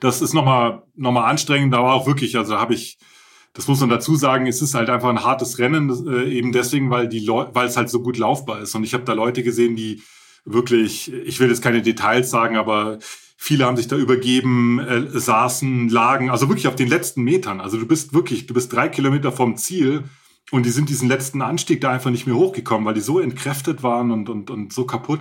[0.00, 2.98] Das ist nochmal noch mal anstrengend, aber auch wirklich, also da habe ich
[3.52, 6.90] das muss man dazu sagen, es ist halt einfach ein hartes Rennen, äh, eben deswegen,
[6.90, 8.74] weil die weil es halt so gut laufbar ist.
[8.74, 10.02] Und ich habe da Leute gesehen, die
[10.44, 12.98] wirklich, ich will jetzt keine Details sagen, aber
[13.42, 17.62] viele haben sich da übergeben, äh, saßen, lagen, also wirklich auf den letzten Metern.
[17.62, 20.04] Also du bist wirklich, du bist drei Kilometer vom Ziel
[20.50, 23.82] und die sind diesen letzten Anstieg da einfach nicht mehr hochgekommen, weil die so entkräftet
[23.82, 25.20] waren und, und, und so kaputt.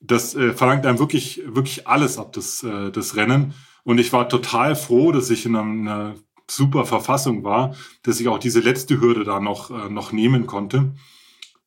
[0.00, 3.54] Das äh, verlangt einem wirklich, wirklich alles ab, das, äh, das Rennen.
[3.82, 6.14] Und ich war total froh, dass ich in einer
[6.48, 7.74] super Verfassung war,
[8.04, 10.92] dass ich auch diese letzte Hürde da noch, äh, noch nehmen konnte.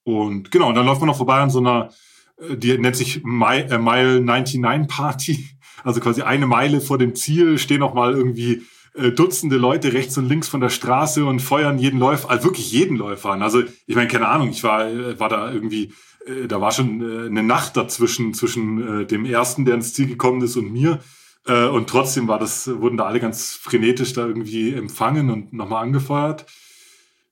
[0.04, 1.90] Und genau, und dann läuft man noch vorbei an so einer,
[2.38, 5.50] äh, die nennt sich Mile, äh, Mile 99 Party.
[5.84, 8.64] Also quasi eine Meile vor dem Ziel stehen noch mal irgendwie
[8.94, 12.72] äh, Dutzende Leute rechts und links von der Straße und feuern jeden Läufer, also wirklich
[12.72, 13.42] jeden Läufer an.
[13.42, 15.94] Also ich meine, keine Ahnung, ich war, äh, war da irgendwie,
[16.26, 20.08] äh, da war schon äh, eine Nacht dazwischen, zwischen äh, dem ersten, der ins Ziel
[20.08, 21.00] gekommen ist und mir.
[21.48, 25.84] Äh, und trotzdem war das, wurden da alle ganz frenetisch da irgendwie empfangen und nochmal
[25.84, 26.46] angefeuert.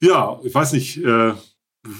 [0.01, 1.03] Ja, ich weiß nicht.
[1.03, 1.33] Äh,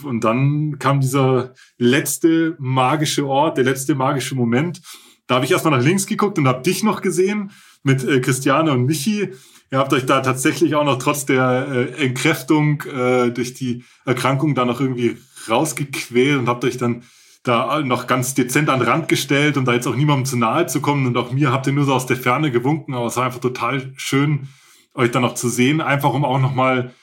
[0.04, 4.82] und dann kam dieser letzte magische Ort, der letzte magische Moment.
[5.30, 7.52] Da habe ich erstmal nach links geguckt und habe dich noch gesehen
[7.84, 9.30] mit äh, Christiane und Michi.
[9.72, 14.56] Ihr habt euch da tatsächlich auch noch trotz der äh, Entkräftung äh, durch die Erkrankung
[14.56, 17.04] da noch irgendwie rausgequält und habt euch dann
[17.44, 20.66] da noch ganz dezent an den Rand gestellt und da jetzt auch niemandem zu nahe
[20.66, 21.06] zu kommen.
[21.06, 23.40] Und auch mir habt ihr nur so aus der Ferne gewunken, aber es war einfach
[23.40, 24.48] total schön,
[24.96, 26.96] euch dann noch zu sehen, einfach um auch nochmal,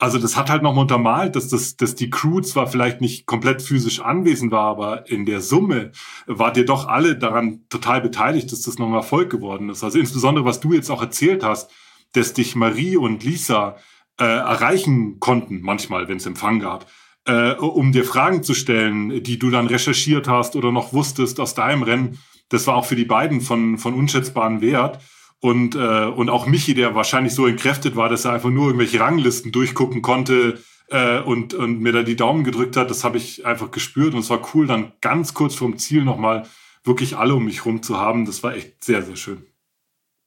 [0.00, 3.62] also das hat halt nochmal untermalt, dass, das, dass die Crew zwar vielleicht nicht komplett
[3.62, 5.92] physisch anwesend war, aber in der Summe
[6.26, 9.84] wart ihr doch alle daran total beteiligt, dass das nochmal Erfolg geworden ist.
[9.84, 11.70] Also insbesondere, was du jetzt auch erzählt hast,
[12.12, 13.76] dass dich Marie und Lisa
[14.18, 16.86] äh, erreichen konnten, manchmal, wenn es Empfang gab
[17.26, 21.54] äh, um dir Fragen zu stellen, die du dann recherchiert hast oder noch wusstest aus
[21.54, 22.18] deinem Rennen.
[22.48, 24.98] Das war auch für die beiden von, von unschätzbaren Wert.
[25.40, 29.00] Und, äh, und auch Michi, der wahrscheinlich so entkräftet war, dass er einfach nur irgendwelche
[29.00, 30.58] Ranglisten durchgucken konnte
[30.88, 34.12] äh, und, und mir da die Daumen gedrückt hat, das habe ich einfach gespürt.
[34.12, 36.44] Und es war cool, dann ganz kurz vorm Ziel nochmal
[36.84, 38.26] wirklich alle um mich rum zu haben.
[38.26, 39.44] Das war echt sehr, sehr schön.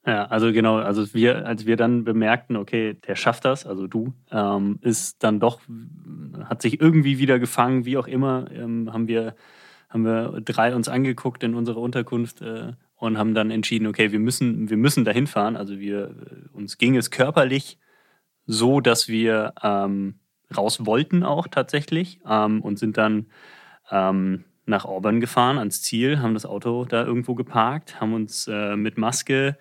[0.06, 4.12] Ja, also genau, also wir, als wir dann bemerkten, okay, der schafft das, also du,
[4.30, 5.60] ähm, ist dann doch,
[6.44, 9.34] hat sich irgendwie wieder gefangen, wie auch immer, ähm, haben wir,
[9.88, 12.72] haben wir drei uns angeguckt in unserer Unterkunft äh,
[13.04, 15.56] und haben dann entschieden, okay, wir müssen, wir müssen dahin fahren.
[15.56, 17.78] Also wir, äh, uns ging es körperlich
[18.46, 20.20] so, dass wir ähm,
[20.56, 23.26] raus wollten auch tatsächlich ähm, und sind dann
[23.90, 28.76] ähm, nach Auburn gefahren ans Ziel, haben das Auto da irgendwo geparkt, haben uns äh,
[28.76, 29.58] mit Maske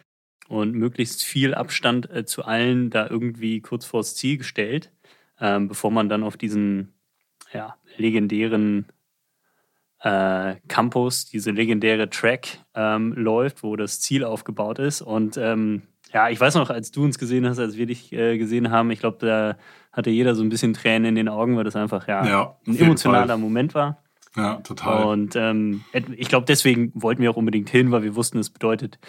[0.47, 4.91] und möglichst viel Abstand äh, zu allen da irgendwie kurz vors Ziel gestellt,
[5.41, 6.93] ähm, bevor man dann auf diesen
[7.53, 8.85] ja, legendären
[10.03, 15.01] äh, Campus, diese legendäre Track ähm, läuft, wo das Ziel aufgebaut ist.
[15.01, 18.37] Und ähm, ja, ich weiß noch, als du uns gesehen hast, als wir dich äh,
[18.37, 19.57] gesehen haben, ich glaube, da
[19.91, 22.77] hatte jeder so ein bisschen Tränen in den Augen, weil das einfach ja, ja ein
[22.77, 23.37] emotionaler Fall.
[23.37, 24.03] Moment war.
[24.35, 25.05] Ja, total.
[25.05, 25.83] Und ähm,
[26.17, 28.99] ich glaube, deswegen wollten wir auch unbedingt hin, weil wir wussten, es bedeutet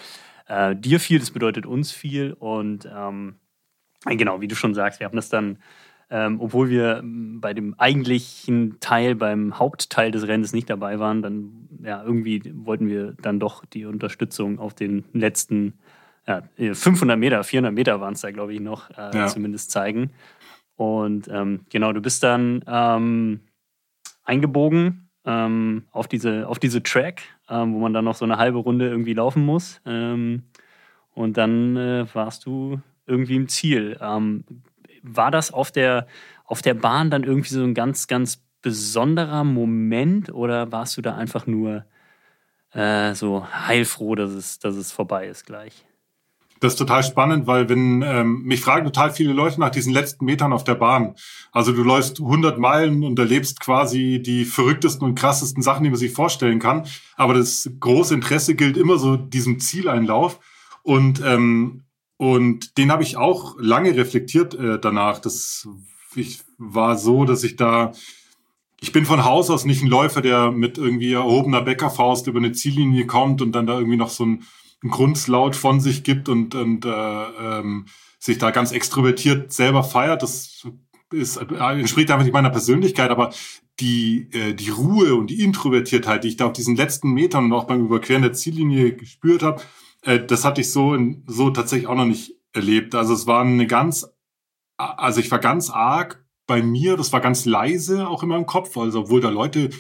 [0.46, 2.34] äh, dir viel, das bedeutet uns viel.
[2.34, 3.36] Und ähm,
[4.04, 5.58] genau, wie du schon sagst, wir haben das dann,
[6.10, 11.22] ähm, obwohl wir ähm, bei dem eigentlichen Teil, beim Hauptteil des Rennens nicht dabei waren,
[11.22, 15.74] dann ja, irgendwie wollten wir dann doch die Unterstützung auf den letzten
[16.26, 19.26] ja, 500 Meter, 400 Meter waren es da, glaube ich, noch äh, ja.
[19.26, 20.10] zumindest zeigen.
[20.76, 23.40] Und ähm, genau, du bist dann ähm,
[24.24, 28.58] eingebogen ähm, auf, diese, auf diese Track, ähm, wo man dann noch so eine halbe
[28.58, 29.80] Runde irgendwie laufen muss.
[29.84, 33.96] Und dann äh, warst du irgendwie im Ziel.
[34.00, 34.44] Ähm,
[35.04, 36.06] war das auf der,
[36.44, 41.14] auf der Bahn dann irgendwie so ein ganz, ganz besonderer Moment oder warst du da
[41.14, 41.84] einfach nur
[42.72, 45.84] äh, so heilfroh, dass es, dass es vorbei ist gleich?
[46.60, 50.24] Das ist total spannend, weil wenn ähm, mich fragen total viele Leute nach diesen letzten
[50.24, 51.14] Metern auf der Bahn.
[51.52, 55.98] Also du läufst 100 Meilen und erlebst quasi die verrücktesten und krassesten Sachen, die man
[55.98, 56.86] sich vorstellen kann.
[57.16, 60.40] Aber das große Interesse gilt immer so diesem Zieleinlauf.
[60.82, 61.83] Und ähm,
[62.16, 65.18] und den habe ich auch lange reflektiert äh, danach.
[65.18, 65.68] Das
[66.16, 67.92] ich war so, dass ich da
[68.84, 72.52] ich bin von Haus aus nicht ein Läufer, der mit irgendwie erhobener Bäckerfaust über eine
[72.52, 74.42] Ziellinie kommt und dann da irgendwie noch so ein,
[74.82, 77.86] ein Grundslaut von sich gibt und, und äh, ähm,
[78.18, 80.22] sich da ganz extrovertiert selber feiert.
[80.22, 80.66] Das
[81.10, 83.32] ist, äh, entspricht einfach nicht meiner Persönlichkeit, aber
[83.80, 87.52] die, äh, die Ruhe und die Introvertiertheit, die ich da auf diesen letzten Metern und
[87.54, 89.62] auch beim Überqueren der Ziellinie gespürt habe,
[90.04, 92.94] äh, das hatte ich so, in, so tatsächlich auch noch nicht erlebt.
[92.94, 94.08] Also es war eine ganz,
[94.76, 98.76] also ich war ganz arg bei mir, das war ganz leise auch in meinem Kopf,
[98.76, 99.70] also obwohl da Leute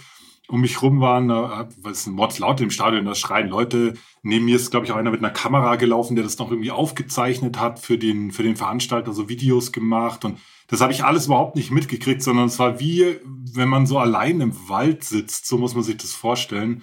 [0.48, 3.94] um mich rum waren, da was ein Mords laut im Stadion, da schreien Leute.
[4.22, 6.70] Neben mir ist, glaube ich, auch einer mit einer Kamera gelaufen, der das noch irgendwie
[6.70, 10.24] aufgezeichnet hat für den, für den Veranstalter, so Videos gemacht.
[10.24, 10.38] Und
[10.68, 14.40] das habe ich alles überhaupt nicht mitgekriegt, sondern es war wie, wenn man so allein
[14.42, 16.82] im Wald sitzt, so muss man sich das vorstellen.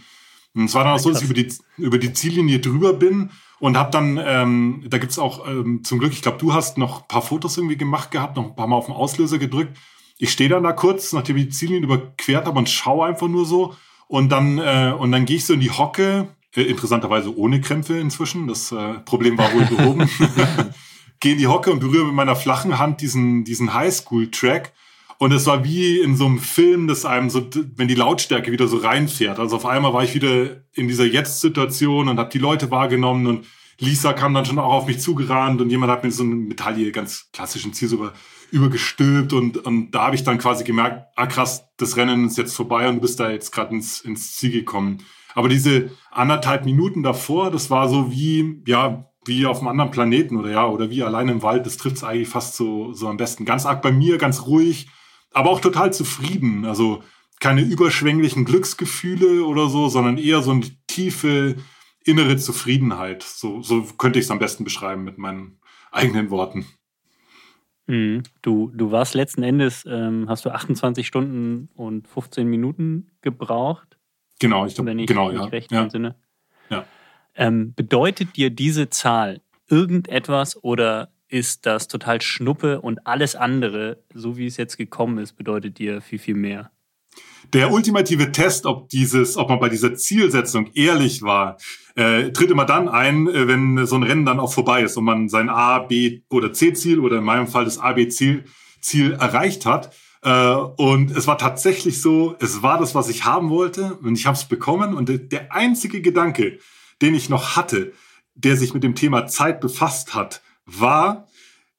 [0.54, 3.30] Und es war dann auch so, dass ich über die, über die Ziellinie drüber bin
[3.60, 7.02] und habe dann, ähm, da gibt's auch ähm, zum Glück, ich glaube, du hast noch
[7.02, 9.78] ein paar Fotos irgendwie gemacht gehabt, noch ein paar Mal auf den Auslöser gedrückt.
[10.18, 13.46] Ich stehe dann da kurz, nachdem ich die Ziellinie überquert habe und schaue einfach nur
[13.46, 13.76] so.
[14.08, 17.98] Und dann, äh, und dann gehe ich so in die Hocke, äh, interessanterweise ohne Krämpfe
[17.98, 18.48] inzwischen.
[18.48, 20.10] Das äh, Problem war wohl behoben.
[21.22, 24.74] gehe in die Hocke und berühre mit meiner flachen Hand diesen, diesen Highschool-Track.
[25.22, 28.68] Und es war wie in so einem Film, dass einem so, wenn die Lautstärke wieder
[28.68, 29.38] so reinfährt.
[29.38, 33.46] Also auf einmal war ich wieder in dieser Jetzt-Situation und habe die Leute wahrgenommen und
[33.78, 36.92] Lisa kam dann schon auch auf mich zugerannt und jemand hat mir so eine Medaille,
[36.92, 38.14] ganz klassischen Ziel sogar
[38.50, 42.56] übergestülpt und, und da habe ich dann quasi gemerkt, ah krass, das Rennen ist jetzt
[42.56, 45.04] vorbei und du bist da jetzt gerade ins, ins Ziel gekommen.
[45.36, 50.38] Aber diese anderthalb Minuten davor, das war so wie, ja, wie auf einem anderen Planeten
[50.38, 53.18] oder ja, oder wie allein im Wald, das trifft es eigentlich fast so, so am
[53.18, 53.46] besten.
[53.46, 54.88] Ganz arg bei mir, ganz ruhig,
[55.32, 56.66] aber auch total zufrieden.
[56.66, 57.04] Also
[57.40, 61.56] keine überschwänglichen Glücksgefühle oder so, sondern eher so eine tiefe
[62.04, 63.24] innere Zufriedenheit.
[63.24, 65.60] So, so könnte ich es am besten beschreiben mit meinen
[65.92, 66.66] eigenen Worten.
[67.88, 68.24] Mhm.
[68.42, 73.98] Du, du warst letzten Endes, ähm, hast du 28 Stunden und 15 Minuten gebraucht?
[74.40, 75.44] Genau, ich glaube, genau, ja.
[75.46, 75.90] recht ja.
[75.90, 76.16] Sinne.
[76.70, 76.86] Ja.
[77.36, 84.38] Ähm, bedeutet dir diese Zahl irgendetwas oder ist das total Schnuppe und alles andere, so
[84.38, 86.72] wie es jetzt gekommen ist, bedeutet dir viel, viel mehr.
[87.54, 91.58] Der ultimative Test, ob dieses, ob man bei dieser Zielsetzung ehrlich war,
[91.96, 95.06] äh, tritt immer dann ein, äh, wenn so ein Rennen dann auch vorbei ist und
[95.06, 98.46] man sein A, B oder C-Ziel oder in meinem Fall das A, B, Ziel,
[98.80, 99.94] Ziel erreicht hat.
[100.24, 104.26] Äh, und es war tatsächlich so, es war das, was ich haben wollte und ich
[104.26, 104.94] habe es bekommen.
[104.94, 106.60] Und der einzige Gedanke,
[107.02, 107.94] den ich noch hatte,
[108.36, 110.42] der sich mit dem Thema Zeit befasst hat,
[110.80, 111.28] war,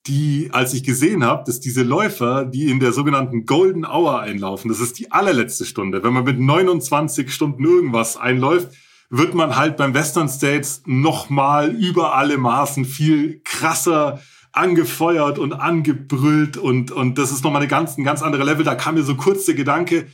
[0.07, 4.69] die, als ich gesehen habe, dass diese Läufer, die in der sogenannten Golden Hour einlaufen,
[4.69, 6.03] das ist die allerletzte Stunde.
[6.03, 8.73] Wenn man mit 29 Stunden irgendwas einläuft,
[9.11, 14.21] wird man halt beim Western States nochmal über alle Maßen viel krasser
[14.53, 18.65] angefeuert und angebrüllt und, und das ist nochmal eine ganz, ein ganz andere Level.
[18.65, 20.09] Da kam mir so kurz der Gedanke,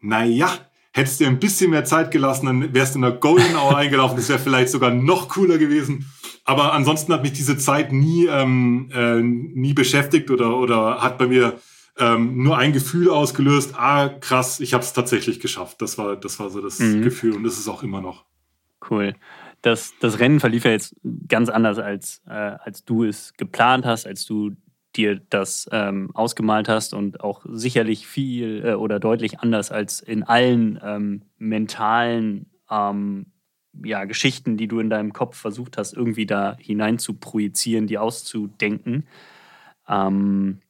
[0.00, 0.50] na ja,
[0.92, 4.16] hättest du ein bisschen mehr Zeit gelassen, dann wärst du in der Golden Hour eingelaufen.
[4.16, 6.06] Das wäre vielleicht sogar noch cooler gewesen.
[6.44, 11.26] Aber ansonsten hat mich diese Zeit nie, ähm, äh, nie beschäftigt oder, oder hat bei
[11.28, 11.58] mir
[11.98, 13.74] ähm, nur ein Gefühl ausgelöst.
[13.76, 15.80] Ah, krass, ich habe es tatsächlich geschafft.
[15.82, 17.02] Das war, das war so das mhm.
[17.02, 18.24] Gefühl und das ist auch immer noch.
[18.90, 19.14] Cool.
[19.60, 20.96] Das, das Rennen verlief ja jetzt
[21.28, 24.56] ganz anders, als, äh, als du es geplant hast, als du
[24.96, 30.22] dir das ähm, ausgemalt hast und auch sicherlich viel äh, oder deutlich anders als in
[30.22, 33.26] allen ähm, mentalen ähm,
[33.84, 37.98] ja, Geschichten, die du in deinem Kopf versucht hast, irgendwie da hinein zu projizieren, die
[37.98, 39.06] auszudenken.
[39.88, 40.60] Ähm,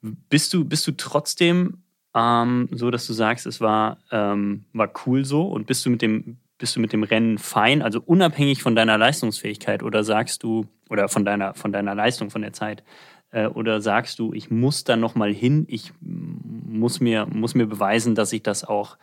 [0.00, 1.78] bist, du, bist du trotzdem
[2.14, 6.02] ähm, so, dass du sagst, es war, ähm, war cool so und bist du mit
[6.02, 10.66] dem bist du mit dem Rennen fein, also unabhängig von deiner Leistungsfähigkeit oder sagst du
[10.88, 12.84] oder von deiner von deiner Leistung von der Zeit
[13.32, 17.66] äh, oder sagst du, ich muss da noch mal hin, ich muss mir muss mir
[17.66, 18.96] beweisen, dass ich das auch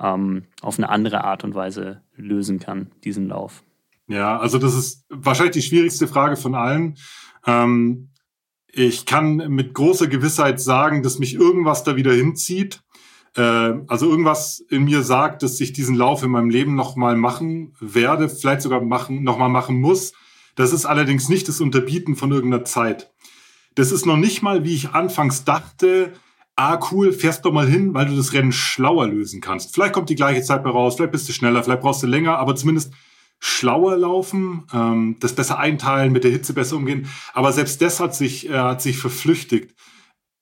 [0.00, 3.62] ähm, auf eine andere Art und Weise lösen kann, diesen Lauf?
[4.06, 6.96] Ja, also das ist wahrscheinlich die schwierigste Frage von allen.
[7.46, 8.10] Ähm,
[8.70, 12.82] ich kann mit großer Gewissheit sagen, dass mich irgendwas da wieder hinzieht.
[13.36, 13.40] Äh,
[13.86, 18.28] also irgendwas in mir sagt, dass ich diesen Lauf in meinem Leben nochmal machen werde,
[18.28, 20.12] vielleicht sogar machen, nochmal machen muss.
[20.56, 23.12] Das ist allerdings nicht das Unterbieten von irgendeiner Zeit.
[23.74, 26.12] Das ist noch nicht mal, wie ich anfangs dachte,
[26.56, 29.74] ah cool, fährst doch mal hin, weil du das Rennen schlauer lösen kannst.
[29.74, 32.38] Vielleicht kommt die gleiche Zeit bei raus, vielleicht bist du schneller, vielleicht brauchst du länger,
[32.38, 32.92] aber zumindest
[33.40, 37.08] schlauer laufen, ähm, das besser einteilen, mit der Hitze besser umgehen.
[37.32, 39.74] Aber selbst das hat sich, äh, hat sich verflüchtigt.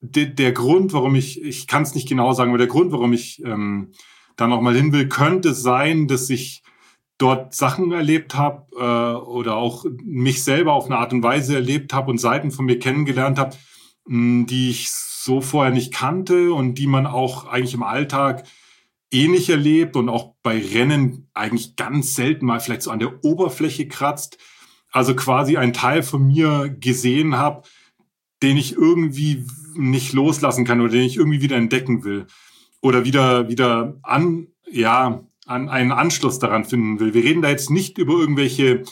[0.00, 3.12] De der Grund, warum ich, ich kann es nicht genau sagen, aber der Grund, warum
[3.12, 3.92] ich ähm,
[4.36, 6.62] da nochmal hin will, könnte sein, dass ich
[7.18, 11.92] dort Sachen erlebt habe äh, oder auch mich selber auf eine Art und Weise erlebt
[11.92, 13.56] habe und Seiten von mir kennengelernt habe,
[14.06, 14.90] die ich
[15.24, 18.44] so vorher nicht kannte und die man auch eigentlich im Alltag
[19.12, 23.86] ähnlich erlebt und auch bei Rennen eigentlich ganz selten mal vielleicht so an der Oberfläche
[23.86, 24.38] kratzt.
[24.90, 27.62] Also quasi ein Teil von mir gesehen habe,
[28.42, 29.44] den ich irgendwie
[29.74, 32.26] nicht loslassen kann oder den ich irgendwie wieder entdecken will
[32.80, 37.14] oder wieder wieder an ja an einen Anschluss daran finden will.
[37.14, 38.82] Wir reden da jetzt nicht über irgendwelche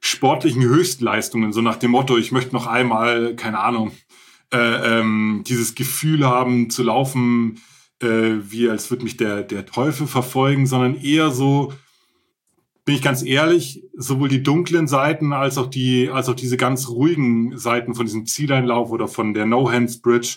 [0.00, 3.92] sportlichen Höchstleistungen, so nach dem Motto, ich möchte noch einmal, keine Ahnung,
[4.52, 7.60] äh, ähm, dieses Gefühl haben zu laufen,
[8.00, 11.72] äh, wie als würde mich der, der Teufel verfolgen, sondern eher so,
[12.84, 16.88] bin ich ganz ehrlich, sowohl die dunklen Seiten als auch die, als auch diese ganz
[16.88, 20.36] ruhigen Seiten von diesem Zieleinlauf oder von der No-Hands Bridge.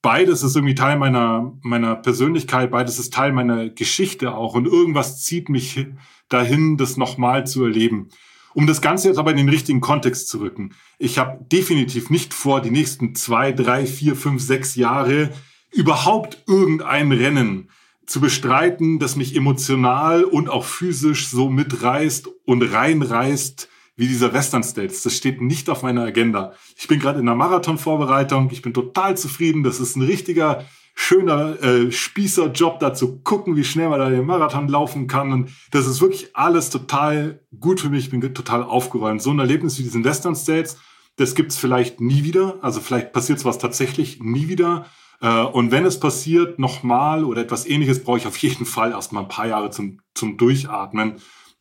[0.00, 5.22] Beides ist irgendwie Teil meiner, meiner Persönlichkeit, beides ist Teil meiner Geschichte auch und irgendwas
[5.22, 5.86] zieht mich
[6.28, 8.10] dahin, das nochmal zu erleben.
[8.54, 10.74] Um das Ganze jetzt aber in den richtigen Kontext zu rücken.
[10.98, 15.30] Ich habe definitiv nicht vor, die nächsten zwei, drei, vier, fünf, sechs Jahre
[15.72, 17.68] überhaupt irgendein Rennen
[18.06, 24.64] zu bestreiten, das mich emotional und auch physisch so mitreißt und reinreißt wie dieser Western
[24.64, 25.02] States.
[25.02, 26.54] Das steht nicht auf meiner Agenda.
[26.76, 28.48] Ich bin gerade in der Marathon-Vorbereitung.
[28.50, 29.62] Ich bin total zufrieden.
[29.62, 30.64] Das ist ein richtiger,
[31.02, 35.32] schöner äh, Spießerjob, da zu gucken, wie schnell man da den Marathon laufen kann.
[35.32, 38.04] Und das ist wirklich alles total gut für mich.
[38.04, 39.22] Ich bin total aufgeräumt.
[39.22, 40.76] So ein Erlebnis wie diesen Western States,
[41.16, 42.58] das gibt's vielleicht nie wieder.
[42.60, 44.84] Also vielleicht passiert sowas tatsächlich nie wieder.
[45.22, 49.22] Äh, und wenn es passiert, nochmal oder etwas ähnliches, brauche ich auf jeden Fall erstmal
[49.22, 51.14] ein paar Jahre zum, zum Durchatmen,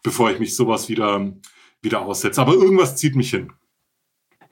[0.03, 1.31] bevor ich mich sowas wieder,
[1.81, 2.41] wieder aussetze.
[2.41, 3.53] Aber irgendwas zieht mich hin.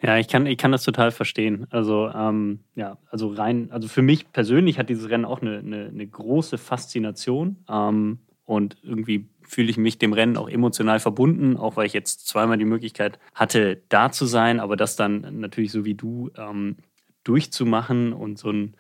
[0.01, 1.65] Ja, ich kann, ich kann das total verstehen.
[1.71, 5.87] Also, ähm, ja, also rein, also für mich persönlich hat dieses Rennen auch eine, eine,
[5.87, 7.57] eine große Faszination.
[7.67, 12.27] Ähm, und irgendwie fühle ich mich dem Rennen auch emotional verbunden, auch weil ich jetzt
[12.27, 16.77] zweimal die Möglichkeit hatte, da zu sein, aber das dann natürlich so wie du ähm,
[17.23, 18.75] durchzumachen und so ein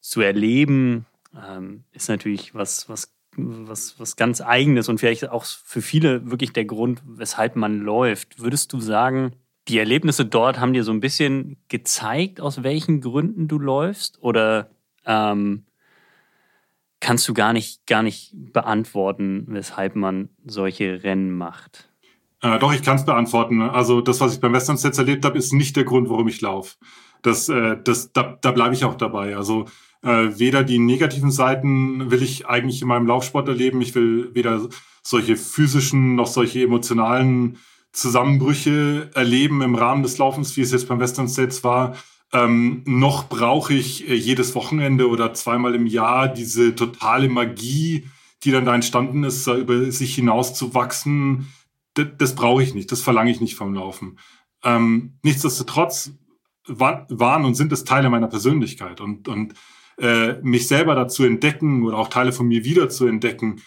[0.00, 5.82] zu erleben, ähm, ist natürlich was, was, was, was ganz Eigenes und vielleicht auch für
[5.82, 8.40] viele wirklich der Grund, weshalb man läuft.
[8.40, 9.32] Würdest du sagen,
[9.70, 14.22] die Erlebnisse dort haben dir so ein bisschen gezeigt, aus welchen Gründen du läufst?
[14.22, 14.70] Oder
[15.06, 15.64] ähm,
[16.98, 21.88] kannst du gar nicht, gar nicht beantworten, weshalb man solche Rennen macht?
[22.42, 23.62] Äh, doch, ich kann es beantworten.
[23.62, 26.40] Also das, was ich beim Western Sets erlebt habe, ist nicht der Grund, warum ich
[26.40, 26.76] laufe.
[27.22, 29.36] Das, äh, das, da, da bleibe ich auch dabei.
[29.36, 29.66] Also
[30.02, 33.80] äh, weder die negativen Seiten will ich eigentlich in meinem Laufsport erleben.
[33.82, 34.68] Ich will weder
[35.02, 37.58] solche physischen noch solche emotionalen
[37.92, 41.96] Zusammenbrüche erleben im Rahmen des Laufens, wie es jetzt beim Western States war.
[42.32, 48.06] Ähm, noch brauche ich äh, jedes Wochenende oder zweimal im Jahr diese totale Magie,
[48.44, 51.52] die dann da entstanden ist, über sich hinaus zu wachsen.
[51.94, 54.18] Das, das brauche ich nicht, das verlange ich nicht vom Laufen.
[54.62, 56.12] Ähm, nichtsdestotrotz
[56.66, 59.54] waren und sind es Teile meiner Persönlichkeit und, und
[59.98, 63.60] äh, mich selber dazu entdecken oder auch Teile von mir wieder zu entdecken,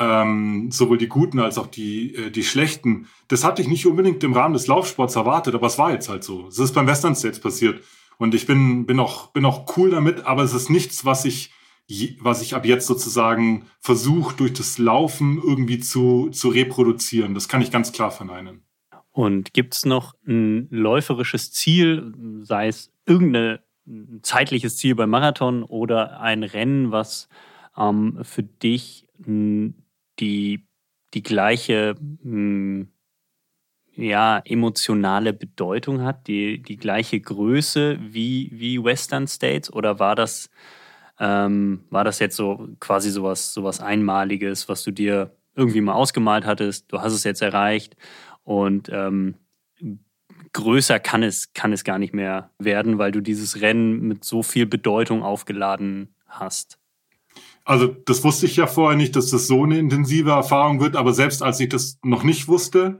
[0.00, 4.24] ähm, sowohl die guten als auch die, äh, die schlechten, das hatte ich nicht unbedingt
[4.24, 6.48] im Rahmen des Laufsports erwartet, aber es war jetzt halt so.
[6.48, 7.84] Es ist beim Western States passiert.
[8.18, 11.52] Und ich bin, bin, auch, bin auch cool damit, aber es ist nichts, was ich,
[12.20, 17.34] was ich ab jetzt sozusagen versuche, durch das Laufen irgendwie zu, zu reproduzieren.
[17.34, 18.62] Das kann ich ganz klar verneinen.
[19.12, 25.62] Und gibt es noch ein läuferisches Ziel, sei es irgendeine ein zeitliches Ziel beim Marathon
[25.64, 27.28] oder ein Rennen, was
[27.76, 29.06] ähm, für dich
[30.20, 30.66] die,
[31.14, 32.86] die gleiche mh,
[33.96, 39.72] ja, emotionale Bedeutung hat, die, die gleiche Größe wie, wie Western States?
[39.72, 40.50] Oder war das,
[41.18, 46.46] ähm, war das jetzt so quasi sowas, sowas Einmaliges, was du dir irgendwie mal ausgemalt
[46.46, 46.92] hattest?
[46.92, 47.96] Du hast es jetzt erreicht
[48.44, 49.34] und ähm,
[50.52, 54.42] größer kann es, kann es gar nicht mehr werden, weil du dieses Rennen mit so
[54.42, 56.79] viel Bedeutung aufgeladen hast.
[57.70, 61.12] Also das wusste ich ja vorher nicht, dass das so eine intensive Erfahrung wird, aber
[61.12, 62.98] selbst als ich das noch nicht wusste,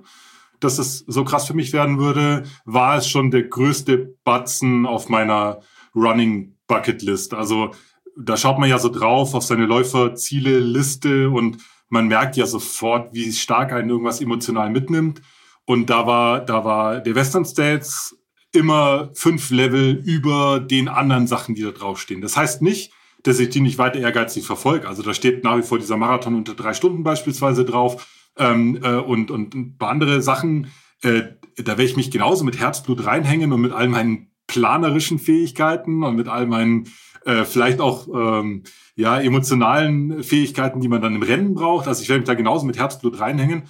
[0.61, 5.09] dass es so krass für mich werden würde, war es schon der größte Batzen auf
[5.09, 5.59] meiner
[5.93, 7.35] Running Bucket List.
[7.35, 7.73] Also
[8.17, 11.57] da schaut man ja so drauf auf seine Läuferziele-Liste und
[11.89, 15.21] man merkt ja sofort, wie stark einen irgendwas emotional mitnimmt.
[15.65, 18.17] Und da war, da war der Western States
[18.53, 22.21] immer fünf Level über den anderen Sachen, die da draufstehen.
[22.21, 22.93] Das heißt nicht,
[23.23, 24.89] dass ich die nicht weiter ehrgeizig verfolge.
[24.89, 28.07] Also da steht nach wie vor dieser Marathon unter drei Stunden beispielsweise drauf,
[28.37, 30.69] ähm, äh, und, und ein paar andere Sachen,
[31.03, 31.23] äh,
[31.57, 36.17] da werde ich mich genauso mit Herzblut reinhängen und mit all meinen planerischen Fähigkeiten und
[36.17, 36.89] mit all meinen
[37.25, 38.65] äh, vielleicht auch ähm,
[38.97, 41.87] ja emotionalen Fähigkeiten, die man dann im Rennen braucht.
[41.87, 43.65] Also ich werde mich da genauso mit Herzblut reinhängen.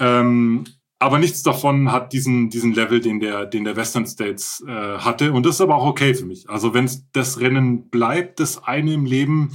[0.00, 0.64] Ähm,
[0.98, 5.32] aber nichts davon hat diesen, diesen Level, den der, den der Western States äh, hatte.
[5.32, 6.48] Und das ist aber auch okay für mich.
[6.48, 9.50] Also wenn das Rennen bleibt, das eine im Leben,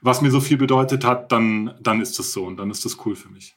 [0.00, 3.04] was mir so viel bedeutet hat, dann, dann ist das so und dann ist das
[3.04, 3.56] cool für mich.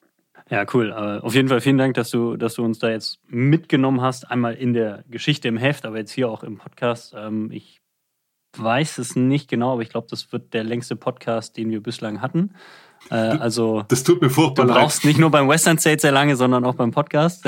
[0.49, 0.91] Ja, cool.
[0.91, 4.29] Aber auf jeden Fall vielen Dank, dass du, dass du uns da jetzt mitgenommen hast.
[4.29, 7.13] Einmal in der Geschichte im Heft, aber jetzt hier auch im Podcast.
[7.17, 7.79] Ähm, ich
[8.57, 12.21] weiß es nicht genau, aber ich glaube, das wird der längste Podcast, den wir bislang
[12.21, 12.53] hatten.
[13.09, 14.75] Äh, also das tut mir furchtbar leid.
[14.75, 17.43] Du brauchst nicht nur beim Western State sehr lange, sondern auch beim Podcast.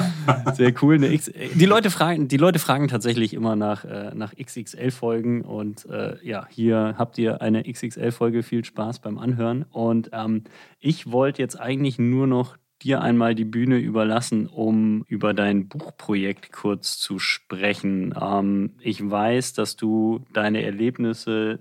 [0.54, 0.98] sehr cool.
[0.98, 6.46] die Leute fragen, die Leute fragen tatsächlich immer nach, äh, nach XXL-Folgen und äh, ja,
[6.48, 8.42] hier habt ihr eine XXL-Folge.
[8.42, 9.64] Viel Spaß beim Anhören.
[9.70, 10.44] Und ähm,
[10.80, 16.52] ich wollte jetzt eigentlich nur noch dir einmal die Bühne überlassen, um über dein Buchprojekt
[16.52, 18.14] kurz zu sprechen.
[18.20, 21.60] Ähm, ich weiß, dass du deine Erlebnisse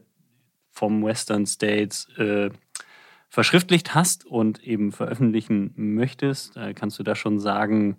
[0.71, 2.49] vom Western States äh,
[3.33, 6.55] verschriftlicht hast und eben veröffentlichen möchtest.
[6.55, 7.97] Äh, kannst du da schon sagen,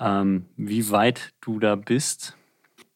[0.00, 2.36] ähm, wie weit du da bist?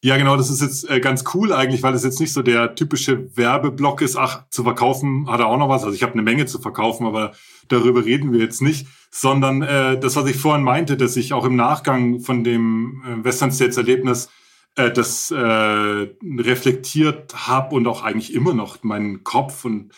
[0.01, 2.75] Ja, genau, das ist jetzt äh, ganz cool eigentlich, weil es jetzt nicht so der
[2.75, 5.85] typische Werbeblock ist, ach, zu verkaufen hat er auch noch was.
[5.85, 7.31] Also ich habe eine Menge zu verkaufen, aber
[7.69, 11.45] darüber reden wir jetzt nicht, sondern äh, das, was ich vorhin meinte, dass ich auch
[11.45, 14.31] im Nachgang von dem äh, Western States Erlebnis
[14.75, 19.93] das reflektiert habe und auch eigentlich immer noch meinen Kopf und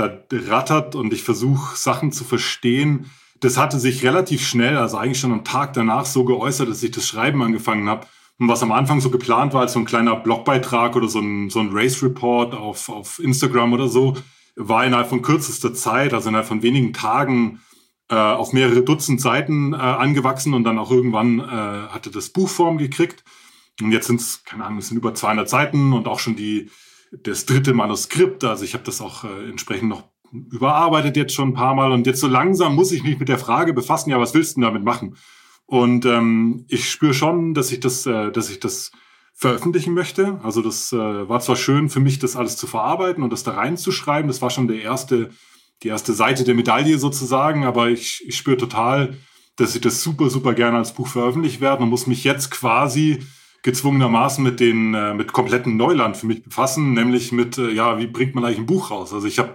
[0.00, 3.10] da rattert und ich versuche Sachen zu verstehen.
[3.40, 6.90] Das hatte sich relativ schnell, also eigentlich schon am Tag danach so geäußert, dass ich
[6.90, 8.06] das Schreiben angefangen habe.
[8.38, 11.50] Und was am Anfang so geplant war als so ein kleiner Blogbeitrag oder so ein,
[11.50, 14.16] so ein Race Report auf, auf Instagram oder so,
[14.56, 17.60] war innerhalb von kürzester Zeit, also innerhalb von wenigen Tagen,
[18.08, 22.78] äh, auf mehrere Dutzend Seiten äh, angewachsen und dann auch irgendwann äh, hatte das Buchform
[22.78, 23.24] gekriegt.
[23.80, 26.70] Und jetzt sind es, keine Ahnung, es sind über 200 Seiten und auch schon die,
[27.10, 28.44] das dritte Manuskript.
[28.44, 32.06] Also ich habe das auch äh, entsprechend noch überarbeitet jetzt schon ein paar Mal und
[32.06, 34.84] jetzt so langsam muss ich mich mit der Frage befassen, ja, was willst du damit
[34.84, 35.16] machen?
[35.66, 38.92] Und ähm, ich spüre schon, dass ich das, äh, dass ich das
[39.34, 40.38] veröffentlichen möchte.
[40.42, 43.52] Also das äh, war zwar schön für mich, das alles zu verarbeiten und das da
[43.52, 44.28] reinzuschreiben.
[44.28, 45.30] Das war schon der erste,
[45.82, 49.16] die erste Seite der Medaille sozusagen, aber ich, ich spüre total,
[49.56, 53.20] dass ich das super, super gerne als Buch veröffentlicht werde und muss mich jetzt quasi
[53.62, 58.06] gezwungenermaßen mit den äh, mit kompletten Neuland für mich befassen, nämlich mit äh, ja, wie
[58.06, 59.12] bringt man eigentlich ein Buch raus?
[59.12, 59.54] Also ich habe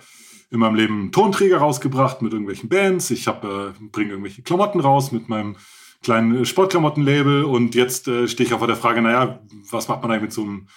[0.52, 4.80] in meinem Leben einen Tonträger rausgebracht mit irgendwelchen Bands, ich habe äh, bringe irgendwelche Klamotten
[4.80, 5.56] raus mit meinem
[6.04, 9.42] kleinen Sportklamottenlabel und jetzt äh, stehe ich auch vor der Frage, naja,
[9.72, 10.68] was macht man eigentlich mit so einem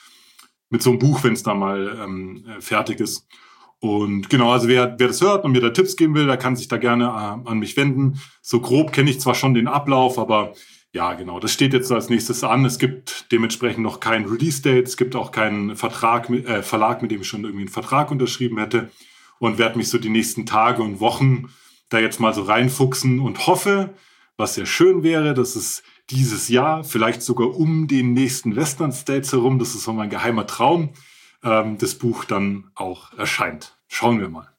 [0.70, 3.26] mit so einem Buch, wenn es da mal ähm, äh, fertig ist?
[3.80, 6.56] Und genau, also wer, wer das hört und mir da Tipps geben will, der kann
[6.56, 8.20] sich da gerne äh, an mich wenden.
[8.42, 10.54] So grob kenne ich zwar schon den Ablauf, aber
[10.92, 11.38] ja, genau.
[11.38, 12.64] Das steht jetzt als nächstes an.
[12.64, 14.86] Es gibt dementsprechend noch kein Release-Date.
[14.86, 18.58] Es gibt auch keinen Vertrag, äh, Verlag, mit dem ich schon irgendwie einen Vertrag unterschrieben
[18.58, 18.90] hätte.
[19.38, 21.50] Und werde mich so die nächsten Tage und Wochen
[21.90, 23.94] da jetzt mal so reinfuchsen und hoffe,
[24.36, 29.32] was sehr schön wäre, dass es dieses Jahr, vielleicht sogar um den nächsten Western States
[29.32, 30.90] herum, das ist so mein geheimer Traum,
[31.42, 33.76] ähm, das Buch dann auch erscheint.
[33.88, 34.57] Schauen wir mal.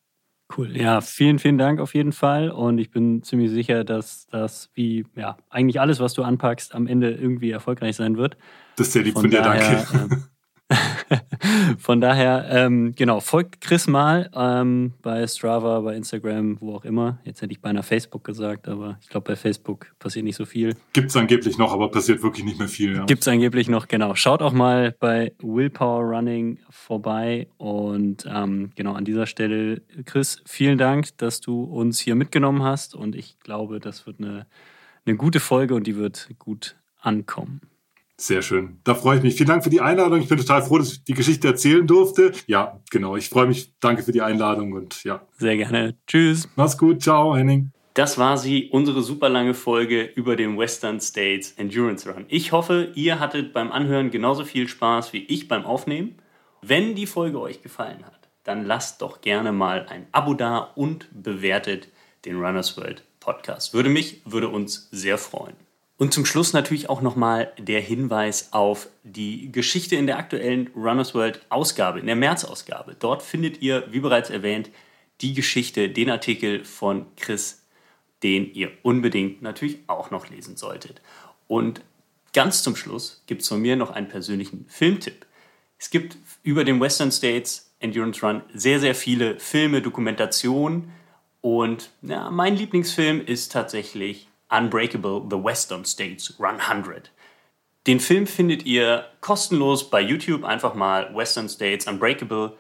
[0.58, 0.76] Cool.
[0.76, 2.50] Ja, vielen, vielen Dank auf jeden Fall.
[2.50, 6.88] Und ich bin ziemlich sicher, dass das wie, ja, eigentlich alles, was du anpackst, am
[6.88, 8.36] Ende irgendwie erfolgreich sein wird.
[8.76, 10.16] Das ist sehr lieb von, von dir, daher, danke.
[10.16, 10.24] Ähm,
[11.80, 17.20] Von daher, ähm, genau, folgt Chris mal ähm, bei Strava, bei Instagram, wo auch immer.
[17.24, 20.76] Jetzt hätte ich beinahe Facebook gesagt, aber ich glaube, bei Facebook passiert nicht so viel.
[20.94, 22.96] Gibt es angeblich noch, aber passiert wirklich nicht mehr viel.
[22.96, 23.06] Ja.
[23.06, 24.14] Gibt es angeblich noch, genau.
[24.16, 27.48] Schaut auch mal bei Willpower Running vorbei.
[27.58, 32.96] Und ähm, genau an dieser Stelle, Chris, vielen Dank, dass du uns hier mitgenommen hast.
[32.96, 34.46] Und ich glaube, das wird eine,
[35.06, 37.62] eine gute Folge und die wird gut ankommen.
[38.20, 38.80] Sehr schön.
[38.84, 39.36] Da freue ich mich.
[39.36, 40.20] Vielen Dank für die Einladung.
[40.20, 42.34] Ich bin total froh, dass ich die Geschichte erzählen durfte.
[42.48, 43.16] Ja, genau.
[43.16, 43.74] Ich freue mich.
[43.80, 45.22] Danke für die Einladung und ja.
[45.38, 45.96] Sehr gerne.
[46.06, 46.50] Tschüss.
[46.58, 47.02] Mach's gut.
[47.02, 47.72] Ciao, Henning.
[47.94, 52.26] Das war sie, unsere super lange Folge über den Western States Endurance Run.
[52.28, 56.16] Ich hoffe, ihr hattet beim Anhören genauso viel Spaß wie ich beim Aufnehmen.
[56.62, 61.08] Wenn die Folge euch gefallen hat, dann lasst doch gerne mal ein Abo da und
[61.12, 61.88] bewertet
[62.26, 63.74] den Runners World Podcast.
[63.74, 65.56] Würde mich, würde uns sehr freuen.
[66.00, 71.14] Und zum Schluss natürlich auch nochmal der Hinweis auf die Geschichte in der aktuellen Runners
[71.14, 72.95] World Ausgabe, in der März-Ausgabe.
[72.98, 74.69] Dort findet ihr, wie bereits erwähnt,
[75.19, 77.66] die Geschichte, den Artikel von Chris,
[78.24, 81.02] den ihr unbedingt natürlich auch noch lesen solltet.
[81.50, 81.82] Und
[82.32, 85.26] ganz zum Schluss gibt es von mir noch einen persönlichen Filmtipp.
[85.78, 90.94] Es gibt über den Western States Endurance Run sehr, sehr viele Filme, Dokumentationen
[91.42, 97.11] Und ja, mein Lieblingsfilm ist tatsächlich Unbreakable The Western States Run 100.
[97.88, 100.44] Den Film findet ihr kostenlos bei YouTube.
[100.44, 102.58] Einfach mal Western States Unbreakable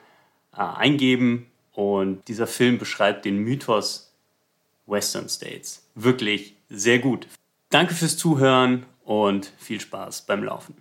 [0.53, 1.47] äh, eingeben.
[1.73, 4.11] Und dieser Film beschreibt den Mythos
[4.85, 5.85] Western States.
[5.95, 7.27] Wirklich sehr gut.
[7.69, 10.75] Danke fürs Zuhören und viel Spaß beim Laufen.